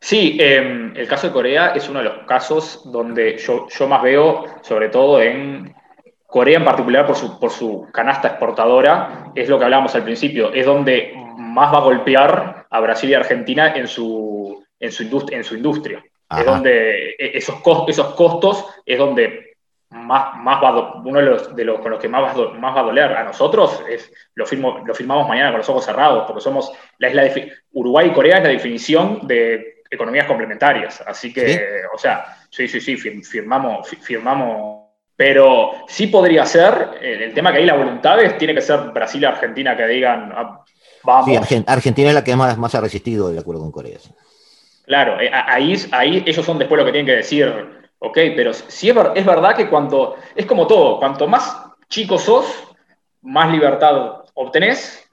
Sí, 0.00 0.36
em, 0.40 0.96
el 0.96 1.08
caso 1.08 1.28
de 1.28 1.32
Corea 1.32 1.68
es 1.68 1.88
uno 1.88 1.98
de 1.98 2.04
los 2.06 2.26
casos 2.26 2.82
donde 2.92 3.38
yo, 3.38 3.66
yo 3.68 3.88
más 3.88 4.02
veo, 4.02 4.44
sobre 4.62 4.88
todo 4.88 5.20
en 5.20 5.74
Corea 6.34 6.58
en 6.58 6.64
particular 6.64 7.06
por 7.06 7.14
su, 7.14 7.38
por 7.38 7.52
su 7.52 7.86
canasta 7.92 8.26
exportadora, 8.26 9.30
es 9.36 9.48
lo 9.48 9.56
que 9.56 9.66
hablábamos 9.66 9.94
al 9.94 10.02
principio, 10.02 10.52
es 10.52 10.66
donde 10.66 11.14
más 11.38 11.72
va 11.72 11.78
a 11.78 11.82
golpear 11.82 12.66
a 12.68 12.80
Brasil 12.80 13.08
y 13.08 13.14
Argentina 13.14 13.72
en 13.76 13.86
su, 13.86 14.66
en 14.80 14.90
su, 14.90 15.04
industria, 15.04 15.38
en 15.38 15.44
su 15.44 15.54
industria. 15.54 16.04
Es 16.36 16.44
donde 16.44 17.10
e, 17.10 17.38
esos, 17.38 17.60
costos, 17.60 17.90
esos 17.90 18.14
costos 18.14 18.66
es 18.84 18.98
donde 18.98 19.54
más, 19.90 20.34
más 20.38 20.60
va 20.60 20.94
uno 21.04 21.20
de 21.20 21.24
los, 21.24 21.54
de 21.54 21.64
los, 21.66 21.78
con 21.78 21.92
los 21.92 22.00
que 22.00 22.08
más 22.08 22.36
va, 22.36 22.52
más 22.54 22.74
va 22.74 22.80
a 22.80 22.84
doler. 22.84 23.12
A 23.12 23.22
nosotros 23.22 23.84
es, 23.88 24.12
lo, 24.34 24.44
firmo, 24.44 24.82
lo 24.84 24.92
firmamos 24.92 25.28
mañana 25.28 25.50
con 25.50 25.58
los 25.58 25.68
ojos 25.68 25.84
cerrados, 25.84 26.24
porque 26.26 26.42
somos 26.42 26.72
la 26.98 27.10
isla 27.10 27.22
de 27.22 27.52
Uruguay 27.74 28.08
y 28.08 28.12
Corea 28.12 28.38
es 28.38 28.42
la 28.42 28.48
definición 28.48 29.24
de 29.28 29.84
economías 29.88 30.26
complementarias. 30.26 31.00
Así 31.06 31.32
que, 31.32 31.84
o 31.94 31.96
sea, 31.98 32.26
sí, 32.50 32.66
sí, 32.66 32.80
sí, 32.80 32.96
firmamos, 32.96 33.88
firmamos 34.00 34.83
pero 35.16 35.72
sí 35.86 36.08
podría 36.08 36.44
ser, 36.44 36.98
eh, 37.00 37.24
el 37.24 37.34
tema 37.34 37.52
que 37.52 37.58
hay 37.58 37.66
la 37.66 37.76
voluntad 37.76 38.20
es, 38.20 38.36
tiene 38.36 38.54
que 38.54 38.60
ser 38.60 38.80
Brasil 38.92 39.22
y 39.22 39.24
Argentina 39.24 39.76
que 39.76 39.86
digan, 39.86 40.32
ah, 40.34 40.64
vamos. 41.02 41.48
Sí, 41.48 41.64
Argentina 41.66 42.08
es 42.08 42.14
la 42.14 42.24
que 42.24 42.34
más, 42.34 42.58
más 42.58 42.74
ha 42.74 42.80
resistido 42.80 43.30
el 43.30 43.38
acuerdo 43.38 43.62
con 43.62 43.72
Corea. 43.72 43.98
Claro, 44.86 45.20
eh, 45.20 45.30
ahí, 45.32 45.76
ahí 45.92 46.22
ellos 46.26 46.44
son 46.44 46.58
después 46.58 46.78
lo 46.78 46.84
que 46.84 46.92
tienen 46.92 47.06
que 47.06 47.16
decir, 47.16 47.52
ok, 47.98 48.18
pero 48.36 48.52
sí 48.52 48.90
es, 48.90 48.96
es 49.14 49.24
verdad 49.24 49.56
que 49.56 49.68
cuanto, 49.68 50.16
es 50.34 50.46
como 50.46 50.66
todo, 50.66 50.98
cuanto 50.98 51.26
más 51.28 51.64
chico 51.88 52.18
sos, 52.18 52.46
más 53.22 53.50
libertad 53.50 54.24
obtenés, 54.34 55.08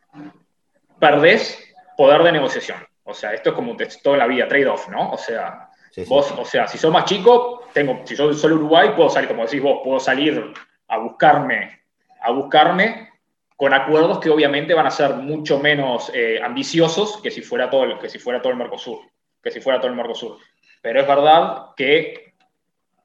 perdés 0.99 1.57
poder 1.95 2.23
de 2.23 2.31
negociación. 2.31 2.77
O 3.03 3.13
sea, 3.13 3.33
esto 3.33 3.49
es 3.49 3.55
como 3.55 3.75
todo 4.03 4.13
en 4.13 4.19
la 4.19 4.27
vida, 4.27 4.47
trade-off, 4.47 4.89
¿no? 4.89 5.11
O 5.11 5.17
sea, 5.17 5.70
vos, 6.07 6.33
o 6.37 6.45
sea, 6.45 6.67
si 6.67 6.77
sos 6.77 6.91
más 6.91 7.05
chico, 7.05 7.63
tengo, 7.73 8.01
si 8.05 8.15
yo 8.15 8.33
soy 8.33 8.53
Uruguay, 8.53 8.91
puedo 8.95 9.09
salir, 9.09 9.29
como 9.29 9.45
decís 9.45 9.61
vos, 9.61 9.81
puedo 9.83 9.99
salir 9.99 10.53
a 10.87 10.97
buscarme, 10.97 11.81
a 12.21 12.31
buscarme 12.31 13.09
con 13.55 13.73
acuerdos 13.73 14.19
que 14.19 14.29
obviamente 14.29 14.73
van 14.73 14.87
a 14.87 14.91
ser 14.91 15.13
mucho 15.15 15.59
menos 15.59 16.11
eh, 16.13 16.41
ambiciosos 16.43 17.21
que 17.21 17.29
si, 17.29 17.41
fuera 17.41 17.69
todo 17.69 17.83
el, 17.83 17.99
que 17.99 18.09
si 18.09 18.17
fuera 18.17 18.41
todo 18.41 18.53
el 18.53 18.57
Mercosur, 18.57 18.99
que 19.41 19.51
si 19.51 19.61
fuera 19.61 19.79
todo 19.79 19.91
el 19.91 19.95
Mercosur. 19.95 20.37
Pero 20.81 20.99
es 20.99 21.07
verdad 21.07 21.67
que 21.75 22.33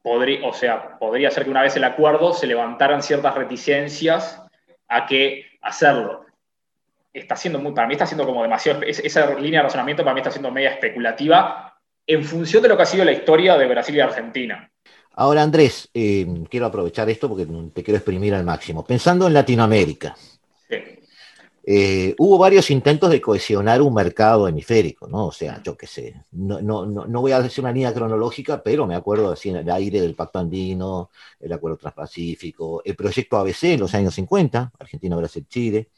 podría, 0.01 0.47
o 0.47 0.53
sea, 0.53 0.97
podría 0.97 1.29
ser 1.29 1.43
que 1.43 1.51
una 1.51 1.61
vez 1.61 1.75
el 1.75 1.83
acuerdo 1.83 2.33
se 2.33 2.47
levantaran 2.47 3.03
ciertas 3.03 3.35
reticencias 3.35 4.41
a 4.87 5.05
que 5.05 5.45
hacerlo. 5.61 6.25
Está 7.13 7.35
siendo 7.35 7.59
muy, 7.59 7.73
para 7.73 7.87
mí 7.87 7.93
está 7.93 8.05
siendo 8.05 8.25
como 8.25 8.41
demasiado, 8.41 8.81
esa 8.81 9.35
línea 9.35 9.59
de 9.59 9.65
razonamiento 9.65 10.03
para 10.03 10.13
mí 10.13 10.21
está 10.21 10.31
siendo 10.31 10.51
media 10.51 10.71
especulativa 10.71 11.76
en 12.07 12.23
función 12.23 12.63
de 12.63 12.69
lo 12.69 12.77
que 12.77 12.83
ha 12.83 12.87
sido 12.87 13.03
la 13.03 13.11
historia 13.11 13.57
de 13.57 13.67
Brasil 13.67 13.95
y 13.95 13.99
Argentina. 13.99 14.71
Ahora, 15.13 15.43
Andrés, 15.43 15.89
eh, 15.93 16.25
quiero 16.49 16.67
aprovechar 16.67 17.09
esto 17.09 17.27
porque 17.27 17.45
te 17.73 17.83
quiero 17.83 17.97
exprimir 17.97 18.33
al 18.33 18.45
máximo. 18.45 18.85
Pensando 18.85 19.27
en 19.27 19.33
Latinoamérica, 19.33 20.15
eh, 21.69 22.15
hubo 22.17 22.37
varios 22.37 22.71
intentos 22.71 23.09
de 23.09 23.19
cohesionar 23.19 23.81
un 23.81 23.93
mercado 23.93 24.47
hemisférico, 24.47 25.05
¿no? 25.05 25.27
O 25.27 25.31
sea, 25.33 25.61
yo 25.61 25.75
qué 25.75 25.85
sé, 25.85 26.23
no, 26.31 26.61
no, 26.61 26.85
no, 26.85 27.21
voy 27.21 27.33
a 27.33 27.41
decir 27.41 27.61
una 27.61 27.73
línea 27.73 27.93
cronológica, 27.93 28.63
pero 28.63 28.87
me 28.87 28.95
acuerdo 28.95 29.33
así 29.33 29.49
en 29.49 29.57
el 29.57 29.69
aire 29.69 29.99
del 29.99 30.15
Pacto 30.15 30.39
Andino, 30.39 31.09
el 31.41 31.51
Acuerdo 31.51 31.75
Transpacífico, 31.75 32.81
el 32.85 32.95
proyecto 32.95 33.35
ABC 33.37 33.63
en 33.63 33.81
los 33.81 33.93
años 33.93 34.15
50, 34.15 34.71
Argentina, 34.79 35.17
Brasil, 35.17 35.45
Chile, 35.49 35.89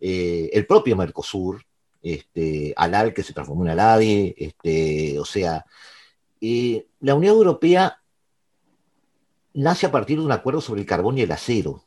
eh, 0.00 0.48
el 0.50 0.66
propio 0.66 0.96
Mercosur, 0.96 1.62
este, 2.06 2.72
ALAL 2.76 3.12
que 3.12 3.24
se 3.24 3.32
transformó 3.32 3.64
en 3.64 3.70
ALADI, 3.70 4.34
este, 4.38 5.18
o 5.18 5.24
sea, 5.24 5.64
la 7.00 7.14
Unión 7.16 7.36
Europea 7.36 8.00
nace 9.54 9.86
a 9.86 9.90
partir 9.90 10.18
de 10.18 10.24
un 10.24 10.30
acuerdo 10.30 10.60
sobre 10.60 10.82
el 10.82 10.86
carbón 10.86 11.18
y 11.18 11.22
el 11.22 11.32
acero, 11.32 11.82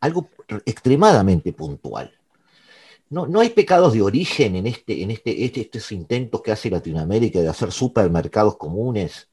algo 0.00 0.28
extremadamente 0.66 1.52
puntual. 1.52 2.12
no, 3.10 3.26
no 3.26 3.40
hay 3.40 3.50
pecados 3.50 3.92
de 3.92 4.02
origen 4.02 4.56
en, 4.56 4.66
este, 4.66 5.02
en 5.02 5.12
este, 5.12 5.44
este, 5.44 5.60
estos 5.60 5.92
intentos 5.92 6.42
que 6.42 6.52
hace 6.52 6.70
Latinoamérica 6.70 7.40
de 7.40 7.48
hacer 7.48 7.70
supermercados 7.70 8.56
comunes, 8.56 9.28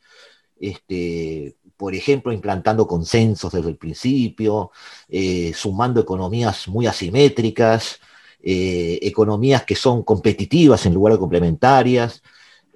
este, 0.60 1.56
por 1.76 1.96
ejemplo, 1.96 2.32
implantando 2.32 2.86
consensos 2.86 3.52
desde 3.52 3.70
el 3.70 3.78
principio, 3.78 4.72
eh, 5.08 5.54
sumando 5.56 6.02
economías 6.02 6.68
muy 6.68 6.86
asimétricas, 6.86 8.00
eh, 8.42 9.00
economías 9.02 9.64
que 9.64 9.76
son 9.76 10.04
competitivas 10.04 10.86
en 10.86 10.94
lugar 10.94 11.14
de 11.14 11.20
complementarias. 11.20 12.22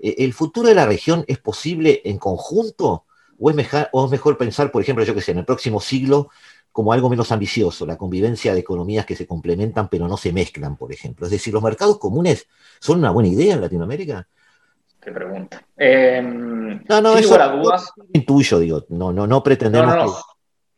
Eh, 0.01 0.15
¿El 0.19 0.33
futuro 0.33 0.67
de 0.67 0.75
la 0.75 0.85
región 0.85 1.23
es 1.27 1.37
posible 1.37 2.01
en 2.05 2.17
conjunto? 2.17 3.05
¿O 3.39 3.49
es, 3.49 3.55
mejor, 3.55 3.89
o 3.91 4.05
es 4.05 4.11
mejor 4.11 4.37
pensar, 4.37 4.71
por 4.71 4.81
ejemplo, 4.81 5.03
yo 5.03 5.15
que 5.15 5.21
sé, 5.21 5.31
en 5.31 5.39
el 5.39 5.45
próximo 5.45 5.81
siglo 5.81 6.29
como 6.71 6.93
algo 6.93 7.09
menos 7.09 7.31
ambicioso, 7.31 7.85
la 7.85 7.97
convivencia 7.97 8.53
de 8.53 8.59
economías 8.59 9.05
que 9.05 9.15
se 9.15 9.27
complementan 9.27 9.89
pero 9.89 10.07
no 10.07 10.15
se 10.15 10.31
mezclan, 10.31 10.77
por 10.77 10.93
ejemplo? 10.93 11.25
Es 11.25 11.31
decir, 11.31 11.53
¿los 11.53 11.63
mercados 11.63 11.99
comunes 11.99 12.47
son 12.79 12.99
una 12.99 13.11
buena 13.11 13.29
idea 13.29 13.55
en 13.55 13.61
Latinoamérica? 13.61 14.27
Qué 15.01 15.11
pregunta. 15.11 15.65
Eh, 15.75 16.21
no, 16.21 17.01
no, 17.01 17.17
sin 17.17 17.27
dudas. 17.27 17.91
Intuyo, 18.13 18.59
digo, 18.59 18.85
no, 18.89 19.11
no, 19.11 19.25
no 19.25 19.43
pretendemos. 19.43 19.95
No, 19.95 20.15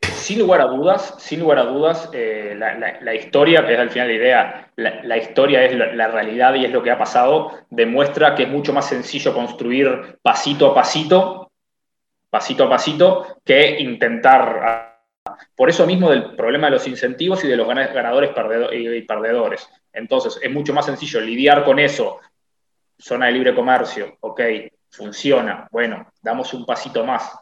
Sin 0.04 0.40
lugar 0.40 0.62
a 0.62 0.66
dudas, 0.66 1.16
sin 1.18 1.40
lugar 1.40 1.60
a 1.60 1.66
dudas, 1.66 2.10
eh, 2.14 2.56
la, 2.58 3.16
historia, 3.16 3.66
que 3.66 3.74
es 3.74 3.80
al 3.80 3.90
final 3.90 4.08
la 4.08 4.14
idea, 4.14 4.72
la, 4.76 5.18
historia 5.18 5.64
es 5.64 5.76
la, 5.76 6.08
realidad 6.08 6.56
y 6.56 6.66
es 6.66 6.72
lo 6.72 6.82
que 6.82 6.92
ha 6.92 6.98
pasado, 6.98 7.52
demuestra 7.70 8.36
que 8.36 8.44
es 8.44 8.50
mucho 8.50 8.74
más 8.74 8.88
sencillo 8.88 9.34
construir 9.34 10.20
pasito 10.22 10.68
a 10.68 10.74
pasito, 10.74 11.52
pasito 12.30 12.64
a 12.64 12.70
pasito, 12.70 13.38
que 13.44 13.80
intentar. 13.80 14.92
Por 15.56 15.70
eso 15.70 15.86
mismo 15.86 16.10
del 16.10 16.36
problema 16.36 16.68
de 16.68 16.72
los 16.72 16.88
incentivos 16.88 17.44
y 17.44 17.48
de 17.48 17.58
los 17.58 17.68
ganadores 17.68 18.32
y 18.74 19.02
perdedores. 19.02 19.70
Entonces, 19.92 20.40
es 20.42 20.52
mucho 20.52 20.74
más 20.74 20.86
sencillo 20.86 21.22
lidiar 21.22 21.64
con 21.64 21.80
eso 21.80 22.20
zona 23.04 23.26
de 23.28 23.34
libre 23.34 23.54
comercio, 23.54 24.18
ok, 24.22 24.42
funciona, 24.90 25.68
bueno, 25.72 26.08
damos 26.22 26.54
un 26.54 26.66
pasito 26.66 27.06
más. 27.06 27.38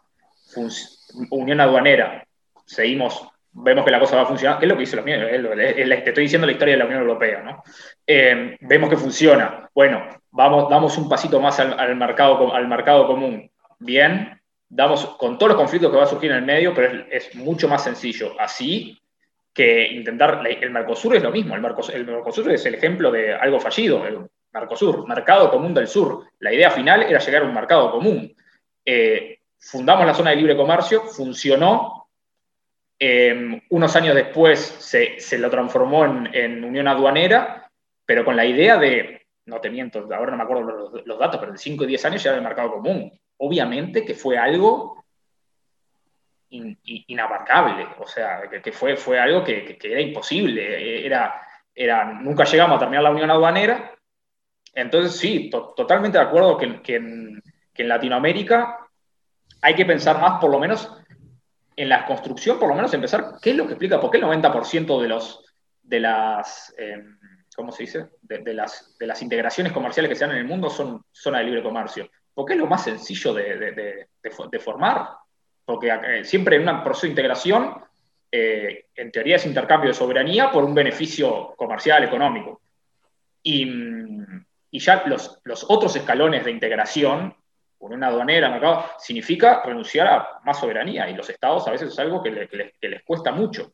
Unión 1.29 1.61
aduanera, 1.61 2.25
seguimos, 2.65 3.27
vemos 3.51 3.85
que 3.85 3.91
la 3.91 3.99
cosa 3.99 4.15
va 4.15 4.23
a 4.23 4.27
funcionar, 4.27 4.59
¿qué 4.59 4.65
es 4.65 4.69
lo 4.69 4.75
que 4.75 4.81
dice 4.81 4.95
la 4.95 5.01
Unión? 5.01 5.21
Te 5.21 6.09
estoy 6.09 6.23
diciendo 6.23 6.47
la 6.47 6.53
historia 6.53 6.73
de 6.73 6.79
la 6.79 6.85
Unión 6.85 7.01
Europea, 7.01 7.41
¿no? 7.41 7.63
Eh, 8.05 8.57
vemos 8.61 8.89
que 8.89 8.97
funciona, 8.97 9.69
bueno, 9.73 10.07
vamos, 10.31 10.69
damos 10.69 10.97
un 10.97 11.09
pasito 11.09 11.39
más 11.39 11.59
al, 11.59 11.95
mercado, 11.95 12.53
al 12.53 12.67
mercado 12.67 13.07
común. 13.07 13.49
Bien, 13.79 14.39
damos 14.69 15.05
con 15.17 15.37
todos 15.37 15.51
los 15.51 15.57
conflictos 15.57 15.91
que 15.91 15.97
va 15.97 16.03
a 16.03 16.07
surgir 16.07 16.31
en 16.31 16.37
el 16.37 16.45
medio, 16.45 16.73
pero 16.73 17.05
es, 17.09 17.35
mucho 17.35 17.67
más 17.67 17.83
sencillo. 17.83 18.33
Así 18.39 18.97
que 19.53 19.87
intentar, 19.87 20.41
el 20.47 20.71
Mercosur 20.71 21.15
es 21.15 21.23
lo 21.23 21.31
mismo, 21.31 21.55
el 21.55 21.61
Mercosur, 21.61 21.95
el 21.95 22.05
Mercosur 22.05 22.51
es 22.51 22.65
el 22.65 22.75
ejemplo 22.75 23.11
de 23.11 23.33
algo 23.33 23.59
fallido, 23.59 24.01
Mercosur, 24.53 25.07
Mercado 25.07 25.51
Común 25.51 25.73
del 25.73 25.87
Sur. 25.87 26.25
La 26.39 26.53
idea 26.53 26.71
final 26.71 27.03
era 27.03 27.19
llegar 27.19 27.43
a 27.43 27.45
un 27.45 27.53
mercado 27.53 27.91
común. 27.91 28.33
Eh, 28.85 29.39
fundamos 29.59 30.05
la 30.05 30.13
zona 30.13 30.31
de 30.31 30.37
libre 30.37 30.55
comercio, 30.55 31.03
funcionó. 31.03 32.00
Eh, 33.03 33.61
unos 33.69 33.95
años 33.95 34.13
después 34.13 34.59
se, 34.59 35.37
lo 35.39 35.49
transformó 35.49 36.05
en, 36.05 36.63
unión 36.63 36.87
aduanera, 36.87 37.67
pero 38.05 38.23
con 38.23 38.35
la 38.35 38.45
idea 38.45 38.77
de, 38.77 39.25
no 39.45 39.59
te 39.59 39.71
miento, 39.71 40.07
ahora 40.13 40.31
no 40.31 40.37
me 40.37 40.43
acuerdo 40.43 41.01
los, 41.03 41.19
datos, 41.19 41.39
pero 41.39 41.51
en 41.51 41.57
5 41.57 41.83
y 41.83 41.87
10 41.87 42.05
años 42.05 42.23
ya 42.23 42.29
era 42.29 42.37
el 42.37 42.43
mercado 42.43 42.73
común. 42.73 43.11
Obviamente 43.37 44.05
que 44.05 44.13
fue 44.13 44.37
algo 44.37 45.03
inabarcable, 46.49 47.87
o 47.97 48.05
sea, 48.05 48.41
que, 48.49 48.71
fue, 48.71 48.95
fue 48.97 49.19
algo 49.19 49.43
que, 49.43 49.79
era 49.81 50.01
imposible. 50.01 51.05
Era, 51.05 51.41
era, 51.73 52.05
nunca 52.05 52.43
llegamos 52.43 52.75
a 52.75 52.79
terminar 52.79 53.03
la 53.03 53.11
unión 53.11 53.31
aduanera, 53.31 53.95
entonces, 54.73 55.19
sí, 55.19 55.49
totalmente 55.49 56.17
de 56.17 56.23
acuerdo 56.23 56.57
que, 56.57 56.95
en, 56.95 57.41
Latinoamérica 57.75 58.77
hay 59.59 59.73
que 59.73 59.87
pensar 59.87 60.21
más, 60.21 60.39
por 60.39 60.51
lo 60.51 60.59
menos, 60.59 61.00
en 61.75 61.89
la 61.89 62.05
construcción, 62.05 62.59
por 62.59 62.69
lo 62.69 62.75
menos 62.75 62.93
empezar, 62.93 63.35
¿qué 63.41 63.51
es 63.51 63.55
lo 63.55 63.65
que 63.65 63.73
explica? 63.73 63.99
¿Por 63.99 64.11
qué 64.11 64.17
el 64.17 64.23
90% 64.23 65.01
de, 65.01 65.07
los, 65.07 65.43
de 65.81 65.99
las, 65.99 66.73
em, 66.77 67.17
¿cómo 67.55 67.71
se 67.71 67.83
dice? 67.83 68.09
De, 68.21 68.53
las, 68.53 68.95
de 68.97 69.07
las 69.07 69.21
integraciones 69.21 69.71
comerciales 69.71 70.09
que 70.09 70.15
se 70.15 70.25
dan 70.25 70.35
en 70.35 70.41
el 70.41 70.47
mundo 70.47 70.69
son 70.69 71.03
zona 71.11 71.39
de 71.39 71.45
libre 71.45 71.63
comercio. 71.63 72.09
Porque 72.33 72.53
es 72.53 72.59
lo 72.59 72.67
más 72.67 72.83
sencillo 72.83 73.33
de, 73.33 74.07
formar. 74.59 75.09
Porque 75.65 75.89
eh, 75.89 76.23
siempre 76.23 76.55
en 76.55 76.67
un 76.67 76.83
proceso 76.83 77.07
de 77.07 77.11
integración, 77.11 77.75
eh, 78.31 78.85
en 78.95 79.11
teoría 79.11 79.35
es 79.35 79.45
intercambio 79.45 79.89
de 79.89 79.93
soberanía 79.93 80.51
por 80.51 80.63
un 80.63 80.73
beneficio 80.73 81.53
comercial, 81.57 82.03
económico. 82.03 82.61
Y, 83.43 83.67
y 84.71 84.79
ya 84.79 85.03
los, 85.05 85.39
otros 85.67 85.95
escalones 85.95 86.45
de 86.45 86.51
integración, 86.51 87.35
con 87.81 87.93
una 87.93 88.09
aduanera, 88.09 88.47
mercado, 88.47 88.85
significa 88.99 89.63
renunciar 89.65 90.07
a 90.07 90.39
más 90.43 90.59
soberanía 90.59 91.09
y 91.09 91.15
los 91.15 91.27
estados 91.27 91.67
a 91.67 91.71
veces 91.71 91.91
es 91.91 91.97
algo 91.97 92.21
que, 92.21 92.29
les 92.29 93.03
cuesta 93.03 93.31
mucho. 93.31 93.73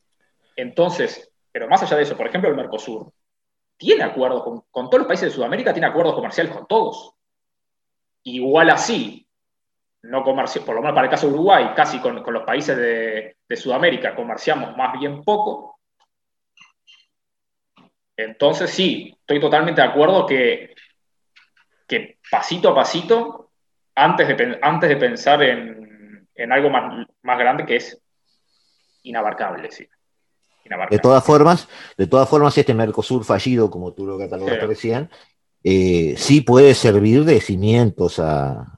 Entonces, 0.55 1.29
pero 1.51 1.67
más 1.67 1.83
allá 1.83 1.97
de 1.97 2.03
eso, 2.03 2.15
por 2.15 2.25
ejemplo, 2.25 2.49
el 2.49 2.55
Mercosur 2.55 3.11
tiene 3.75 4.03
acuerdos 4.03 4.63
con, 4.71 4.89
todos 4.89 4.99
los 4.99 5.07
países 5.07 5.29
de 5.29 5.35
Sudamérica, 5.35 5.73
tiene 5.73 5.87
acuerdos 5.87 6.15
comerciales 6.15 6.53
con 6.55 6.65
todos. 6.65 7.15
Igual 8.23 8.69
así, 8.69 9.27
no 10.03 10.23
por 10.23 10.35
lo 10.35 10.81
menos 10.81 10.95
para 10.95 11.03
el 11.03 11.11
caso 11.11 11.27
de 11.27 11.33
Uruguay, 11.33 11.73
casi 11.75 11.99
con, 11.99 12.23
los 12.25 12.43
países 12.43 12.77
de, 12.77 13.35
de 13.45 13.55
Sudamérica 13.57 14.15
comerciamos 14.15 14.75
más 14.77 14.97
bien 14.97 15.21
poco. 15.21 15.81
Entonces 18.15 18.69
sí, 18.69 19.13
estoy 19.19 19.41
totalmente 19.41 19.81
de 19.81 19.87
acuerdo 19.87 20.25
que 20.25 20.73
que 21.87 22.19
pasito 22.29 22.69
a 22.69 22.75
pasito, 22.75 23.46
antes 23.97 24.27
de, 24.27 24.59
antes 24.61 24.89
de 24.89 24.95
pensar 24.95 25.41
en, 25.41 26.51
algo 26.51 26.69
más, 26.69 27.07
más, 27.23 27.39
grande 27.39 27.65
que 27.65 27.77
es 27.77 27.99
inabarcable, 29.03 29.71
sí. 29.71 29.87
De 30.89 30.99
todas 30.99 31.23
formas, 31.23 31.67
de 31.97 32.07
todas 32.07 32.27
formas, 32.29 32.57
este 32.57 32.73
Mercosur 32.73 33.23
fallido, 33.23 33.69
como 33.71 33.93
tú 33.93 34.05
lo 34.05 34.19
catalogaste 34.19 34.67
recién, 34.67 35.09
eh, 35.63 36.13
sí 36.17 36.41
puede 36.41 36.75
servir 36.75 37.23
de 37.23 37.39
cimientos 37.39 38.19
a, 38.19 38.73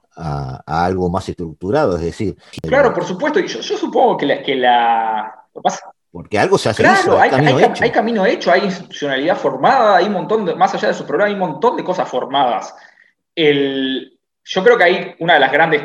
algo 0.66 1.08
más 1.08 1.28
estructurado, 1.28 1.96
es 1.96 2.02
decir. 2.02 2.36
Claro, 2.62 2.92
por 2.92 3.04
supuesto, 3.04 3.40
yo, 3.40 3.60
yo 3.60 3.76
supongo 3.76 4.18
que 4.18 4.26
la, 4.26 4.42
que 4.42 4.54
la 4.54 5.46
porque 6.12 6.38
algo 6.38 6.58
se 6.58 6.68
hace. 6.68 6.82
Claro, 6.82 7.18
hay, 7.18 7.30
camino 7.30 7.58
hecho. 7.58 7.84
hay, 7.84 7.90
camino 7.90 8.26
hecho. 8.26 8.52
hay 8.52 8.64
institucionalidad 8.64 9.36
formada, 9.36 9.96
hay 9.96 10.06
un 10.06 10.12
montón 10.12 10.44
de, 10.44 10.54
más 10.54 10.74
allá 10.74 10.88
de 10.88 10.94
su 10.94 11.06
programa, 11.06 11.28
hay 11.28 11.34
un 11.34 11.40
montón 11.40 11.76
de 11.76 11.84
cosas 11.84 12.08
formadas 12.08 12.74
yo 14.44 14.64
creo 14.64 14.78
que 14.78 14.84
hay 14.84 15.14
una 15.18 15.34
de 15.34 15.40
las 15.40 15.52
grandes, 15.52 15.82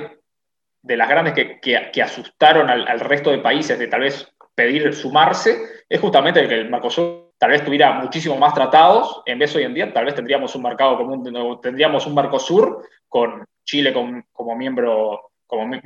de 0.82 0.98
las 0.98 1.10
grandes 1.10 1.34
que, 1.34 2.02
asustaron 2.02 2.70
al, 2.70 3.00
resto 3.00 3.32
de 3.32 3.40
países 3.40 3.78
de 3.78 3.88
tal 3.88 4.02
vez 4.02 4.32
pedir 4.54 4.94
sumarse, 4.94 5.84
es 5.90 6.00
justamente 6.00 6.48
que 6.48 6.56
el 6.56 6.70
Mercosur 6.70 7.34
tal 7.38 7.52
vez 7.52 7.64
tuviera 7.64 7.94
muchísimo 7.94 8.38
más 8.38 8.54
tratados, 8.54 9.22
en 9.26 9.40
vez 9.40 9.56
hoy 9.56 9.64
en 9.64 9.74
día 9.74 9.94
tal 9.94 10.06
vez 10.06 10.16
tendríamos 10.16 10.56
un 10.56 10.64
mercado 10.64 10.98
común, 10.98 11.60
tendríamos 11.62 12.08
un 12.08 12.16
Mercosur 12.16 12.88
con 13.10 13.46
Chile 13.64 13.94
como 13.94 14.56
miembro 14.56 15.32
como 15.48 15.80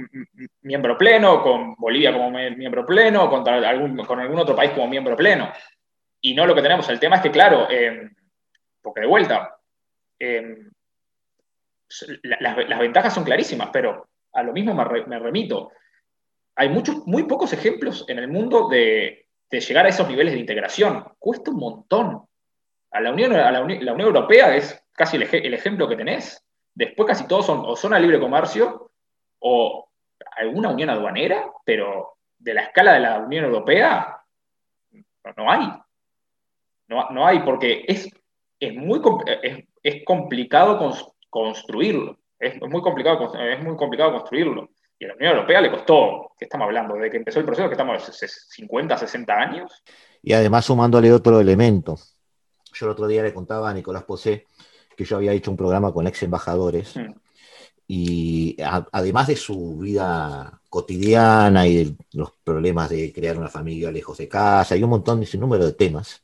miembro 0.62 0.98
pleno, 0.98 1.42
con 1.42 1.76
Bolivia 1.76 2.14
como 2.14 2.32
miembro 2.32 2.86
pleno, 2.86 3.30
con 3.30 3.48
algún, 3.48 3.98
con 4.06 4.20
algún 4.20 4.40
otro 4.40 4.56
país 4.56 4.72
como 4.72 4.88
miembro 4.88 5.16
pleno. 5.16 5.52
Y 6.22 6.34
no 6.34 6.46
lo 6.46 6.56
que 6.56 6.62
tenemos. 6.62 6.88
El 6.90 7.00
tema 7.00 7.18
es 7.18 7.22
que, 7.22 7.32
claro, 7.32 7.68
eh, 7.70 8.10
porque 8.82 9.02
de 9.02 9.08
vuelta, 9.08 9.58
eh, 10.18 10.58
las, 12.24 12.80
ventajas 12.80 13.14
son 13.14 13.24
clarísimas, 13.24 13.70
pero 13.74 14.08
a 14.34 14.44
lo 14.44 14.54
mismo 14.54 14.74
me, 14.74 15.20
remito. 15.20 15.72
Hay 16.56 16.70
muchos, 16.70 17.06
muy 17.08 17.24
pocos 17.24 17.54
ejemplos 17.54 18.06
en 18.08 18.20
el 18.20 18.28
mundo 18.28 18.68
de, 18.70 19.26
llegar 19.50 19.86
a 19.86 19.90
esos 19.90 20.08
niveles 20.08 20.34
de 20.34 20.40
integración. 20.40 21.04
Cuesta 21.18 21.52
un 21.52 21.58
montón. 21.58 22.26
A 22.92 23.02
la 23.02 23.12
Unión, 23.12 23.34
a 23.34 23.52
la, 23.52 23.62
Unión 23.62 24.02
Europea 24.02 24.56
es 24.56 24.84
casi 24.94 25.18
el, 25.18 25.54
ejemplo 25.54 25.88
que 25.88 25.96
tenés. 25.96 26.44
Después 26.74 27.08
casi 27.08 27.28
todos 27.28 27.46
son 27.46 27.64
o 27.66 27.76
zona 27.76 28.00
libre 28.00 28.20
comercio 28.20 28.92
o 29.40 29.90
alguna 30.38 30.70
unión 30.70 30.90
aduanera, 30.90 31.52
pero 31.66 32.18
de 32.38 32.54
la 32.54 32.64
escala 32.64 32.94
de 32.94 33.00
la 33.00 33.20
Unión 33.20 33.46
Europea 33.46 34.22
no, 35.38 35.52
hay. 35.52 35.68
No, 36.88 37.26
hay 37.26 37.40
porque 37.40 37.86
es, 37.88 38.10
es 38.60 38.74
muy 38.74 39.02
es, 39.44 39.66
es 39.84 40.06
complicado 40.06 40.78
construirlo. 41.30 42.18
Es 42.40 42.60
muy 42.62 42.82
complicado, 42.82 43.34
es 43.36 43.62
muy 43.62 43.76
complicado 43.76 44.14
construirlo. 44.14 44.70
Y 44.98 45.06
a 45.06 45.10
la 45.10 45.16
Unión 45.16 45.32
Europea 45.34 45.62
le 45.62 45.72
costó, 45.72 46.32
¿qué 46.38 46.46
estamos 46.46 46.66
hablando? 46.66 46.96
De 46.96 47.10
que 47.10 47.18
empezó 47.18 47.40
el 47.40 47.46
proceso, 47.46 47.68
que 47.68 47.74
estamos 47.74 48.04
50, 48.04 48.98
60 48.98 49.34
años. 49.34 49.84
Y 50.22 50.34
además 50.34 50.66
sumándole 50.66 51.12
otro 51.12 51.40
elemento. 51.40 51.98
Yo 52.74 52.86
el 52.86 52.92
otro 52.92 53.08
día 53.08 53.24
le 53.24 53.34
contaba 53.34 53.70
a 53.70 53.74
Nicolás 53.74 54.04
Posé 54.04 54.46
que 54.96 55.06
yo 55.06 55.16
había 55.16 55.32
hecho 55.32 55.50
un 55.50 55.58
programa 55.58 55.94
con 55.94 56.08
ex 56.08 56.24
embajadores. 56.24 56.98
Mm. 56.98 57.14
Y 57.88 58.58
además 58.92 59.28
de 59.28 59.36
su 59.36 59.78
vida 59.78 60.62
cotidiana 60.70 61.66
y 61.66 61.86
de 61.86 61.96
los 62.14 62.34
problemas 62.44 62.90
de 62.90 63.12
crear 63.14 63.38
una 63.38 63.48
familia 63.48 63.92
lejos 63.92 64.18
de 64.18 64.28
casa 64.28 64.76
y 64.76 64.84
un 64.84 64.92
montón, 64.92 65.20
de 65.20 65.26
ese 65.26 65.38
número 65.38 65.66
de 65.66 65.74
temas, 65.74 66.22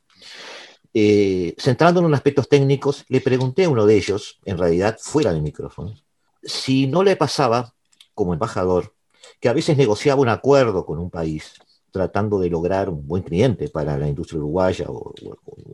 eh, 0.98 1.54
centrándonos 1.58 2.08
en 2.08 2.14
aspectos 2.14 2.48
técnicos, 2.48 3.04
le 3.08 3.20
pregunté 3.20 3.64
a 3.64 3.68
uno 3.68 3.84
de 3.84 3.98
ellos, 3.98 4.40
en 4.46 4.56
realidad 4.56 4.96
fuera 4.98 5.30
del 5.30 5.42
micrófono, 5.42 5.94
si 6.42 6.86
no 6.86 7.02
le 7.02 7.16
pasaba, 7.16 7.74
como 8.14 8.32
embajador, 8.32 8.94
que 9.38 9.50
a 9.50 9.52
veces 9.52 9.76
negociaba 9.76 10.22
un 10.22 10.30
acuerdo 10.30 10.86
con 10.86 10.98
un 10.98 11.10
país 11.10 11.52
tratando 11.90 12.38
de 12.38 12.48
lograr 12.48 12.88
un 12.88 13.06
buen 13.06 13.22
cliente 13.22 13.68
para 13.68 13.98
la 13.98 14.08
industria 14.08 14.38
uruguaya 14.38 14.86
o, 14.88 15.12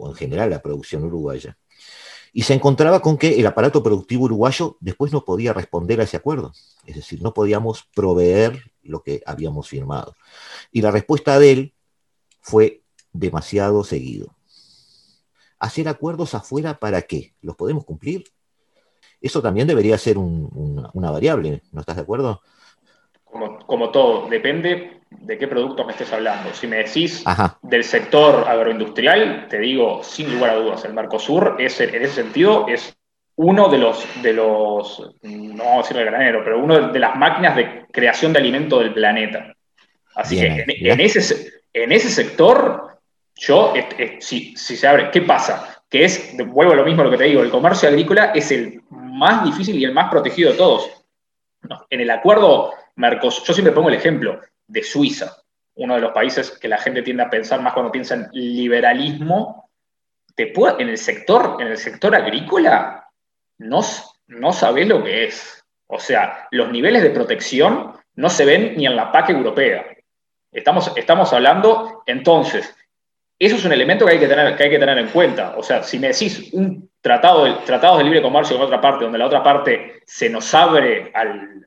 en 0.09 0.15
general 0.15 0.51
la 0.51 0.61
producción 0.61 1.05
uruguaya. 1.05 1.57
Y 2.33 2.43
se 2.43 2.55
encontraba 2.55 3.01
con 3.01 3.17
que 3.17 3.39
el 3.39 3.47
aparato 3.47 3.81
productivo 3.81 4.25
uruguayo 4.25 4.77
después 4.81 5.13
no 5.13 5.25
podía 5.25 5.53
responder 5.53 6.01
a 6.01 6.05
ese 6.05 6.17
acuerdo. 6.17 6.53
Es 6.85 6.97
decir, 6.97 7.23
no 7.23 7.33
podíamos 7.33 7.85
proveer 7.95 8.61
lo 8.83 9.05
que 9.05 9.23
habíamos 9.25 9.69
firmado. 9.69 10.17
Y 10.73 10.81
la 10.81 10.91
respuesta 10.91 11.39
de 11.39 11.53
él 11.53 11.75
fue 12.41 12.83
demasiado 13.13 13.85
seguido. 13.85 14.35
¿Hacer 15.63 15.87
acuerdos 15.87 16.35
afuera 16.35 16.75
para 16.79 17.03
qué? 17.03 17.35
¿Los 17.41 17.55
podemos 17.55 17.85
cumplir? 17.85 18.25
Eso 19.21 19.41
también 19.41 19.69
debería 19.69 19.97
ser 19.97 20.19
una 20.19 21.11
variable, 21.13 21.63
¿no 21.71 21.81
estás 21.81 21.95
de 21.95 22.03
acuerdo? 22.03 22.43
como, 23.67 23.91
todo, 23.91 24.29
depende 24.29 25.01
de 25.09 25.39
qué 25.39 25.47
producto 25.47 25.85
me 25.85 25.93
estés 25.93 26.13
hablando. 26.13 26.53
Si 26.53 26.67
me 26.67 26.79
decís 26.79 27.25
del 27.63 27.85
sector 27.85 28.45
agroindustrial, 28.49 29.47
te 29.49 29.61
digo, 29.61 30.03
sin 30.03 30.35
lugar 30.35 30.51
a 30.51 30.55
dudas, 30.57 30.85
el 30.85 30.95
Mercosur 30.95 31.57
es, 31.59 31.81
en 31.81 31.95
ese 31.95 32.23
sentido 32.23 32.67
es 32.69 32.95
uno 33.37 33.69
de 33.69 33.79
los, 33.79 34.05
de 34.21 34.33
los, 34.33 35.15
no 35.23 35.65
vamos 35.65 35.87
a 35.87 35.89
decir 35.89 35.97
el 35.97 36.07
granero, 36.07 36.43
pero 36.45 36.59
uno 36.59 36.89
de 36.89 36.99
las 36.99 37.17
máquinas 37.17 37.55
de 37.55 37.87
creación 37.93 38.33
de 38.33 38.41
alimento 38.41 38.81
del 38.81 38.93
planeta. 38.93 39.55
Así 40.17 40.41
que 40.41 40.65
en, 40.67 41.01
ese, 41.01 41.53
en 41.73 41.93
ese 41.93 42.11
sector, 42.11 42.92
yo, 43.43 43.75
si, 44.21 44.57
si 44.57 44.77
se 44.77 44.87
abre, 44.87 45.11
¿qué 45.11 45.23
pasa? 45.23 45.83
Que 45.89 46.05
es, 46.05 46.37
vuelvo 46.47 46.75
a 46.75 46.77
lo 46.77 46.85
mismo 46.85 47.03
a 47.03 47.07
lo 47.07 47.11
que 47.11 47.19
te 47.19 47.25
digo, 47.25 47.43
el 47.43 47.51
comercio 47.51 47.89
agrícola 47.89 48.27
es 48.27 48.53
el 48.53 48.83
más 48.91 49.45
difícil 49.45 49.77
y 49.77 49.85
el 49.85 49.93
más 49.93 50.11
protegido 50.11 50.53
de 50.53 50.57
todos. 50.57 50.89
En 51.91 52.01
el 52.01 52.11
acuerdo 52.11 52.73
Mercosur, 52.95 53.45
yo 53.45 53.53
siempre 53.53 53.75
pongo 53.75 53.89
el 53.89 53.97
ejemplo 53.97 54.41
de 54.69 54.83
Suiza, 54.85 55.37
uno 55.75 55.97
de 55.97 56.01
los 56.01 56.13
países 56.13 56.53
que 56.53 56.69
la 56.69 56.79
gente 56.79 57.03
tiende 57.03 57.25
a 57.25 57.31
pensar 57.31 57.61
más 57.61 57.73
cuando 57.73 57.91
piensa 57.91 58.15
en 58.15 58.29
liberalismo. 58.33 59.71
Te 60.37 60.53
en, 60.79 60.89
el 60.89 60.99
sector, 60.99 61.57
en 61.61 61.67
el 61.67 61.77
sector 61.77 62.15
agrícola 62.15 63.11
no, 63.59 63.81
no 64.29 64.53
sabés 64.53 64.87
lo 64.87 65.03
que 65.03 65.25
es. 65.25 65.65
O 65.89 65.99
sea, 65.99 66.47
los 66.53 66.71
niveles 66.71 67.03
de 67.03 67.11
protección 67.11 67.93
no 68.15 68.31
se 68.31 68.45
ven 68.45 68.77
ni 68.77 68.87
en 68.87 68.95
la 68.95 69.11
PAC 69.11 69.31
europea. 69.31 69.85
Estamos, 70.53 70.93
estamos 70.97 71.33
hablando, 71.33 72.03
entonces, 72.07 72.75
eso 73.47 73.57
es 73.57 73.65
un 73.65 73.73
elemento 73.73 74.05
que 74.05 74.13
hay 74.13 74.19
que, 74.19 74.29
tener, 74.29 74.57
que 74.57 74.65
hay 74.65 74.71
que 74.71 74.79
tener 74.79 74.99
en 74.99 75.09
cuenta. 75.09 75.55
O 75.57 75.63
sea, 75.63 75.83
si 75.83 75.99
me 75.99 76.09
decís 76.09 76.51
un 76.53 76.91
tratado 77.01 77.45
de, 77.45 77.53
tratados 77.67 77.99
de 77.99 78.05
libre 78.05 78.23
comercio 78.23 78.57
con 78.57 78.67
otra 78.67 78.81
parte, 78.81 79.05
donde 79.05 79.19
la 79.19 79.27
otra 79.27 79.43
parte 79.43 80.03
se 80.07 80.29
nos 80.29 80.53
abre 80.55 81.11
al 81.15 81.63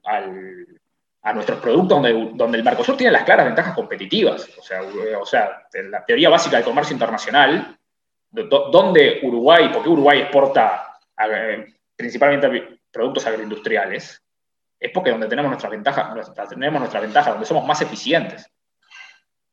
a 1.26 1.34
nuestros 1.34 1.59
productos 1.59 2.01
donde, 2.01 2.32
donde 2.36 2.59
el 2.59 2.63
Mercosur 2.63 2.95
tiene 2.95 3.11
las 3.11 3.23
claras 3.23 3.47
ventajas 3.47 3.73
competitivas. 3.73 4.47
O 4.59 4.61
sea, 4.61 4.84
o 5.19 5.26
sea, 5.26 5.63
la 5.89 6.05
teoría 6.05 6.30
básica 6.30 6.57
del 6.57 6.65
comercio 6.65 6.93
internacional, 6.93 7.76
donde 8.30 9.21
Uruguay, 9.23 9.71
porque 9.73 9.89
Uruguay 9.89 10.19
exporta 10.19 10.99
eh, 11.28 11.65
principalmente 11.95 12.80
productos 12.91 13.26
agroindustriales, 13.26 14.21
es 14.80 14.91
porque 14.91 15.09
donde 15.09 15.28
tenemos 15.28 15.49
nuestras 15.49 15.71
ventajas, 15.71 16.47
tenemos 16.47 16.80
nuestras 16.80 17.01
ventajas, 17.01 17.34
donde 17.34 17.47
somos 17.47 17.65
más 17.65 17.82
eficientes. 17.82 18.47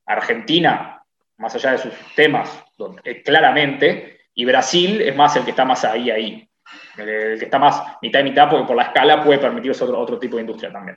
Argentina, 0.04 1.01
más 1.42 1.54
allá 1.56 1.72
de 1.72 1.78
sus 1.78 1.92
temas, 2.14 2.64
eh, 3.04 3.22
claramente, 3.22 4.20
y 4.34 4.44
Brasil 4.44 5.02
es 5.02 5.14
más 5.14 5.34
el 5.36 5.44
que 5.44 5.50
está 5.50 5.64
más 5.64 5.84
ahí, 5.84 6.10
ahí. 6.10 6.48
El, 6.96 7.38
que 7.38 7.44
está 7.44 7.58
más 7.58 7.82
mitad 8.00 8.20
y 8.20 8.24
mitad, 8.24 8.48
porque 8.48 8.66
por 8.66 8.76
la 8.76 8.84
escala 8.84 9.22
puede 9.22 9.40
permitirse 9.40 9.82
otro, 9.84 9.98
otro 9.98 10.18
tipo 10.18 10.36
de 10.36 10.42
industria 10.42 10.72
también. 10.72 10.96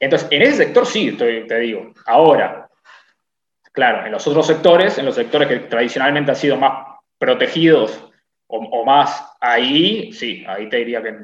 Entonces, 0.00 0.28
en 0.30 0.42
ese 0.42 0.56
sector 0.56 0.86
sí, 0.86 1.12
te 1.12 1.58
digo. 1.58 1.92
Ahora, 2.06 2.68
claro, 3.72 4.06
en 4.06 4.12
los 4.12 4.26
otros 4.26 4.46
sectores, 4.46 4.96
en 4.96 5.04
los 5.04 5.14
sectores 5.14 5.48
que 5.48 5.58
tradicionalmente 5.60 6.30
han 6.30 6.36
sido 6.36 6.56
más 6.56 6.96
protegidos 7.18 8.10
o, 8.46 8.84
más 8.84 9.36
ahí, 9.40 10.12
sí, 10.12 10.44
ahí 10.46 10.68
te 10.68 10.78
diría 10.78 11.02
que 11.02 11.14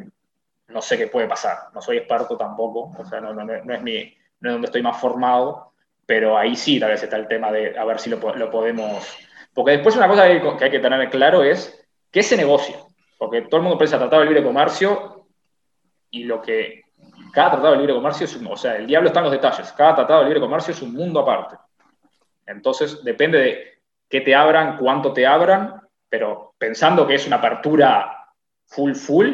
no 0.69 0.83
sé 0.83 0.99
qué 0.99 1.07
puede 1.07 1.29
pasar. 1.29 1.57
No 1.75 1.81
soy 1.81 1.97
experto 1.97 2.37
tampoco, 2.37 2.93
o 2.99 3.05
sea, 3.07 3.21
no, 3.21 3.31
es, 3.53 3.83
mi, 3.83 4.15
no 4.41 4.49
es 4.49 4.55
donde 4.55 4.67
estoy 4.67 4.83
más 4.83 5.01
formado, 5.01 5.72
pero 6.13 6.37
ahí 6.37 6.55
sí 6.57 6.79
tal 6.79 6.91
vez 6.91 7.03
está 7.03 7.17
el 7.17 7.27
tema 7.27 7.51
de 7.51 7.75
a 7.75 7.87
ver 7.87 7.99
si 7.99 8.11
lo, 8.11 8.21
podemos... 8.21 9.17
Porque 9.55 9.71
después 9.71 9.97
una 9.97 10.09
cosa 10.09 10.27
que, 10.27 10.65
hay 10.65 10.71
que 10.71 10.79
tener 10.79 11.09
claro 11.09 11.43
es 11.43 11.89
qué 12.11 12.23
se 12.23 12.37
negocia. 12.37 12.77
Porque 13.17 13.41
todo 13.41 13.57
el 13.57 13.63
mundo 13.63 13.79
piensa 13.79 13.97
tratado 13.97 14.21
de 14.21 14.29
libre 14.29 14.45
comercio 14.45 15.25
y 16.11 16.25
lo 16.25 16.43
que 16.43 16.83
cada 17.33 17.53
tratado 17.53 17.73
de 17.73 17.79
libre 17.79 17.95
comercio 17.95 18.27
es 18.27 18.37
un, 18.37 18.47
o 18.47 18.59
sea, 18.59 18.77
el 18.77 18.87
diablo 18.87 19.09
está 19.09 19.21
en 19.21 19.25
los 19.25 19.33
detalles, 19.33 19.73
cada 19.73 19.95
tratado 19.95 20.19
de 20.21 20.27
libre 20.27 20.41
comercio 20.41 20.75
es 20.75 20.83
un 20.83 20.93
mundo 20.93 21.21
aparte. 21.21 21.57
Entonces, 22.45 23.03
depende 23.03 23.39
de 23.39 23.79
qué 24.07 24.21
te 24.21 24.35
abran, 24.35 24.77
cuánto 24.77 25.15
te 25.15 25.27
abran, 25.27 25.81
pero 26.11 26.53
pensando 26.59 27.07
que 27.07 27.15
es 27.15 27.27
una 27.27 27.37
apertura 27.37 28.29
full, 28.67 28.93
full, 28.93 29.29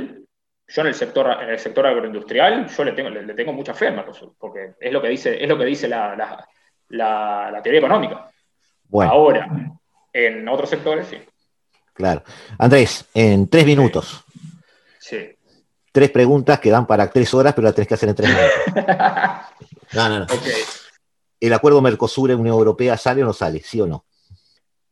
yo 0.69 0.83
en 0.83 0.87
el 0.87 0.95
sector, 0.95 1.43
en 1.43 1.49
el 1.49 1.59
sector 1.59 1.89
agroindustrial, 1.89 2.69
yo 2.69 2.85
le 2.85 2.93
tengo, 2.93 3.11
le, 3.11 3.35
tengo 3.35 3.53
mucha 3.53 3.75
fe 3.75 3.91
porque 4.39 4.75
es 4.79 4.93
lo 4.93 5.03
que 5.03 5.09
dice, 5.09 5.43
es 5.43 5.49
lo 5.49 5.59
que 5.59 5.65
dice 5.65 5.89
la, 5.89 6.47
teoría 6.89 7.79
económica. 7.79 8.31
Bueno. 8.89 9.13
Ahora, 9.13 9.49
en 10.13 10.49
otros 10.49 10.71
sectores, 10.71 11.07
sí. 11.09 11.19
Claro. 11.95 12.23
Andrés, 12.59 13.09
en 13.15 13.49
tres 13.49 13.67
minutos. 13.67 14.25
sí 14.99 15.35
tres 15.99 16.11
preguntas 16.11 16.61
que 16.61 16.71
dan 16.71 16.87
para 16.87 17.11
tres 17.11 17.35
horas, 17.35 17.55
pero 17.55 17.65
las 17.65 17.75
tenés 17.75 17.89
que 17.89 17.95
hacer 17.95 18.09
en 18.09 18.15
tres 18.15 18.29
minutos. 18.29 18.53
no, 19.95 20.09
no, 20.09 20.19
no. 20.21 20.27
¿El 21.41 21.53
acuerdo 21.53 21.81
Mercosur-Unión 21.81 22.55
Europea 22.55 22.97
sale 22.97 23.23
o 23.23 23.27
no 23.27 23.33
sale? 23.33 23.61
¿Sí 23.61 23.81
o 23.81 23.87
no? 23.89 24.05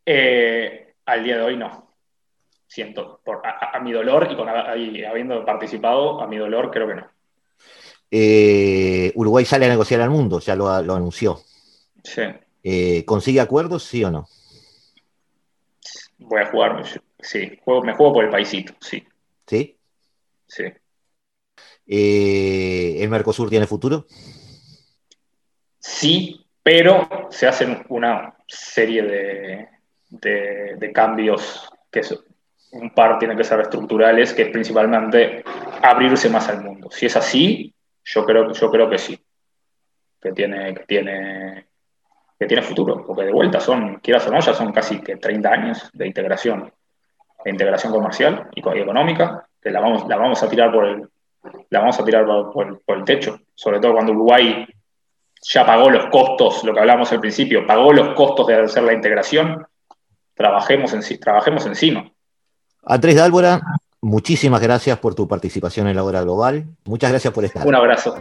Eh, 0.04 0.94
al 1.06 1.22
día 1.22 1.36
de 1.36 1.42
hoy 1.42 1.56
no. 1.56 1.92
Siento, 2.66 3.20
por, 3.24 3.40
a, 3.44 3.78
mi 3.78 3.92
dolor 3.92 4.28
y, 4.30 4.36
con, 4.36 4.48
habiendo 4.48 5.44
participado, 5.44 6.20
a 6.20 6.26
mi 6.26 6.38
dolor 6.38 6.72
creo 6.72 6.88
que 6.88 6.94
no. 6.96 7.08
Eh, 8.10 9.12
Uruguay 9.14 9.44
sale 9.44 9.66
a 9.66 9.68
negociar 9.68 10.00
al 10.00 10.10
mundo, 10.10 10.40
ya 10.40 10.56
lo, 10.56 10.68
anunció. 10.68 11.40
Sí. 12.06 12.22
Eh, 12.62 13.04
¿Consigue 13.04 13.40
acuerdos, 13.40 13.84
sí 13.84 14.04
o 14.04 14.10
no? 14.10 14.28
Voy 16.18 16.40
a 16.40 16.46
jugar, 16.46 16.84
sí, 17.20 17.40
me 17.40 17.94
juego 17.94 18.12
por 18.14 18.24
el 18.24 18.30
paisito, 18.30 18.74
sí. 18.80 19.04
¿Sí? 19.46 19.76
Sí. 20.46 20.64
Eh, 21.86 22.96
¿El 23.00 23.10
Mercosur 23.10 23.50
tiene 23.50 23.66
futuro? 23.66 24.06
Sí, 25.78 26.46
pero 26.62 27.28
se 27.30 27.46
hacen 27.46 27.84
una 27.88 28.36
serie 28.46 29.02
de, 29.02 29.68
de, 30.78 30.92
cambios 30.92 31.68
que 31.90 32.02
un 32.72 32.90
par 32.90 33.18
tienen 33.18 33.36
que 33.36 33.44
ser 33.44 33.60
estructurales, 33.60 34.32
que 34.32 34.42
es 34.42 34.48
principalmente 34.50 35.44
abrirse 35.82 36.28
más 36.28 36.48
al 36.48 36.62
mundo. 36.62 36.88
Si 36.90 37.06
es 37.06 37.16
así, 37.16 37.74
yo 38.04 38.24
creo, 38.24 38.52
yo 38.52 38.70
creo 38.70 38.88
que 38.88 38.98
sí, 38.98 39.18
que 40.20 40.32
tiene, 40.32 40.74
que 40.74 40.84
tiene, 40.84 41.66
que 42.38 42.46
tiene 42.46 42.62
futuro, 42.62 43.04
porque 43.06 43.24
de 43.24 43.32
vuelta 43.32 43.60
son, 43.60 43.96
quieras 43.96 44.26
o 44.26 44.30
no, 44.30 44.40
ya 44.40 44.54
son 44.54 44.72
casi 44.72 45.00
que 45.00 45.16
30 45.16 45.48
años 45.48 45.90
de 45.92 46.06
integración, 46.06 46.72
de 47.44 47.50
integración 47.50 47.92
comercial 47.92 48.48
y 48.54 48.60
económica, 48.60 49.46
que 49.60 49.70
la 49.70 49.80
vamos, 49.80 50.06
la 50.06 50.16
vamos 50.16 50.42
a 50.42 50.48
tirar 50.48 50.72
por 50.72 50.84
el, 50.84 51.08
la 51.70 51.80
vamos 51.80 51.98
a 51.98 52.04
tirar 52.04 52.26
por, 52.26 52.82
el 52.86 53.04
techo, 53.04 53.40
sobre 53.54 53.80
todo 53.80 53.94
cuando 53.94 54.12
Uruguay 54.12 54.66
ya 55.42 55.64
pagó 55.64 55.90
los 55.90 56.06
costos, 56.06 56.64
lo 56.64 56.74
que 56.74 56.80
hablábamos 56.80 57.12
al 57.12 57.20
principio, 57.20 57.66
pagó 57.66 57.92
los 57.92 58.14
costos 58.14 58.46
de 58.46 58.62
hacer 58.62 58.82
la 58.82 58.92
integración, 58.92 59.64
trabajemos, 60.34 60.92
en, 60.92 61.20
trabajemos 61.20 61.66
encima. 61.66 62.10
Andrés 62.84 63.16
Dálvora, 63.16 63.60
muchísimas 64.00 64.60
gracias 64.60 64.98
por 64.98 65.14
tu 65.14 65.26
participación 65.26 65.88
en 65.88 65.96
la 65.96 66.04
hora 66.04 66.22
global. 66.22 66.64
Muchas 66.84 67.10
gracias 67.10 67.32
por 67.32 67.44
estar. 67.44 67.66
Un 67.66 67.74
abrazo. 67.74 68.16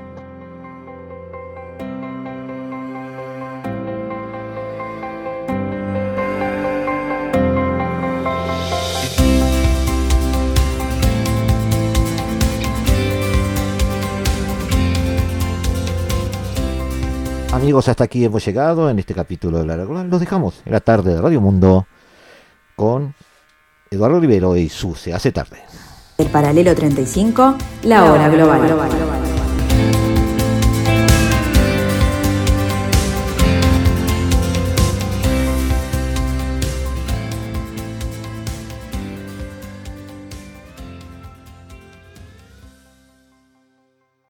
Amigos, 17.65 17.87
hasta 17.87 18.03
aquí 18.03 18.23
hemos 18.23 18.45
llegado 18.45 18.91
en 18.91 18.99
este 18.99 19.15
capítulo 19.15 19.57
de 19.57 19.65
la 19.65 19.75
Global. 19.75 20.07
Los 20.07 20.19
dejamos 20.19 20.61
en 20.67 20.71
la 20.71 20.81
tarde 20.81 21.15
de 21.15 21.19
Radio 21.19 21.41
Mundo 21.41 21.87
con 22.75 23.15
Eduardo 23.89 24.19
Rivero 24.19 24.55
y 24.55 24.69
su 24.69 24.93
Se 24.93 25.15
hace 25.15 25.31
tarde. 25.31 25.63
El 26.19 26.27
paralelo 26.27 26.75
35, 26.75 27.55
la 27.85 28.05
hora 28.05 28.29
global. 28.29 29.24